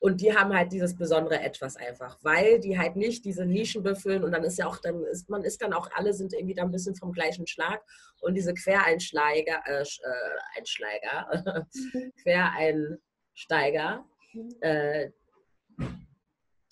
und 0.06 0.22
die 0.22 0.36
haben 0.36 0.54
halt 0.54 0.72
dieses 0.72 0.96
besondere 0.96 1.40
Etwas 1.40 1.78
einfach, 1.78 2.20
weil 2.22 2.60
die 2.60 2.78
halt 2.78 2.96
nicht 2.96 3.26
diese 3.26 3.44
Nischen 3.44 3.82
befüllen 3.82 4.24
und 4.24 4.34
dann 4.34 4.44
ist 4.44 4.60
ja 4.60 4.68
auch, 4.68 4.78
dann 4.78 5.04
ist 5.06 5.28
man 5.32 5.44
ist 5.44 5.64
dann 5.64 5.74
auch, 5.74 5.90
alle 5.96 6.14
sind 6.14 6.32
irgendwie 6.32 6.54
da 6.54 6.62
ein 6.62 6.70
bisschen 6.70 6.94
vom 6.96 7.12
gleichen 7.12 7.48
Schlag 7.48 7.82
und 8.22 8.36
diese 8.36 8.54
Quereinschleiger, 8.54 9.64
äh, 9.66 9.82
äh 9.82 10.60
Einschleiger, 10.60 11.66
mhm. 11.74 12.14
Quereinsteiger, 12.22 14.06
mhm. 14.34 14.56
äh, 14.62 15.10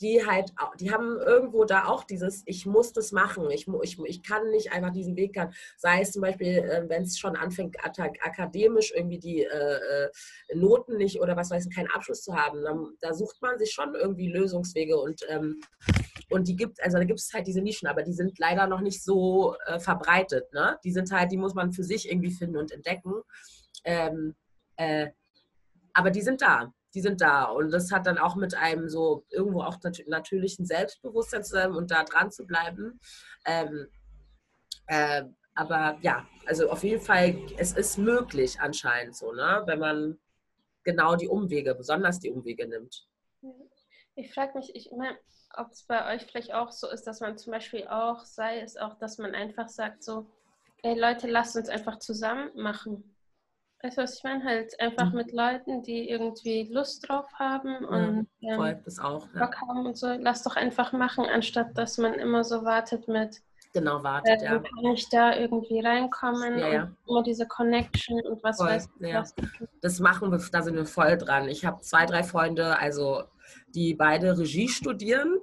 die 0.04 0.26
halt, 0.26 0.54
die 0.80 0.92
haben 0.92 1.18
irgendwo 1.18 1.64
da 1.64 1.86
auch 1.86 2.04
dieses, 2.04 2.44
ich 2.46 2.66
muss 2.66 2.92
das 2.92 3.14
machen, 3.14 3.50
ich, 3.50 3.68
ich, 3.82 3.98
ich 4.00 4.22
kann 4.22 4.52
nicht 4.52 4.74
einfach 4.74 4.92
diesen 4.92 5.16
Weg 5.16 5.34
gehen. 5.34 5.54
Sei 5.78 6.02
es 6.02 6.12
zum 6.12 6.22
Beispiel, 6.22 6.58
äh, 6.58 6.84
wenn 6.90 7.04
es 7.04 7.18
schon 7.18 7.38
anfängt, 7.38 7.78
akademisch 7.84 8.92
irgendwie 8.94 9.20
die 9.20 9.44
äh, 9.44 9.48
äh, 9.48 10.10
Noten 10.56 10.98
nicht 10.98 11.22
oder 11.22 11.38
was 11.38 11.50
weiß 11.50 11.66
ich, 11.66 11.76
keinen 11.76 11.90
Abschluss 11.90 12.22
zu 12.22 12.36
haben, 12.36 12.64
dann, 12.64 12.90
da 13.00 13.14
sucht 13.14 13.42
man 13.42 13.58
sich 13.58 13.72
schon 13.72 13.96
irgendwie 13.96 14.28
Lösungswege 14.28 14.98
und, 14.98 15.22
ähm, 15.30 15.62
und 16.30 16.48
die 16.48 16.56
gibt, 16.56 16.84
also 16.84 16.98
da 16.98 17.06
gibt 17.06 17.20
es 17.20 17.32
halt 17.34 17.48
diese 17.48 17.62
Nischen, 17.62 17.88
aber 17.88 18.04
die 18.04 18.14
sind 18.14 18.38
leider 18.40 18.68
noch 18.68 18.82
nicht 18.82 19.02
so 19.02 19.56
äh, 19.66 19.80
verbreitet. 19.80 20.52
Ne? 20.54 20.78
Die 20.84 20.92
sind 20.92 21.12
halt, 21.12 21.32
die 21.32 21.38
muss 21.38 21.54
man 21.54 21.72
für 21.72 21.84
sich 21.84 22.12
irgendwie 22.12 22.32
finden 22.32 22.58
und 22.58 22.72
entdecken. 22.72 23.14
Ähm, 23.86 24.36
äh, 24.76 25.08
aber 25.94 26.12
die 26.12 26.22
sind 26.22 26.42
da 26.42 26.74
die 26.94 27.02
sind 27.02 27.22
da. 27.22 27.46
Und 27.46 27.72
das 27.72 27.92
hat 27.92 28.06
dann 28.06 28.18
auch 28.18 28.36
mit 28.36 28.56
einem 28.56 28.90
so 28.90 29.26
irgendwo 29.30 29.62
auch 29.62 29.78
nat 29.84 30.02
natürlichen 30.08 30.66
Selbstbewusstsein 30.66 31.44
zusammen 31.44 31.76
und 31.76 31.92
da 31.92 32.04
dran 32.04 32.32
zu 32.32 32.46
bleiben. 32.46 33.00
Ähm, 33.46 33.88
äh, 34.88 35.24
aber 35.56 35.98
ja, 36.02 36.28
also 36.46 36.70
auf 36.70 36.84
jeden 36.84 37.02
Fall, 37.02 37.36
es 37.58 37.74
ist 37.74 37.98
möglich 37.98 38.60
anscheinend 38.60 39.16
so, 39.16 39.32
ne? 39.32 39.64
wenn 39.66 39.80
man 39.80 40.20
genau 40.84 41.16
die 41.16 41.28
Umwege, 41.28 41.76
besonders 41.76 42.20
die 42.20 42.32
Umwege 42.32 42.68
nimmt. 42.68 43.08
Ich 44.16 44.34
frage 44.34 44.58
mich, 44.58 44.76
ich 44.76 44.92
meine, 44.92 45.18
ob 45.56 45.72
es 45.72 45.84
bei 45.84 46.14
euch 46.14 46.24
vielleicht 46.26 46.54
auch 46.54 46.72
so 46.72 46.90
ist, 46.90 47.04
dass 47.04 47.20
man 47.20 47.38
zum 47.38 47.52
Beispiel 47.52 47.88
auch, 47.88 48.26
sei 48.26 48.60
es 48.60 48.78
auch, 48.78 48.98
dass 48.98 49.18
man 49.18 49.36
einfach 49.36 49.70
sagt 49.70 50.04
so, 50.04 50.28
ey 50.82 51.00
Leute, 51.00 51.28
lasst 51.28 51.56
uns 51.56 51.70
einfach 51.70 52.00
zusammen 52.00 52.52
machen. 52.56 53.13
Weißt 53.84 53.98
du, 53.98 54.02
was 54.04 54.18
ich 54.18 54.24
meine? 54.24 54.44
Halt 54.46 54.80
einfach 54.80 55.10
mhm. 55.10 55.18
mit 55.18 55.34
Leuten, 55.34 55.84
die 55.84 56.10
irgendwie 56.10 56.70
Lust 56.72 57.08
drauf 57.08 57.28
haben 57.34 57.84
und 57.84 58.28
ja, 58.40 58.70
ähm, 58.70 58.80
das 58.86 58.98
auch, 58.98 59.28
ja. 59.34 59.46
Bock 59.46 59.60
haben 59.60 59.86
und 59.86 59.98
so. 59.98 60.08
Lass 60.18 60.42
doch 60.44 60.56
einfach 60.56 60.94
machen, 60.94 61.26
anstatt 61.26 61.78
dass 61.78 61.98
man 61.98 62.14
immer 62.14 62.46
so 62.46 62.64
wartet 62.64 63.10
mit. 63.10 63.42
Genau, 63.74 64.02
wartet, 64.02 64.42
äh, 64.42 64.46
ja. 64.46 64.60
Kann 64.60 64.86
ich 64.94 65.10
da 65.10 65.36
irgendwie 65.36 65.82
reinkommen 65.82 66.60
ja, 66.60 66.68
ja. 66.70 66.84
und 66.84 66.98
immer 67.08 67.24
diese 67.24 67.46
Connection 67.46 68.22
und 68.22 68.42
was 68.42 68.56
voll, 68.56 68.68
weiß 68.68 68.90
ich. 69.02 69.08
Ja. 69.08 69.24
Das 69.82 70.00
machen 70.00 70.32
wir, 70.32 70.40
da 70.50 70.62
sind 70.62 70.76
wir 70.76 70.86
voll 70.86 71.18
dran. 71.18 71.50
Ich 71.50 71.66
habe 71.66 71.82
zwei, 71.82 72.06
drei 72.06 72.24
Freunde, 72.24 72.80
also 72.80 73.24
die 73.76 73.96
beide 73.96 74.38
Regie 74.38 74.70
studieren 74.70 75.40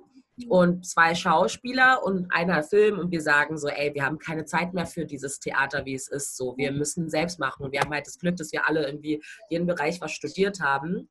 und 0.49 0.86
zwei 0.86 1.14
Schauspieler 1.14 2.03
und 2.05 2.32
einer 2.32 2.62
Film 2.62 2.99
und 2.99 3.11
wir 3.11 3.20
sagen 3.20 3.59
so, 3.59 3.68
ey, 3.68 3.95
wir 3.95 4.05
haben 4.05 4.18
keine 4.18 4.45
Zeit 4.45 4.74
mehr 4.74 4.86
für 4.86 5.05
dieses 5.05 5.41
Theater, 5.41 5.84
wie 5.84 5.95
es 5.95 6.09
ist. 6.09 6.36
So, 6.36 6.57
wir 6.57 6.72
müssen 6.72 7.09
selbst 7.09 7.38
machen 7.38 7.64
und 7.64 7.72
wir 7.72 7.80
haben 7.80 7.93
halt 7.93 8.07
das 8.07 8.18
Glück, 8.18 8.36
dass 8.36 8.53
wir 8.53 8.66
alle 8.66 8.86
irgendwie 8.86 9.22
jeden 9.49 9.66
Bereich 9.66 10.01
was 10.01 10.12
studiert 10.12 10.61
haben. 10.61 11.09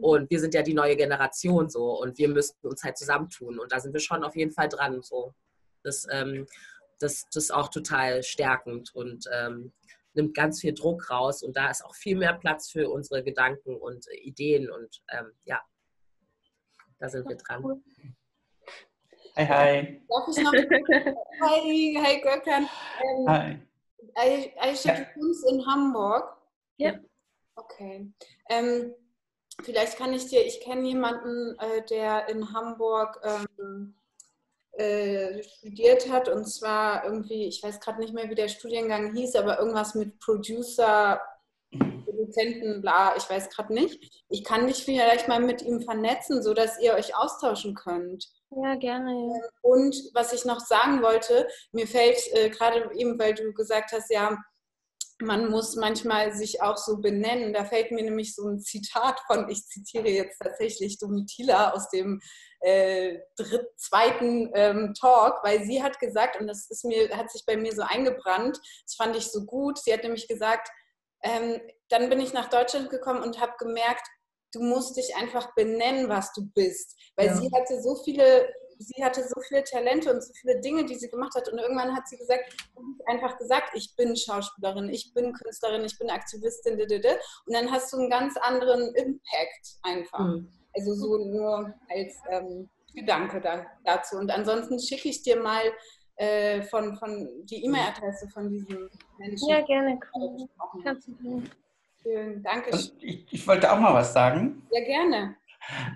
Und 0.00 0.30
wir 0.30 0.40
sind 0.40 0.54
ja 0.54 0.62
die 0.62 0.74
neue 0.74 0.96
Generation 0.96 1.68
so 1.68 2.00
und 2.00 2.18
wir 2.18 2.28
müssen 2.28 2.56
uns 2.62 2.82
halt 2.82 2.98
zusammentun. 2.98 3.58
Und 3.58 3.70
da 3.70 3.78
sind 3.78 3.92
wir 3.92 4.00
schon 4.00 4.24
auf 4.24 4.34
jeden 4.34 4.50
Fall 4.50 4.68
dran. 4.68 5.00
So. 5.02 5.32
Das, 5.84 6.06
ähm, 6.10 6.46
das, 6.98 7.26
das 7.32 7.44
ist 7.44 7.50
auch 7.54 7.68
total 7.68 8.22
stärkend 8.22 8.92
und 8.94 9.26
ähm, 9.32 9.72
nimmt 10.14 10.34
ganz 10.34 10.60
viel 10.60 10.74
Druck 10.74 11.10
raus. 11.10 11.42
Und 11.42 11.56
da 11.56 11.70
ist 11.70 11.84
auch 11.84 11.94
viel 11.94 12.16
mehr 12.16 12.34
Platz 12.34 12.70
für 12.70 12.90
unsere 12.90 13.22
Gedanken 13.22 13.76
und 13.76 14.06
Ideen. 14.22 14.70
Und 14.70 15.02
ähm, 15.12 15.30
ja, 15.44 15.60
da 16.98 17.08
sind 17.08 17.28
wir 17.28 17.36
dran. 17.36 17.82
Hi, 19.38 19.44
hi. 19.44 20.00
Darf 20.08 20.28
ich 20.28 20.42
noch? 20.42 20.52
hi, 20.52 21.98
hi 22.02 22.20
Gökhan. 22.22 22.66
Ähm, 23.02 23.28
hi. 23.28 24.52
Aisha, 24.58 24.94
ja. 24.94 25.00
du 25.00 25.20
kommst 25.20 25.46
in 25.50 25.66
Hamburg. 25.66 26.38
Ja. 26.78 26.94
Okay. 27.54 28.10
Ähm, 28.48 28.94
vielleicht 29.62 29.98
kann 29.98 30.14
ich 30.14 30.26
dir, 30.28 30.46
ich 30.46 30.62
kenne 30.62 30.88
jemanden, 30.88 31.54
äh, 31.58 31.84
der 31.84 32.30
in 32.30 32.50
Hamburg 32.54 33.20
ähm, 33.24 33.94
äh, 34.72 35.42
studiert 35.42 36.10
hat 36.10 36.30
und 36.30 36.46
zwar 36.46 37.04
irgendwie, 37.04 37.46
ich 37.46 37.62
weiß 37.62 37.80
gerade 37.80 38.00
nicht 38.00 38.14
mehr, 38.14 38.30
wie 38.30 38.34
der 38.34 38.48
Studiengang 38.48 39.14
hieß, 39.14 39.36
aber 39.36 39.58
irgendwas 39.58 39.94
mit 39.94 40.18
Producer, 40.18 41.20
Produzenten, 42.06 42.80
bla, 42.80 43.14
ich 43.18 43.28
weiß 43.28 43.50
gerade 43.50 43.74
nicht. 43.74 44.24
Ich 44.30 44.44
kann 44.44 44.66
dich 44.66 44.82
vielleicht 44.82 45.28
mal 45.28 45.40
mit 45.40 45.60
ihm 45.60 45.82
vernetzen, 45.82 46.42
sodass 46.42 46.80
ihr 46.80 46.94
euch 46.94 47.14
austauschen 47.14 47.74
könnt. 47.74 48.30
Ja, 48.50 48.76
gerne. 48.76 49.40
Und 49.62 49.96
was 50.14 50.32
ich 50.32 50.44
noch 50.44 50.60
sagen 50.60 51.02
wollte, 51.02 51.48
mir 51.72 51.86
fällt 51.86 52.18
äh, 52.32 52.48
gerade 52.48 52.90
eben, 52.94 53.18
weil 53.18 53.34
du 53.34 53.52
gesagt 53.52 53.92
hast, 53.92 54.10
ja, 54.10 54.36
man 55.20 55.50
muss 55.50 55.76
manchmal 55.76 56.32
sich 56.32 56.62
auch 56.62 56.76
so 56.76 56.98
benennen. 56.98 57.52
Da 57.52 57.64
fällt 57.64 57.90
mir 57.90 58.04
nämlich 58.04 58.34
so 58.34 58.48
ein 58.48 58.60
Zitat 58.60 59.18
von, 59.26 59.48
ich 59.48 59.66
zitiere 59.66 60.08
jetzt 60.08 60.38
tatsächlich 60.38 60.98
Domitila 60.98 61.72
aus 61.72 61.88
dem 61.88 62.20
äh, 62.60 63.18
dritt, 63.36 63.66
zweiten 63.76 64.50
ähm, 64.54 64.94
Talk, 64.94 65.42
weil 65.42 65.64
sie 65.64 65.82
hat 65.82 65.98
gesagt, 65.98 66.38
und 66.40 66.46
das 66.46 66.68
ist 66.70 66.84
mir, 66.84 67.16
hat 67.16 67.30
sich 67.30 67.44
bei 67.46 67.56
mir 67.56 67.74
so 67.74 67.82
eingebrannt, 67.82 68.58
das 68.84 68.94
fand 68.94 69.16
ich 69.16 69.30
so 69.30 69.44
gut, 69.44 69.78
sie 69.78 69.92
hat 69.92 70.02
nämlich 70.02 70.28
gesagt, 70.28 70.68
ähm, 71.22 71.60
dann 71.88 72.10
bin 72.10 72.20
ich 72.20 72.32
nach 72.32 72.48
Deutschland 72.48 72.90
gekommen 72.90 73.22
und 73.22 73.40
habe 73.40 73.52
gemerkt, 73.58 74.06
du 74.56 74.62
musst 74.62 74.96
dich 74.96 75.14
einfach 75.16 75.54
benennen, 75.54 76.08
was 76.08 76.32
du 76.32 76.46
bist. 76.54 76.96
Weil 77.16 77.26
ja. 77.26 77.36
sie 77.36 77.50
hatte 77.54 77.80
so 77.82 77.96
viele, 78.04 78.48
sie 78.78 79.04
hatte 79.04 79.22
so 79.22 79.40
viele 79.48 79.62
Talente 79.64 80.12
und 80.12 80.22
so 80.22 80.32
viele 80.34 80.60
Dinge, 80.60 80.84
die 80.84 80.94
sie 80.94 81.08
gemacht 81.08 81.34
hat. 81.34 81.48
Und 81.50 81.58
irgendwann 81.58 81.94
hat 81.94 82.08
sie 82.08 82.16
gesagt, 82.16 82.44
einfach 83.06 83.38
gesagt, 83.38 83.70
ich 83.74 83.94
bin 83.96 84.16
Schauspielerin, 84.16 84.88
ich 84.88 85.12
bin 85.14 85.32
Künstlerin, 85.32 85.84
ich 85.84 85.98
bin 85.98 86.10
Aktivistin, 86.10 86.78
und 86.78 87.54
dann 87.54 87.70
hast 87.70 87.92
du 87.92 87.98
einen 87.98 88.10
ganz 88.10 88.36
anderen 88.38 88.94
Impact 88.94 89.78
einfach. 89.82 90.26
Mhm. 90.26 90.50
Also 90.74 90.94
so 90.94 91.18
nur 91.18 91.72
als 91.88 92.14
ähm, 92.30 92.68
Gedanke 92.94 93.40
da, 93.40 93.66
dazu. 93.84 94.16
Und 94.16 94.30
ansonsten 94.30 94.78
schicke 94.78 95.08
ich 95.08 95.22
dir 95.22 95.40
mal 95.40 95.62
äh, 96.16 96.62
von, 96.62 96.96
von 96.96 97.28
die 97.44 97.64
E-Mail-Adresse 97.64 98.28
von 98.28 98.48
diesem 98.50 98.90
Menschen. 99.18 99.48
Ja, 99.48 99.60
gerne. 99.62 99.98
Kannst 100.82 101.08
du 101.08 101.42
Schön, 102.06 102.40
danke. 102.42 102.70
Ich, 103.00 103.26
ich, 103.32 103.48
wollte 103.48 103.72
auch 103.72 103.80
mal 103.80 103.92
was 103.92 104.12
sagen. 104.12 104.62
Ja, 104.70 104.84
gerne. 104.84 105.34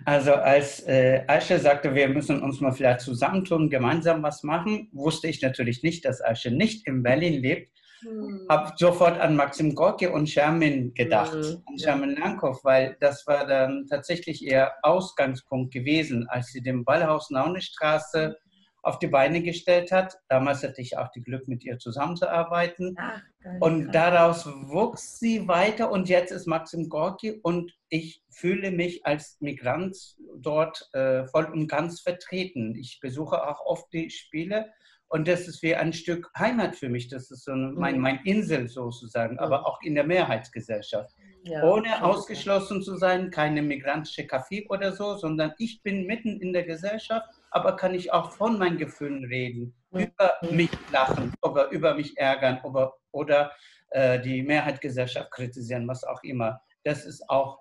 Also 0.05 0.33
als 0.33 0.81
äh, 0.89 1.23
Aisha 1.29 1.57
sagte, 1.59 1.95
wir 1.95 2.09
müssen 2.09 2.43
uns 2.43 2.61
mal 2.61 2.73
vielleicht 2.73 3.03
zusammentun, 3.03 3.71
gemeinsam 3.71 4.21
was 4.25 4.43
machen, 4.43 4.89
wusste 4.93 5.29
ich 5.29 5.41
natürlich 5.41 5.85
nicht, 5.85 6.05
dass 6.05 6.21
Aisha 6.21 6.51
nicht 6.51 6.89
in 6.89 7.05
Berlin 7.05 7.41
lebt. 7.41 7.71
Hm. 8.03 8.47
Habe 8.49 8.73
sofort 8.77 9.21
an 9.21 9.37
Maxim 9.37 9.77
Gorki 9.77 10.09
und 10.09 10.29
Shermin 10.29 10.95
gedacht, 10.95 11.33
hm. 11.33 11.63
an 11.67 11.79
Shermin 11.79 12.17
Lankow, 12.17 12.59
weil 12.65 12.97
das 12.99 13.25
war 13.29 13.47
dann 13.47 13.87
tatsächlich 13.89 14.43
ihr 14.43 14.73
Ausgangspunkt 14.83 15.73
gewesen, 15.73 16.27
als 16.29 16.49
sie 16.49 16.61
den 16.61 16.85
Ballhaus-Naune-Straße 16.85 18.37
auf 18.83 18.99
die 18.99 19.07
Beine 19.07 19.43
gestellt 19.43 19.93
hat. 19.93 20.19
Damals 20.29 20.63
hatte 20.63 20.81
ich 20.81 20.97
auch 20.99 21.11
die 21.11 21.23
Glück, 21.23 21.49
mit 21.49 21.65
ihr 21.65 21.79
zusammenzuarbeiten. 21.79 22.97
Ach, 22.99 23.21
und 23.61 23.93
daraus 23.93 24.47
wuchs 24.47 25.19
sie 25.19 25.49
weiter 25.49 25.91
und 25.91 26.09
jetzt 26.09 26.31
ist 26.31 26.47
Maxim 26.47 26.89
Gorki 26.89 27.41
und 27.43 27.73
ich 27.89 28.23
fühle 28.31 28.71
mich 28.71 29.07
als 29.07 29.39
Migrant 29.41 29.97
dort 30.37 30.89
äh, 30.93 31.27
voll 31.27 31.47
und 31.47 31.67
ganz 31.67 32.01
vertreten. 32.01 32.75
Ich 32.77 33.01
besuche 33.01 33.49
auch 33.49 33.65
oft 33.65 33.91
die 33.93 34.11
Spiele 34.11 34.71
und 35.09 35.27
das 35.27 35.49
ist 35.49 35.63
wie 35.63 35.75
ein 35.75 35.93
Stück 35.93 36.31
Heimat 36.39 36.77
für 36.77 36.89
mich. 36.89 37.09
Das 37.09 37.31
ist 37.31 37.45
so 37.45 37.53
mein, 37.53 37.97
mhm. 37.97 38.01
mein 38.01 38.21
Insel 38.25 38.69
sozusagen, 38.69 39.39
aber 39.39 39.67
auch 39.67 39.81
in 39.83 39.95
der 39.95 40.05
Mehrheitsgesellschaft. 40.05 41.11
Ja, 41.43 41.65
Ohne 41.65 42.05
ausgeschlossen 42.05 42.83
zu 42.83 42.97
sein, 42.97 43.31
keine 43.31 43.63
migrantische 43.63 44.27
Kaffee 44.27 44.67
oder 44.69 44.93
so, 44.93 45.17
sondern 45.17 45.55
ich 45.59 45.83
bin 45.83 46.07
mitten 46.07 46.41
in 46.41 46.53
der 46.53 46.65
Gesellschaft 46.65 47.29
aber 47.51 47.77
kann 47.77 47.95
ich 47.95 48.13
auch 48.13 48.31
von 48.33 48.59
meinen 48.59 48.79
Gefühlen 48.79 49.25
reden, 49.25 49.75
über 49.91 50.35
mich 50.51 50.71
lachen, 50.93 51.35
oder 51.43 51.69
über 51.71 51.95
mich 51.95 52.17
ärgern 52.17 52.61
oder, 52.63 52.95
oder 53.11 53.53
äh, 53.91 54.21
die 54.21 54.43
Mehrheitsgesellschaft 54.43 55.31
kritisieren, 55.33 55.89
was 55.89 56.05
auch 56.05 56.23
immer. 56.23 56.63
Das 56.85 57.05
ist 57.05 57.29
auch, 57.29 57.59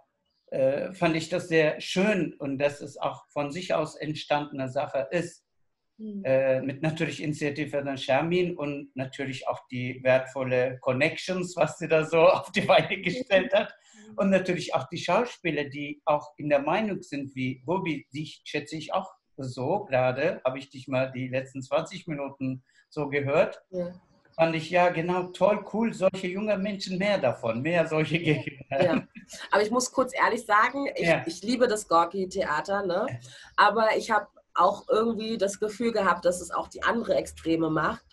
äh, 0.51 0.93
fand 0.93 1.15
ich 1.15 1.29
das 1.29 1.47
sehr 1.47 1.81
schön 1.81 2.33
und 2.35 2.59
dass 2.59 2.81
es 2.81 2.97
auch 2.97 3.25
von 3.29 3.51
sich 3.51 3.73
aus 3.73 3.95
entstandene 3.95 4.69
Sache 4.69 5.07
ist. 5.11 5.43
Mhm. 5.97 6.23
Äh, 6.23 6.61
mit 6.61 6.81
natürlich 6.81 7.21
Initiative 7.21 7.83
von 7.83 7.97
Shermin 7.97 8.55
und 8.55 8.95
natürlich 8.95 9.47
auch 9.47 9.67
die 9.69 9.99
wertvolle 10.01 10.77
Connections, 10.79 11.55
was 11.57 11.77
sie 11.77 11.87
da 11.87 12.05
so 12.05 12.19
auf 12.29 12.51
die 12.51 12.61
Beine 12.61 13.01
gestellt 13.01 13.53
hat. 13.53 13.73
Mhm. 14.07 14.17
Und 14.17 14.29
natürlich 14.29 14.73
auch 14.75 14.87
die 14.87 14.97
Schauspieler, 14.97 15.65
die 15.65 16.01
auch 16.05 16.33
in 16.37 16.47
der 16.47 16.61
Meinung 16.61 17.01
sind, 17.01 17.35
wie 17.35 17.61
Bobby, 17.65 18.07
die 18.13 18.31
schätze 18.43 18.77
ich 18.77 18.93
auch 18.93 19.18
so 19.43 19.85
gerade, 19.85 20.41
habe 20.43 20.59
ich 20.59 20.69
dich 20.69 20.87
mal 20.87 21.11
die 21.11 21.27
letzten 21.27 21.61
20 21.61 22.07
Minuten 22.07 22.63
so 22.89 23.09
gehört. 23.09 23.61
Ja. 23.71 23.91
Fand 24.35 24.55
ich, 24.55 24.69
ja, 24.69 24.89
genau, 24.89 25.23
toll, 25.23 25.65
cool, 25.73 25.93
solche 25.93 26.27
junge 26.27 26.57
Menschen 26.57 26.97
mehr 26.97 27.17
davon, 27.17 27.61
mehr 27.61 27.87
solche 27.87 28.19
Gegner. 28.19 28.83
Ja. 28.83 29.07
Aber 29.51 29.61
ich 29.61 29.71
muss 29.71 29.91
kurz 29.91 30.13
ehrlich 30.13 30.45
sagen, 30.45 30.87
ich, 30.95 31.07
ja. 31.07 31.23
ich 31.25 31.41
liebe 31.43 31.67
das 31.67 31.87
Gorki-Theater, 31.87 32.85
ne? 32.85 33.19
aber 33.57 33.97
ich 33.97 34.11
habe 34.11 34.27
auch 34.53 34.87
irgendwie 34.89 35.37
das 35.37 35.59
Gefühl 35.59 35.91
gehabt, 35.91 36.25
dass 36.25 36.41
es 36.41 36.51
auch 36.51 36.67
die 36.67 36.83
andere 36.83 37.15
Extreme 37.15 37.69
macht 37.69 38.05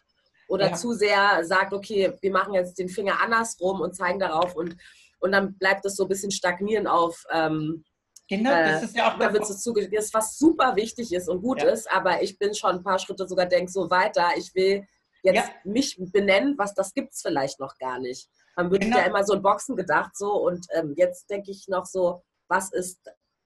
oder 0.48 0.74
zu 0.74 0.92
sehr 0.92 1.44
sagt, 1.44 1.72
okay, 1.72 2.12
wir 2.20 2.30
machen 2.30 2.54
jetzt 2.54 2.78
den 2.78 2.88
Finger 2.88 3.20
andersrum 3.20 3.80
und 3.80 3.94
zeigen 3.94 4.20
darauf 4.20 4.54
und, 4.54 4.76
und 5.18 5.32
dann 5.32 5.56
bleibt 5.58 5.84
es 5.84 5.96
so 5.96 6.04
ein 6.04 6.08
bisschen 6.08 6.30
stagnieren 6.30 6.86
auf. 6.86 7.24
Ähm, 7.32 7.84
genau, 8.28 8.50
das 8.50 8.82
äh, 8.82 8.84
ist 8.86 8.96
ja 8.96 9.12
auch 9.12 9.18
da 9.18 9.32
wird 9.32 9.42
es 9.44 9.62
das 9.62 10.14
was 10.14 10.38
super 10.38 10.76
wichtig 10.76 11.12
ist 11.12 11.28
und 11.28 11.42
gut 11.42 11.62
ja. 11.62 11.68
ist, 11.70 11.90
aber 11.90 12.22
ich 12.22 12.38
bin 12.38 12.54
schon 12.54 12.76
ein 12.76 12.82
paar 12.82 12.98
Schritte 12.98 13.26
sogar 13.28 13.46
denke 13.46 13.70
so 13.70 13.90
weiter. 13.90 14.28
Ich 14.36 14.54
will 14.54 14.86
jetzt 15.22 15.48
ja. 15.48 15.54
mich 15.64 15.96
benennen, 15.98 16.56
was 16.58 16.74
das 16.74 16.92
gibt 16.94 17.12
es 17.12 17.22
vielleicht 17.22 17.60
noch 17.60 17.76
gar 17.78 17.98
nicht. 17.98 18.28
Man 18.56 18.70
wird 18.70 18.82
genau. 18.82 18.98
ja 18.98 19.04
immer 19.04 19.24
so 19.24 19.34
in 19.34 19.42
Boxen 19.42 19.76
gedacht 19.76 20.16
so 20.16 20.32
und 20.32 20.66
ähm, 20.74 20.94
jetzt 20.96 21.28
denke 21.30 21.50
ich 21.50 21.68
noch 21.68 21.86
so, 21.86 22.22
was 22.48 22.72
ist 22.72 23.00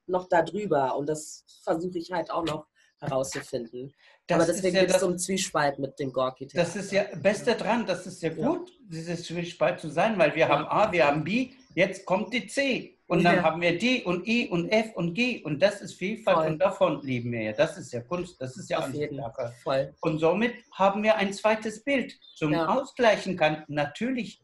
noch 0.06 0.28
da 0.28 0.42
drüber 0.42 0.96
und 0.96 1.08
das 1.08 1.44
versuche 1.64 1.98
ich 1.98 2.12
halt 2.12 2.30
auch 2.30 2.44
noch 2.44 2.66
herauszufinden. 3.00 3.94
Das 4.26 4.36
Aber 4.36 4.46
deswegen 4.46 4.76
ja 4.76 4.82
gibt 4.82 4.94
es 4.94 5.00
so 5.00 5.08
einen 5.08 5.18
Zwiespalt 5.18 5.78
mit 5.78 5.98
dem 5.98 6.12
gorki 6.12 6.44
-Theater. 6.44 6.56
Das 6.56 6.76
ist 6.76 6.92
ja 6.92 7.04
Beste 7.16 7.54
dran, 7.54 7.86
das 7.86 8.06
ist 8.06 8.22
ja 8.22 8.28
gut, 8.28 8.68
ja. 8.68 8.76
dieses 8.80 9.24
Zwiespalt 9.24 9.80
zu 9.80 9.88
sein, 9.88 10.18
weil 10.18 10.34
wir 10.34 10.48
haben 10.48 10.66
A, 10.66 10.92
wir 10.92 11.06
haben 11.06 11.24
B, 11.24 11.52
jetzt 11.74 12.04
kommt 12.04 12.32
die 12.32 12.46
C. 12.46 12.99
Und 13.10 13.24
dann 13.24 13.42
haben 13.42 13.60
wir 13.60 13.76
D 13.76 14.04
und 14.04 14.28
E 14.28 14.46
und 14.48 14.68
F 14.68 14.94
und 14.94 15.14
G 15.14 15.42
und 15.42 15.60
das 15.60 15.80
ist 15.80 15.94
Vielfalt 15.94 16.36
Voll. 16.36 16.46
und 16.46 16.58
davon 16.60 17.02
leben 17.02 17.32
wir 17.32 17.42
ja. 17.42 17.52
Das 17.52 17.76
ist 17.76 17.92
ja 17.92 18.02
Kunst, 18.02 18.40
das 18.40 18.56
ist 18.56 18.70
ja 18.70 18.78
Auf 18.78 18.94
jeden 18.94 19.20
Fall. 19.64 19.92
Und 20.00 20.20
somit 20.20 20.54
haben 20.72 21.02
wir 21.02 21.16
ein 21.16 21.32
zweites 21.32 21.82
Bild 21.82 22.16
zum 22.36 22.54
Ausgleichen 22.54 23.36
kann. 23.36 23.64
Natürlich 23.66 24.40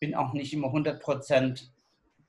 bin 0.00 0.14
auch 0.14 0.32
nicht 0.32 0.54
immer 0.54 0.68
100 0.68 0.98
Prozent 1.02 1.70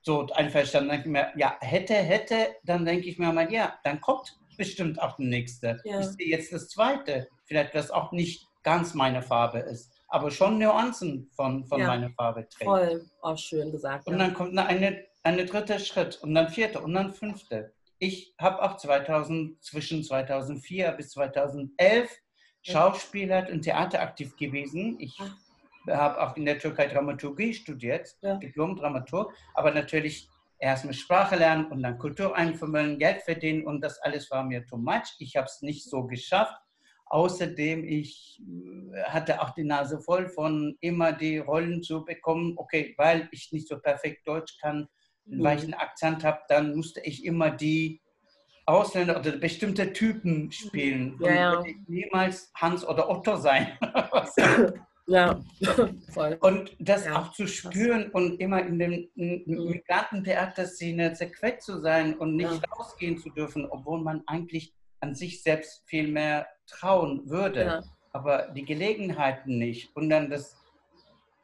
so 0.02 0.28
einverstanden. 0.28 0.90
Dann 0.90 1.04
denke 1.04 1.08
ich 1.08 1.14
mir, 1.14 1.40
ja, 1.40 1.56
hätte, 1.62 1.94
hätte, 1.94 2.36
dann 2.66 2.84
denke 2.84 3.08
ich 3.08 3.18
mir 3.18 3.32
mal, 3.32 3.50
ja, 3.50 3.80
dann 3.86 4.02
kommt 4.02 4.38
bestimmt 4.58 5.02
auch 5.02 5.16
der 5.16 5.28
nächste. 5.28 5.80
Ja. 5.86 6.02
Ich 6.02 6.08
sehe 6.08 6.28
jetzt 6.28 6.52
das 6.52 6.68
zweite, 6.68 7.30
vielleicht 7.46 7.74
was 7.74 7.92
auch 7.92 8.12
nicht 8.12 8.46
ganz 8.62 8.94
meine 8.94 9.22
Farbe 9.22 9.60
ist, 9.60 9.90
aber 10.10 10.32
schon 10.32 10.58
Nuancen 10.58 11.30
von, 11.34 11.66
von 11.66 11.80
ja. 11.80 11.88
meiner 11.88 12.10
Farbe 12.10 12.46
trägt. 12.50 12.70
Voll, 12.70 13.06
auch 13.22 13.38
schön 13.38 13.72
gesagt. 13.72 14.06
Und 14.08 14.20
dann 14.20 14.34
kommt 14.34 14.58
eine, 14.58 15.06
eine 15.24 15.46
dritte 15.46 15.80
Schritt 15.80 16.22
und 16.22 16.34
dann 16.34 16.50
vierte 16.50 16.82
und 16.82 16.94
dann 16.94 17.14
fünfte. 17.14 17.74
Ich 18.00 18.36
habe 18.40 18.62
auch 18.62 18.78
2000, 18.78 19.64
zwischen 19.64 20.04
2004 20.04 20.92
bis 20.92 21.10
2011 21.12 22.10
Schauspieler 22.62 23.48
und 23.52 23.62
Theater 23.62 24.02
aktiv 24.02 24.36
gewesen. 24.36 24.98
Ich 25.00 25.18
habe 25.90 26.22
auch 26.22 26.36
in 26.36 26.46
der 26.46 26.60
Türkei 26.60 26.88
Dramaturgie 26.88 27.54
studiert, 27.54 28.16
ja. 28.22 28.36
Diplom-Dramaturg, 28.36 29.34
aber 29.54 29.72
natürlich 29.72 30.30
erst 30.60 30.86
mit 30.86 30.96
Sprache 30.96 31.36
lernen 31.36 31.72
und 31.72 31.84
dann 31.84 31.98
Kultur 31.98 32.36
einfummeln, 32.36 33.00
Geld 33.00 33.22
verdienen 33.22 33.66
und 33.66 33.82
das 33.82 34.00
alles 34.00 34.30
war 34.32 34.44
mir 34.44 34.66
too 34.66 34.78
much. 34.78 35.16
Ich 35.20 35.36
habe 35.36 35.46
es 35.46 35.62
nicht 35.62 35.90
so 35.90 36.06
geschafft. 36.06 36.56
Außerdem, 37.10 37.86
ich 37.86 38.42
äh, 38.94 39.04
hatte 39.04 39.42
auch 39.42 39.52
die 39.52 39.64
Nase 39.64 40.02
voll 40.02 40.28
von 40.28 40.76
immer 40.82 41.14
die 41.14 41.38
Rollen 41.38 41.82
zu 41.82 42.04
bekommen. 42.04 42.54
Okay, 42.58 42.96
weil 42.98 43.30
ich 43.32 43.54
nicht 43.54 43.68
so 43.68 43.80
perfekt 43.80 44.28
Deutsch 44.28 44.58
kann, 44.60 44.90
mhm. 45.28 45.44
weil 45.44 45.58
ich 45.58 45.64
einen 45.64 45.74
Akzent 45.74 46.24
habe, 46.24 46.40
dann 46.50 46.76
musste 46.76 47.02
ich 47.02 47.26
immer 47.26 47.50
die 47.50 48.02
Ausländer 48.66 49.20
oder 49.20 49.32
bestimmte 49.32 49.94
Typen 49.94 50.52
spielen. 50.52 51.18
Ja, 51.22 51.34
ja. 51.34 51.64
niemals 51.88 52.52
Hans 52.56 52.86
oder 52.86 53.10
Otto 53.10 53.38
sein. 53.38 53.78
Ja, 55.10 55.40
voll. 56.12 56.38
Und 56.42 56.76
das 56.80 57.06
ja, 57.06 57.18
auch 57.18 57.32
zu 57.32 57.48
spüren 57.48 58.12
und 58.12 58.42
immer 58.42 58.62
in 58.62 58.78
der 58.78 58.90
mhm. 58.90 59.44
Migrantentheaterszene 59.46 61.14
zerquetscht 61.14 61.62
zu 61.62 61.80
sein 61.80 62.18
und 62.18 62.36
nicht 62.36 62.52
ja. 62.52 62.60
rausgehen 62.78 63.18
zu 63.18 63.30
dürfen, 63.30 63.66
obwohl 63.66 64.02
man 64.02 64.24
eigentlich 64.28 64.74
an 65.00 65.16
sich 65.16 65.42
selbst 65.42 65.84
viel 65.86 66.10
mehr 66.10 66.48
trauen 66.68 67.30
würde. 67.30 67.64
Ja. 67.64 67.84
Aber 68.12 68.50
die 68.54 68.66
Gelegenheiten 68.66 69.58
nicht. 69.58 69.96
Und 69.96 70.10
dann 70.10 70.30
das, 70.30 70.58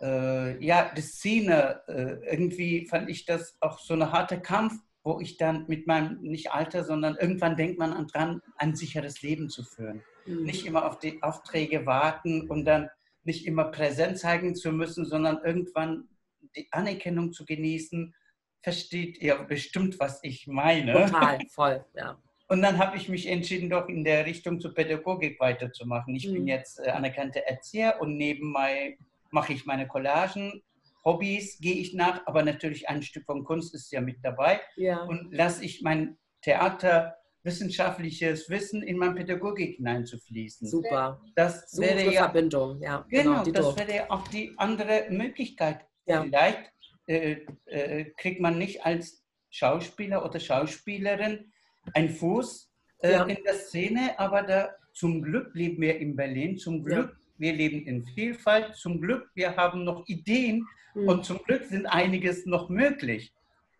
äh, 0.03 0.63
ja, 0.63 0.91
die 0.95 1.01
Szene, 1.01 1.81
äh, 1.87 2.35
irgendwie 2.35 2.85
fand 2.87 3.09
ich 3.09 3.25
das 3.25 3.55
auch 3.61 3.79
so 3.79 3.93
eine 3.93 4.11
harte 4.11 4.41
Kampf, 4.41 4.73
wo 5.03 5.19
ich 5.19 5.37
dann 5.37 5.65
mit 5.67 5.87
meinem, 5.87 6.21
nicht 6.21 6.51
Alter, 6.51 6.83
sondern 6.83 7.15
irgendwann 7.15 7.55
denkt 7.55 7.79
man 7.79 7.93
an 7.93 8.07
dran, 8.07 8.41
ein 8.57 8.75
sicheres 8.75 9.21
Leben 9.21 9.49
zu 9.49 9.63
führen. 9.63 10.03
Mhm. 10.25 10.43
Nicht 10.43 10.65
immer 10.65 10.85
auf 10.85 10.99
die 10.99 11.23
Aufträge 11.23 11.85
warten 11.85 12.49
und 12.49 12.65
dann 12.65 12.89
nicht 13.23 13.45
immer 13.45 13.65
präsent 13.65 14.19
zeigen 14.19 14.55
zu 14.55 14.71
müssen, 14.73 15.05
sondern 15.05 15.39
irgendwann 15.43 16.09
die 16.55 16.67
Anerkennung 16.71 17.31
zu 17.31 17.45
genießen. 17.45 18.13
Versteht 18.61 19.17
ihr 19.19 19.35
bestimmt, 19.35 19.99
was 19.99 20.19
ich 20.23 20.47
meine? 20.47 20.93
Total, 20.93 21.39
voll, 21.49 21.85
ja. 21.95 22.17
Und 22.49 22.61
dann 22.61 22.77
habe 22.77 22.97
ich 22.97 23.07
mich 23.07 23.27
entschieden, 23.27 23.69
doch 23.69 23.87
in 23.87 24.03
der 24.03 24.25
Richtung 24.25 24.59
zur 24.59 24.73
Pädagogik 24.73 25.39
weiterzumachen. 25.39 26.13
Ich 26.13 26.27
mhm. 26.27 26.33
bin 26.33 26.47
jetzt 26.47 26.79
äh, 26.79 26.89
anerkannter 26.89 27.39
Erzieher 27.41 27.97
und 28.01 28.17
nebenbei 28.17 28.97
mache 29.33 29.53
ich 29.53 29.65
meine 29.65 29.87
Collagen. 29.87 30.63
Hobbys 31.03 31.59
gehe 31.59 31.75
ich 31.75 31.93
nach, 31.93 32.25
aber 32.25 32.43
natürlich 32.43 32.87
ein 32.87 33.01
Stück 33.01 33.25
von 33.25 33.43
Kunst 33.43 33.73
ist 33.73 33.91
ja 33.91 33.99
mit 33.99 34.17
dabei. 34.23 34.61
Ja. 34.75 35.03
Und 35.03 35.33
lasse 35.33 35.65
ich 35.65 35.81
mein 35.81 36.17
Theater 36.41 37.15
wissenschaftliches 37.43 38.49
Wissen 38.49 38.81
in 38.81 38.97
meine 38.97 39.15
Pädagogik 39.15 39.75
hineinzufließen. 39.75 40.67
Super. 40.67 41.21
Das 41.35 41.69
Super 41.69 41.87
wäre 41.87 42.13
ja, 42.13 42.23
Verbindung, 42.23 42.81
ja. 42.81 43.05
Genau, 43.09 43.43
genau 43.43 43.51
das 43.51 43.77
wäre 43.77 43.95
ja 43.95 44.09
auch 44.09 44.27
die 44.29 44.53
andere 44.57 45.07
Möglichkeit. 45.09 45.85
Ja. 46.05 46.23
Vielleicht 46.23 46.71
äh, 47.07 47.45
äh, 47.65 48.05
kriegt 48.17 48.39
man 48.39 48.57
nicht 48.57 48.85
als 48.85 49.25
Schauspieler 49.49 50.25
oder 50.25 50.39
Schauspielerin 50.39 51.51
einen 51.93 52.09
Fuß 52.09 52.71
äh, 52.99 53.11
ja. 53.11 53.25
in 53.25 53.43
der 53.43 53.55
Szene, 53.55 54.17
aber 54.17 54.43
da 54.43 54.69
zum 54.93 55.21
Glück 55.21 55.53
leben 55.53 55.81
wir 55.81 55.97
in 55.99 56.15
Berlin, 56.15 56.57
zum 56.57 56.83
Glück. 56.83 57.17
Wir 57.37 57.53
leben 57.53 57.85
in 57.85 58.05
Vielfalt, 58.05 58.75
zum 58.75 59.01
Glück 59.01 59.29
wir 59.33 59.55
haben 59.55 59.83
noch 59.83 60.07
Ideen 60.07 60.67
mhm. 60.93 61.07
und 61.07 61.25
zum 61.25 61.39
Glück 61.43 61.65
sind 61.65 61.85
einiges 61.85 62.45
noch 62.45 62.69
möglich. 62.69 63.33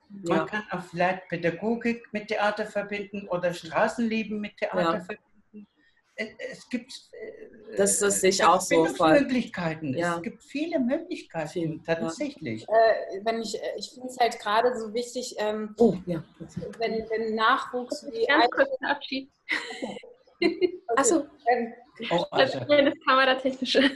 Man 0.10 0.38
ja. 0.38 0.46
kann 0.46 0.64
auch 0.70 0.84
vielleicht 0.84 1.28
Pädagogik 1.28 2.04
mit 2.12 2.28
Theater 2.28 2.66
verbinden 2.66 3.28
oder 3.30 3.54
Straßenleben 3.54 4.40
mit 4.40 4.58
Theater 4.58 4.98
ja. 4.98 5.00
verbinden. 5.00 5.68
Es 6.16 6.70
gibt 6.70 6.92
äh, 7.14 7.76
das, 7.76 7.98
das 7.98 8.22
sich 8.22 8.46
auch 8.46 8.62
so 8.62 8.86
Möglichkeiten. 8.86 9.98
Ja. 9.98 10.18
Es 10.18 10.22
gibt 10.22 10.44
viele 10.44 10.80
Möglichkeiten 10.80 11.50
Viel. 11.50 11.82
tatsächlich. 11.84 12.68
Äh, 12.70 13.22
wenn 13.24 13.42
ich 13.42 13.56
äh, 13.56 13.76
ich 13.78 13.90
finde 13.90 14.10
es 14.10 14.18
halt 14.20 14.40
gerade 14.40 14.78
so 14.80 14.94
wichtig, 14.94 15.36
ähm, 15.40 15.74
oh, 15.80 15.96
ja. 16.06 16.24
wenn, 16.78 17.10
wenn 17.10 17.34
Nachwuchs 17.34 18.06
wie 18.12 18.28
ganz 18.28 18.50
kurz 18.52 18.70
Abschied. 18.82 19.30
Okay. 20.42 20.82
Achso. 20.98 21.26
Ähm, 21.48 21.74
oh, 22.12 22.26
also. 22.32 22.60
Das 22.60 22.94
ist 22.94 23.06
kameratechnische. 23.06 23.92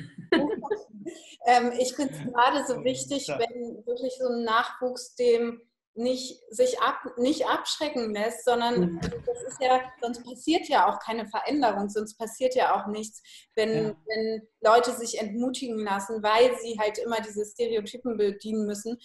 ähm, 1.45 1.71
ich 1.79 1.95
finde 1.95 2.13
es 2.13 2.33
gerade 2.33 2.65
so 2.67 2.83
wichtig, 2.83 3.27
wenn 3.27 3.85
wirklich 3.85 4.13
so 4.17 4.27
ein 4.27 4.43
Nachwuchs 4.43 5.15
dem 5.15 5.61
nicht 5.97 6.39
sich 6.51 6.79
ab, 6.79 7.17
nicht 7.17 7.47
abschrecken 7.47 8.13
lässt, 8.13 8.45
sondern 8.45 8.79
mhm. 8.79 8.99
das 9.01 9.41
ist 9.41 9.61
ja, 9.61 9.81
sonst 10.01 10.23
passiert 10.23 10.67
ja 10.69 10.87
auch 10.87 10.99
keine 10.99 11.25
Veränderung, 11.25 11.89
sonst 11.89 12.17
passiert 12.17 12.55
ja 12.55 12.75
auch 12.75 12.87
nichts, 12.87 13.21
wenn, 13.55 13.73
ja. 13.73 13.95
wenn 14.05 14.47
Leute 14.61 14.91
sich 14.91 15.19
entmutigen 15.19 15.79
lassen, 15.79 16.21
weil 16.21 16.55
sie 16.59 16.77
halt 16.79 16.99
immer 16.99 17.19
diese 17.21 17.43
Stereotypen 17.45 18.15
bedienen 18.15 18.65
müssen. 18.67 18.99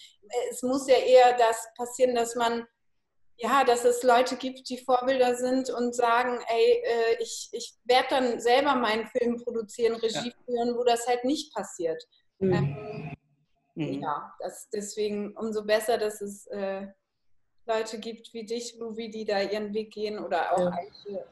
Es 0.51 0.63
muss 0.63 0.87
ja 0.87 0.97
eher 0.97 1.37
das 1.39 1.67
passieren, 1.77 2.15
dass 2.15 2.37
man 2.37 2.67
ja, 3.39 3.65
dass 3.65 3.85
es 3.85 4.03
Leute 4.03 4.37
gibt, 4.37 4.69
die 4.69 4.79
Vorbilder 4.79 5.35
sind 5.35 5.71
und 5.71 5.95
sagen, 5.95 6.39
ey, 6.49 6.83
äh, 6.85 7.23
ich, 7.23 7.49
ich 7.53 7.75
werde 7.85 8.07
dann 8.11 8.41
selber 8.41 8.75
meinen 8.77 9.07
Film 9.07 9.43
produzieren, 9.43 9.97
Regie 9.97 10.29
ja. 10.29 10.45
führen, 10.45 10.77
wo 10.77 10.85
das 10.85 11.07
halt 11.07 11.25
nicht 11.25 11.53
passiert. 11.55 12.03
Mhm. 12.39 12.53
Ähm, 12.53 13.17
Mhm. 13.75 14.03
Ja, 14.03 14.33
das, 14.39 14.69
deswegen 14.71 15.35
umso 15.37 15.65
besser, 15.65 15.99
dass 15.99 16.21
es 16.21 16.47
äh, 16.49 16.87
Leute 17.67 17.99
gibt 17.99 18.33
wie 18.35 18.45
dich, 18.45 18.77
Luvi, 18.79 19.11
die 19.11 19.25
da 19.25 19.41
ihren 19.41 19.73
Weg 19.73 19.93
gehen 19.93 20.19
oder 20.19 20.53
auch 20.53 20.59
ja. 20.59 20.73
Eiche. 20.73 21.25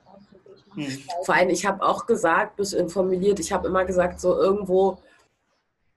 Mhm. 0.74 1.02
Vor 1.24 1.34
allem, 1.34 1.50
ich 1.50 1.66
habe 1.66 1.82
auch 1.82 2.06
gesagt, 2.06 2.56
bis 2.56 2.74
formuliert, 2.88 3.40
ich 3.40 3.52
habe 3.52 3.68
immer 3.68 3.84
gesagt, 3.84 4.20
so 4.20 4.36
irgendwo, 4.36 4.98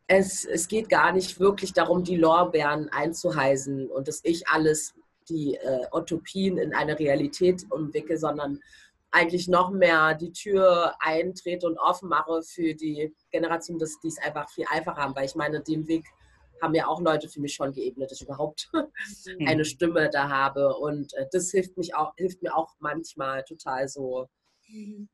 es, 0.07 0.43
es 0.43 0.67
geht 0.67 0.89
gar 0.89 1.13
nicht 1.13 1.39
wirklich 1.39 1.73
darum, 1.73 2.03
die 2.03 2.17
Lorbeeren 2.17 2.89
einzuheisen 2.89 3.89
und 3.89 4.07
dass 4.07 4.19
ich 4.23 4.47
alles, 4.47 4.93
die 5.30 5.55
äh, 5.55 5.88
Utopien 5.91 6.57
in 6.57 6.74
eine 6.74 6.97
Realität 6.97 7.65
umwickel, 7.69 8.17
sondern 8.17 8.59
eigentlich 9.13 9.47
noch 9.47 9.69
mehr 9.69 10.15
die 10.15 10.32
Tür 10.32 10.95
eintrete 10.99 11.67
und 11.67 11.78
offen 11.78 12.09
mache 12.09 12.41
für 12.41 12.74
die 12.74 13.13
Generation, 13.32 13.78
dass 13.78 13.99
die 13.99 14.07
es 14.07 14.17
einfach 14.17 14.49
viel 14.49 14.65
einfacher 14.69 15.01
haben. 15.01 15.15
Weil 15.15 15.26
ich 15.26 15.36
meine, 15.36 15.61
den 15.61 15.88
Weg 15.88 16.05
haben 16.61 16.74
ja 16.74 16.88
auch 16.88 16.99
Leute 16.99 17.30
für 17.30 17.39
mich 17.39 17.53
schon 17.53 17.74
geebnet, 17.74 18.09
dass 18.09 18.21
ich 18.21 18.28
überhaupt 18.28 18.69
mhm. 18.74 19.47
eine 19.47 19.65
Stimme 19.65 20.09
da 20.09 20.30
habe. 20.30 20.76
Und 20.78 21.13
äh, 21.13 21.28
das 21.32 21.51
hilft, 21.51 21.78
mich 21.78 21.93
auch, 21.93 22.13
hilft 22.17 22.41
mir 22.41 22.55
auch 22.55 22.74
manchmal 22.80 23.43
total 23.43 23.88
so, 23.88 24.28
mhm. 24.67 25.07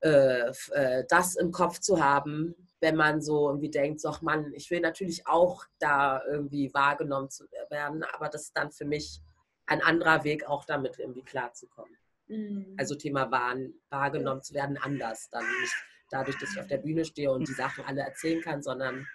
äh, 0.00 0.50
äh, 0.72 1.04
das 1.08 1.36
im 1.36 1.50
Kopf 1.50 1.78
zu 1.78 2.04
haben, 2.04 2.54
wenn 2.80 2.96
man 2.96 3.22
so 3.22 3.48
irgendwie 3.48 3.70
denkt, 3.70 4.00
so, 4.00 4.10
ach 4.10 4.20
Mann, 4.20 4.52
ich 4.54 4.70
will 4.70 4.80
natürlich 4.80 5.26
auch 5.26 5.64
da 5.78 6.22
irgendwie 6.30 6.74
wahrgenommen 6.74 7.30
zu 7.30 7.44
werden, 7.70 8.04
aber 8.12 8.28
das 8.28 8.42
ist 8.42 8.56
dann 8.56 8.70
für 8.70 8.84
mich 8.84 9.22
ein 9.66 9.82
anderer 9.82 10.24
Weg, 10.24 10.44
auch 10.48 10.64
damit 10.64 10.98
irgendwie 10.98 11.22
klarzukommen. 11.22 11.96
Mhm. 12.28 12.74
Also 12.76 12.94
Thema 12.94 13.30
wahr, 13.30 13.56
wahrgenommen 13.90 14.42
zu 14.42 14.54
werden, 14.54 14.78
anders. 14.78 15.28
Dann 15.30 15.44
nicht 15.60 15.74
dadurch, 16.10 16.38
dass 16.38 16.52
ich 16.52 16.60
auf 16.60 16.66
der 16.66 16.78
Bühne 16.78 17.04
stehe 17.04 17.30
und 17.30 17.48
die 17.48 17.52
Sachen 17.52 17.84
alle 17.84 18.02
erzählen 18.02 18.40
kann, 18.40 18.62
sondern 18.62 19.06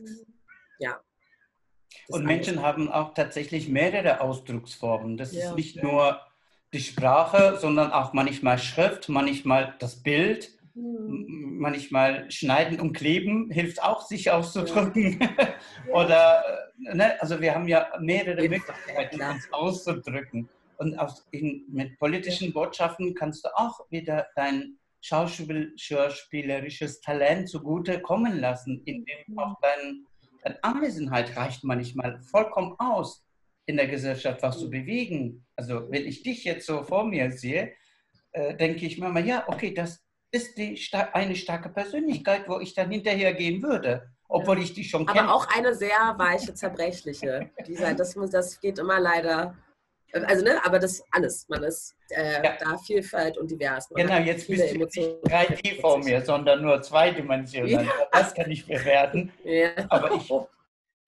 mhm. 0.00 0.26
ja. 0.78 1.00
Und 2.08 2.24
Menschen 2.24 2.62
haben 2.62 2.90
auch 2.90 3.14
tatsächlich 3.14 3.68
mehrere 3.68 4.20
Ausdrucksformen. 4.20 5.16
Das 5.16 5.32
ja. 5.32 5.48
ist 5.48 5.56
nicht 5.56 5.82
nur 5.82 6.20
die 6.72 6.80
Sprache, 6.80 7.56
sondern 7.58 7.92
auch 7.92 8.12
manchmal 8.12 8.58
Schrift, 8.58 9.08
manchmal 9.08 9.74
das 9.78 10.02
Bild, 10.02 10.55
mhm. 10.76 11.56
manchmal 11.58 12.30
Schneiden 12.30 12.80
und 12.80 12.92
Kleben 12.92 13.50
hilft 13.50 13.82
auch, 13.82 14.06
sich 14.06 14.30
auszudrücken. 14.30 15.18
Ja. 15.20 15.54
Oder, 15.92 16.44
äh, 16.88 16.94
ne? 16.94 17.20
also 17.20 17.40
wir 17.40 17.54
haben 17.54 17.66
ja 17.66 17.88
mehrere 18.00 18.48
Möglichkeiten, 18.48 19.20
uns 19.20 19.52
auszudrücken. 19.52 20.48
Und 20.78 20.98
auch 20.98 21.14
in, 21.30 21.64
mit 21.68 21.98
politischen 21.98 22.52
Botschaften 22.52 23.14
kannst 23.14 23.44
du 23.44 23.48
auch 23.56 23.80
wieder 23.90 24.26
dein 24.36 24.78
schauspielerisches 25.00 27.00
Talent 27.00 27.48
zugute 27.48 28.00
kommen 28.00 28.40
lassen, 28.40 28.82
indem 28.84 29.16
mhm. 29.26 29.38
auch 29.38 29.56
dein, 29.62 30.06
deine 30.42 30.62
Anwesenheit 30.62 31.36
reicht 31.36 31.64
manchmal 31.64 32.20
vollkommen 32.20 32.74
aus, 32.78 33.24
in 33.66 33.76
der 33.76 33.88
Gesellschaft 33.88 34.42
was 34.42 34.58
zu 34.58 34.70
bewegen. 34.70 35.44
Also 35.56 35.90
wenn 35.90 36.06
ich 36.06 36.22
dich 36.22 36.44
jetzt 36.44 36.66
so 36.66 36.82
vor 36.82 37.04
mir 37.04 37.30
sehe, 37.32 37.72
äh, 38.32 38.56
denke 38.56 38.86
ich 38.86 38.98
mir 38.98 39.08
mal, 39.08 39.26
ja, 39.26 39.44
okay, 39.48 39.72
das 39.72 40.05
ist 40.30 40.56
die, 40.58 40.80
eine 41.12 41.36
starke 41.36 41.68
Persönlichkeit, 41.68 42.48
wo 42.48 42.60
ich 42.60 42.74
dann 42.74 42.90
hinterher 42.90 43.32
gehen 43.34 43.62
würde. 43.62 44.10
Obwohl 44.28 44.58
ich 44.58 44.74
dich 44.74 44.90
schon 44.90 45.06
kenne. 45.06 45.22
Aber 45.22 45.34
auch 45.34 45.46
eine 45.56 45.72
sehr 45.72 46.14
weiche, 46.18 46.52
zerbrechliche. 46.52 47.48
Dieser, 47.66 47.94
das, 47.94 48.16
das 48.32 48.60
geht 48.60 48.78
immer 48.78 48.98
leider 48.98 49.54
also, 50.24 50.44
ne, 50.44 50.64
aber 50.64 50.78
das 50.78 51.02
alles. 51.10 51.48
Man 51.48 51.62
ist 51.64 51.94
äh, 52.10 52.42
ja. 52.42 52.56
da 52.58 52.78
Vielfalt 52.78 53.36
und 53.38 53.50
divers. 53.50 53.90
Man 53.90 54.06
genau, 54.06 54.18
jetzt 54.20 54.46
bist 54.48 54.72
du 54.72 54.78
nicht 54.78 54.92
3D 54.94 55.80
vor 55.80 55.98
mir, 55.98 56.24
sondern 56.24 56.62
nur 56.62 56.80
zweidimensional. 56.80 57.84
Ja. 57.84 57.90
Das 58.12 58.34
kann 58.34 58.50
ich 58.50 58.66
bewerten. 58.66 59.32
Ja. 59.44 59.70
Aber 59.88 60.12
ich, 60.12 60.28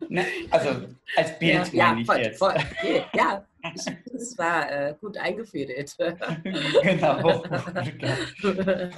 ne, 0.09 0.25
also 0.51 0.71
als 1.17 1.39
Bild 1.39 1.73
ja, 1.73 1.87
meine 1.87 2.01
ich 2.01 2.07
voll, 2.07 2.19
jetzt. 2.19 2.39
Voll. 2.39 2.55
Ja, 3.15 3.45
das 3.63 4.39
war 4.39 4.71
äh, 4.71 4.95
gut 5.01 5.17
eingefädelt. 5.17 5.97
genau. 6.83 7.43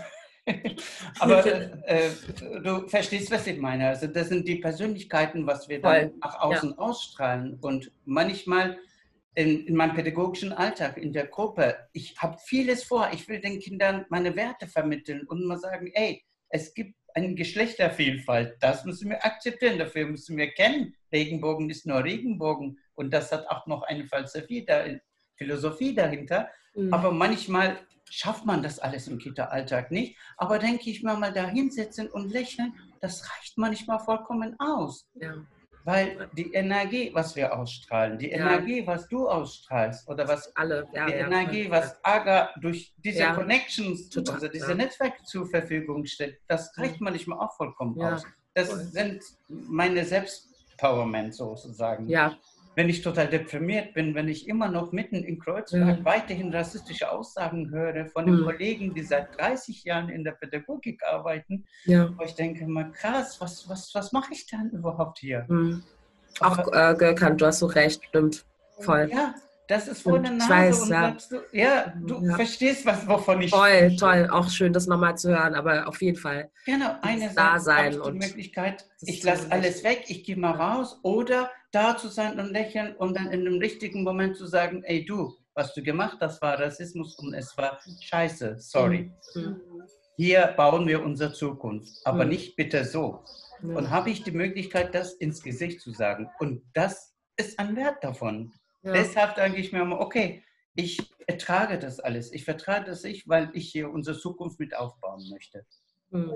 Aber 1.19 1.47
äh, 1.47 2.11
du 2.63 2.89
verstehst, 2.89 3.31
was 3.31 3.47
ich 3.47 3.59
meine. 3.59 3.89
Also 3.89 4.07
das 4.07 4.29
sind 4.29 4.47
die 4.47 4.57
Persönlichkeiten, 4.57 5.47
was 5.47 5.69
wir 5.69 5.81
dann 5.81 6.13
nach 6.21 6.41
außen 6.41 6.79
ausstrahlen. 6.79 7.59
Und 7.61 7.93
manchmal 8.05 8.79
in, 9.35 9.67
in 9.67 9.77
meinem 9.77 9.95
pädagogischen 9.95 10.53
Alltag, 10.53 10.99
in 10.99 11.13
der 11.13 11.27
Gruppe. 11.27 11.77
Ich 11.93 12.17
habe 12.19 12.39
vieles 12.45 12.85
vor. 12.85 13.11
Ich 13.13 13.29
will 13.29 13.41
den 13.41 13.61
Kindern 13.61 14.07
meine 14.09 14.35
Werte 14.37 14.67
vermitteln 14.67 15.27
und 15.27 15.45
mal 15.47 15.59
sagen, 15.59 15.91
ey, 15.95 16.25
es 16.49 16.75
gibt 16.75 16.95
eine 17.15 17.35
Geschlechtervielfalt. 17.35 18.57
Das 18.61 18.85
müssen 18.85 19.11
wir 19.11 19.25
akzeptieren. 19.25 19.79
Dafür 19.79 20.07
müssen 20.07 20.37
wir 20.37 20.51
kennen. 20.51 20.95
Regenbogen 21.13 21.71
ist 21.71 21.87
nur 21.87 22.03
Regenbogen. 22.05 22.79
Und 22.95 23.13
das 23.13 23.33
hat 23.33 23.47
auch 23.49 23.67
noch 23.67 23.83
eine 23.83 24.07
Philosophie, 24.07 24.65
da, 24.65 24.85
Philosophie 25.37 25.95
dahinter. 25.95 26.49
Mhm. 26.75 26.93
Aber 26.93 27.13
manchmal 27.13 27.79
schafft 28.11 28.45
man 28.45 28.63
das 28.63 28.79
alles 28.79 29.09
im 29.09 29.19
Kita-Alltag 29.19 29.91
nicht. 29.91 30.17
Aber 30.37 30.59
denke 30.59 30.91
ich 30.91 31.03
mir 31.03 31.17
mal, 31.17 31.33
da 31.33 31.49
hinsetzen 31.49 32.09
und 32.09 32.31
lächeln, 32.31 32.75
das 33.01 33.29
reicht 33.31 33.57
manchmal 33.57 34.01
vollkommen 34.01 34.59
aus. 34.59 35.09
Ja. 35.15 35.35
Weil 35.85 36.29
die 36.33 36.53
Energie, 36.53 37.11
was 37.15 37.35
wir 37.37 37.57
ausstrahlen, 37.57 38.19
die 38.19 38.31
ja. 38.31 38.37
Energie, 38.37 38.87
was 38.87 39.09
du 39.09 39.29
ausstrahlst 39.29 40.09
oder 40.09 40.29
was 40.29 40.55
alle, 40.57 40.87
ja, 40.93 41.07
die 41.07 41.13
ja, 41.13 41.27
Energie, 41.27 41.71
was 41.71 42.05
Aga 42.05 42.51
durch 42.61 42.93
diese 42.99 43.25
Connections, 43.33 44.11
Total, 44.11 44.35
also 44.35 44.49
diese 44.49 44.75
Netzwerke 44.75 45.23
zur 45.25 45.47
Verfügung 45.47 46.05
stellt, 46.05 46.39
das 46.49 46.77
reicht 46.77 47.01
manchmal 47.01 47.39
auch 47.39 47.57
vollkommen 47.57 48.01
aus. 48.03 48.25
Das 48.55 48.69
Voll. 48.69 48.79
sind 48.79 49.23
meine 49.49 50.05
Selbstpowerment 50.05 51.35
sozusagen. 51.35 52.09
Ja, 52.09 52.37
wenn 52.77 52.89
ich 52.89 53.03
total 53.03 53.29
deprimiert 53.29 53.95
bin, 53.95 54.15
wenn 54.15 54.29
ich 54.29 54.49
immer 54.49 54.69
noch 54.69 54.93
mitten 54.93 55.17
in 55.17 55.39
Kreuzberg 55.39 56.01
mhm. 56.01 56.05
weiterhin 56.05 56.55
rassistische 56.55 57.11
Aussagen 57.11 57.71
höre 57.71 58.07
von 58.07 58.27
den 58.27 58.41
mhm. 58.41 58.45
Kollegen, 58.45 58.95
die 58.95 59.03
seit 59.03 59.37
30 59.39 59.85
Jahren 59.85 60.09
in 60.09 60.25
der 60.25 60.33
Pädagogik 60.33 61.03
arbeiten, 61.05 61.65
ja. 61.85 62.11
wo 62.17 62.25
ich 62.25 62.35
denke, 62.35 62.67
mal 62.67 62.91
krass, 62.93 63.41
was, 63.41 63.69
was, 63.69 63.95
was 63.95 64.13
mache 64.13 64.33
ich 64.33 64.47
denn 64.47 64.71
überhaupt 64.71 65.19
hier? 65.19 65.45
Mhm. 65.49 65.83
Auch 66.39 66.73
äh, 66.73 66.95
gekannt, 66.95 67.41
du 67.41 67.47
hast 67.47 67.59
so 67.59 67.67
recht, 67.67 68.05
stimmt. 68.05 68.45
Voll. 68.79 69.11
Ja, 69.13 69.35
das 69.71 69.87
ist 69.87 70.03
vor 70.03 70.19
der 70.19 70.33
Nase. 70.33 70.45
Ich 70.45 70.51
weiß, 70.51 70.89
ja. 70.89 71.17
Du, 71.31 71.37
ja, 71.53 71.95
du 72.05 72.25
ja. 72.25 72.35
verstehst, 72.35 72.85
was, 72.85 73.07
wovon 73.07 73.41
ich 73.41 73.53
Toll, 73.53 73.69
spreche. 73.69 73.97
toll. 73.97 74.29
Auch 74.33 74.49
schön, 74.49 74.73
das 74.73 74.89
nochmal 74.89 75.17
zu 75.17 75.31
hören, 75.31 75.55
aber 75.55 75.87
auf 75.87 76.03
jeden 76.03 76.19
Fall. 76.19 76.51
Genau, 76.67 76.97
eine 77.03 77.31
Sache, 77.31 77.91
die 77.91 78.13
Möglichkeit, 78.13 78.85
ich 79.03 79.23
lasse 79.23 79.51
alles 79.53 79.85
weg, 79.85 80.07
ich 80.09 80.25
gehe 80.25 80.37
mal 80.37 80.53
raus 80.53 80.99
oder 81.05 81.51
da 81.71 81.97
zu 81.97 82.09
sein 82.09 82.41
und 82.41 82.51
lächeln 82.51 82.97
und 82.97 83.17
dann 83.17 83.31
in 83.31 83.45
dem 83.45 83.59
richtigen 83.59 84.03
Moment 84.03 84.37
zu 84.37 84.47
sagen, 84.47 84.83
ey 84.83 85.05
du, 85.05 85.37
was 85.55 85.73
du 85.73 85.83
gemacht 85.83 86.19
hast, 86.21 86.43
war 86.43 86.59
Rassismus 86.59 87.17
und 87.21 87.33
es 87.35 87.57
war 87.57 87.79
scheiße, 88.01 88.57
sorry. 88.59 89.13
Mhm. 89.37 89.61
Hier 90.17 90.53
bauen 90.57 90.87
wir 90.89 91.03
unsere 91.03 91.33
Zukunft, 91.33 91.89
aber 92.05 92.25
mhm. 92.25 92.31
nicht 92.31 92.57
bitte 92.57 92.85
so. 92.85 93.23
Mhm. 93.61 93.77
Und 93.77 93.91
habe 93.91 94.11
ich 94.11 94.25
die 94.25 94.33
Möglichkeit, 94.33 94.97
das 94.97 95.13
ins 95.13 95.43
Gesicht 95.43 95.81
zu 95.81 95.93
sagen. 95.93 96.29
Und 96.41 96.63
das 96.73 97.15
ist 97.37 97.59
ein 97.59 97.77
Wert 97.77 98.03
davon. 98.03 98.53
Ja. 98.83 98.93
Deshalb 98.93 99.35
denke 99.35 99.61
ich 99.61 99.73
mir 99.73 99.83
immer, 99.83 100.01
okay, 100.01 100.43
ich 100.75 101.01
ertrage 101.27 101.79
das 101.79 102.01
alles. 102.01 102.33
Ich 102.33 102.45
vertrage 102.45 102.87
das 102.87 103.05
ich, 103.05 103.29
weil 103.29 103.51
ich 103.53 103.71
hier 103.71 103.91
unsere 103.91 104.19
Zukunft 104.19 104.59
mit 104.59 104.75
aufbauen 104.75 105.29
möchte. 105.31 105.65
Mhm. 106.11 106.33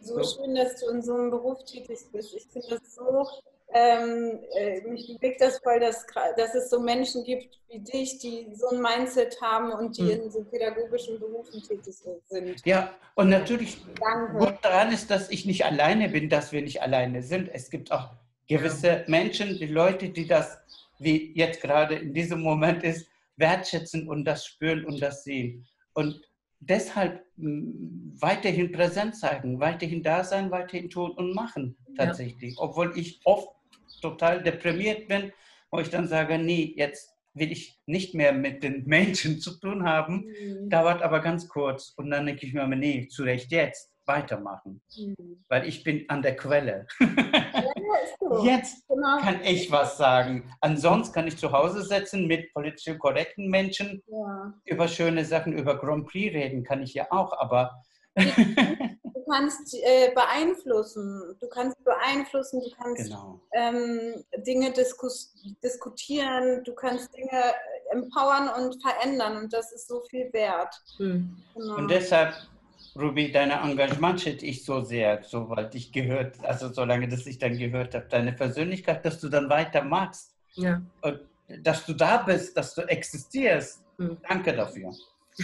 So, 0.00 0.22
so 0.22 0.42
schön, 0.42 0.54
dass 0.54 0.80
du 0.80 0.90
in 0.90 1.02
so 1.02 1.14
einem 1.14 1.30
Beruf 1.30 1.64
tätig 1.64 1.98
bist. 2.12 2.34
Ich 2.34 2.46
finde 2.46 2.68
das 2.70 2.94
so 2.94 3.26
ähm, 3.72 4.40
äh, 4.56 4.80
mich 4.88 5.06
bewegt 5.06 5.40
das 5.40 5.58
voll, 5.58 5.78
dass, 5.78 6.04
dass 6.36 6.54
es 6.54 6.70
so 6.70 6.80
Menschen 6.80 7.22
gibt 7.22 7.56
wie 7.68 7.78
dich, 7.78 8.18
die 8.18 8.48
so 8.54 8.68
ein 8.70 8.82
Mindset 8.82 9.40
haben 9.40 9.70
und 9.72 9.96
die 9.96 10.02
mhm. 10.02 10.10
in 10.10 10.30
so 10.30 10.42
pädagogischen 10.42 11.20
Berufen 11.20 11.62
tätig 11.62 11.94
sind. 11.94 12.66
Ja, 12.66 12.92
und 13.14 13.28
natürlich 13.28 13.78
Danke. 14.00 14.38
gut 14.38 14.58
daran 14.62 14.92
ist, 14.92 15.10
dass 15.10 15.30
ich 15.30 15.46
nicht 15.46 15.64
alleine 15.64 16.08
bin, 16.08 16.28
dass 16.28 16.50
wir 16.50 16.62
nicht 16.62 16.82
alleine 16.82 17.22
sind. 17.22 17.48
Es 17.52 17.70
gibt 17.70 17.92
auch 17.92 18.08
gewisse. 18.48 19.04
Menschen, 19.06 19.56
die 19.56 19.66
Leute, 19.66 20.08
die 20.08 20.26
das, 20.26 20.58
wie 21.00 21.32
jetzt 21.34 21.60
gerade 21.60 21.96
in 21.96 22.14
diesem 22.14 22.40
Moment 22.40 22.82
ist, 22.84 23.08
wertschätzen 23.36 24.08
und 24.08 24.24
das 24.24 24.46
spüren 24.46 24.84
und 24.84 25.00
das 25.02 25.24
sehen. 25.24 25.66
Und 25.94 26.20
deshalb 26.60 27.24
weiterhin 27.36 28.70
präsent 28.70 29.16
zeigen, 29.16 29.60
weiterhin 29.60 30.02
da 30.02 30.22
sein, 30.22 30.50
weiterhin 30.50 30.90
tun 30.90 31.10
und 31.12 31.34
machen 31.34 31.76
tatsächlich. 31.96 32.54
Ja. 32.56 32.62
Obwohl 32.62 32.96
ich 32.96 33.20
oft 33.24 33.48
total 34.02 34.42
deprimiert 34.42 35.08
bin, 35.08 35.32
wo 35.70 35.80
ich 35.80 35.88
dann 35.88 36.06
sage, 36.06 36.38
nee, 36.38 36.74
jetzt 36.76 37.14
will 37.34 37.50
ich 37.52 37.78
nicht 37.86 38.14
mehr 38.14 38.32
mit 38.32 38.62
den 38.62 38.84
Menschen 38.86 39.40
zu 39.40 39.58
tun 39.58 39.84
haben. 39.84 40.26
Mhm. 40.26 40.68
Dauert 40.68 41.02
aber 41.02 41.20
ganz 41.20 41.48
kurz. 41.48 41.94
Und 41.96 42.10
dann 42.10 42.26
denke 42.26 42.46
ich 42.46 42.52
mir, 42.52 42.66
nee, 42.68 43.08
zu 43.08 43.22
Recht 43.22 43.50
jetzt 43.52 43.92
weitermachen. 44.06 44.80
Mhm. 44.96 45.44
Weil 45.48 45.66
ich 45.66 45.82
bin 45.82 46.08
an 46.08 46.22
der 46.22 46.36
Quelle. 46.36 46.86
Ja, 47.00 47.64
jetzt 48.42 48.86
genau. 48.88 49.18
kann 49.18 49.40
ich 49.44 49.70
was 49.70 49.96
sagen. 49.96 50.52
Ansonsten 50.60 51.14
kann 51.14 51.26
ich 51.26 51.36
zu 51.36 51.52
Hause 51.52 51.82
sitzen 51.82 52.26
mit 52.26 52.52
politisch 52.52 52.96
korrekten 52.98 53.48
Menschen. 53.48 54.02
Ja. 54.06 54.52
Über 54.64 54.88
schöne 54.88 55.24
Sachen, 55.24 55.52
über 55.52 55.78
Grand 55.78 56.06
Prix 56.06 56.34
reden 56.34 56.64
kann 56.64 56.82
ich 56.82 56.94
ja 56.94 57.06
auch. 57.10 57.32
Aber 57.38 57.82
kannst 59.30 59.74
äh, 59.74 60.12
beeinflussen. 60.14 61.36
Du 61.40 61.48
kannst 61.48 61.82
beeinflussen, 61.84 62.60
du 62.60 62.70
kannst 62.76 63.04
genau. 63.04 63.40
ähm, 63.52 64.24
Dinge 64.46 64.72
diskus 64.72 65.34
diskutieren, 65.62 66.64
du 66.64 66.74
kannst 66.74 67.14
Dinge 67.14 67.54
empowern 67.90 68.48
und 68.48 68.82
verändern 68.82 69.36
und 69.36 69.52
das 69.52 69.72
ist 69.72 69.88
so 69.88 70.00
viel 70.02 70.32
wert. 70.32 70.74
Mhm. 70.98 71.36
Genau. 71.54 71.76
Und 71.76 71.90
deshalb, 71.90 72.34
Ruby, 72.96 73.30
dein 73.30 73.50
Engagement 73.50 74.20
schätze 74.20 74.46
ich 74.46 74.64
so 74.64 74.82
sehr, 74.82 75.22
sobald 75.22 75.74
ich 75.74 75.92
gehört, 75.92 76.36
also 76.44 76.72
solange 76.72 77.08
dass 77.08 77.26
ich 77.26 77.38
dann 77.38 77.56
gehört 77.56 77.94
habe, 77.94 78.06
deine 78.08 78.32
Persönlichkeit, 78.32 79.04
dass 79.04 79.20
du 79.20 79.28
dann 79.28 79.48
weitermachst. 79.48 80.34
Ja. 80.54 80.82
Und 81.02 81.20
dass 81.62 81.86
du 81.86 81.94
da 81.94 82.18
bist, 82.18 82.56
dass 82.56 82.74
du 82.74 82.82
existierst. 82.82 83.82
Mhm. 83.98 84.18
Danke 84.28 84.54
dafür. 84.54 84.92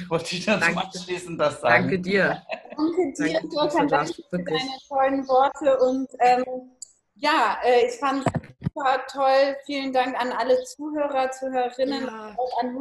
Wollte 0.09 0.36
ich 0.36 0.44
dann 0.44 0.61
zum 0.61 0.78
Abschließen 0.78 1.38
das 1.38 1.61
sagen. 1.61 1.84
Danke 1.84 1.99
dir. 2.01 2.42
Danke 2.76 3.12
dir, 3.16 3.40
Dörkan, 3.55 3.88
danke 3.88 4.12
für 4.28 4.38
deine 4.38 4.61
tollen 4.88 5.26
Worte. 5.28 5.78
Und 5.78 6.09
ähm, 6.20 6.44
ja, 7.14 7.59
äh, 7.64 7.86
ich 7.86 7.94
fand 7.94 8.26
es 8.26 8.32
super 8.61 9.01
toll. 9.11 9.57
Vielen 9.64 9.92
Dank 9.92 10.20
an 10.20 10.32
alle 10.32 10.62
Zuhörer, 10.64 11.30
Zuhörerinnen, 11.30 12.05
ja. 12.05 12.34
auch 12.36 12.62
an 12.62 12.74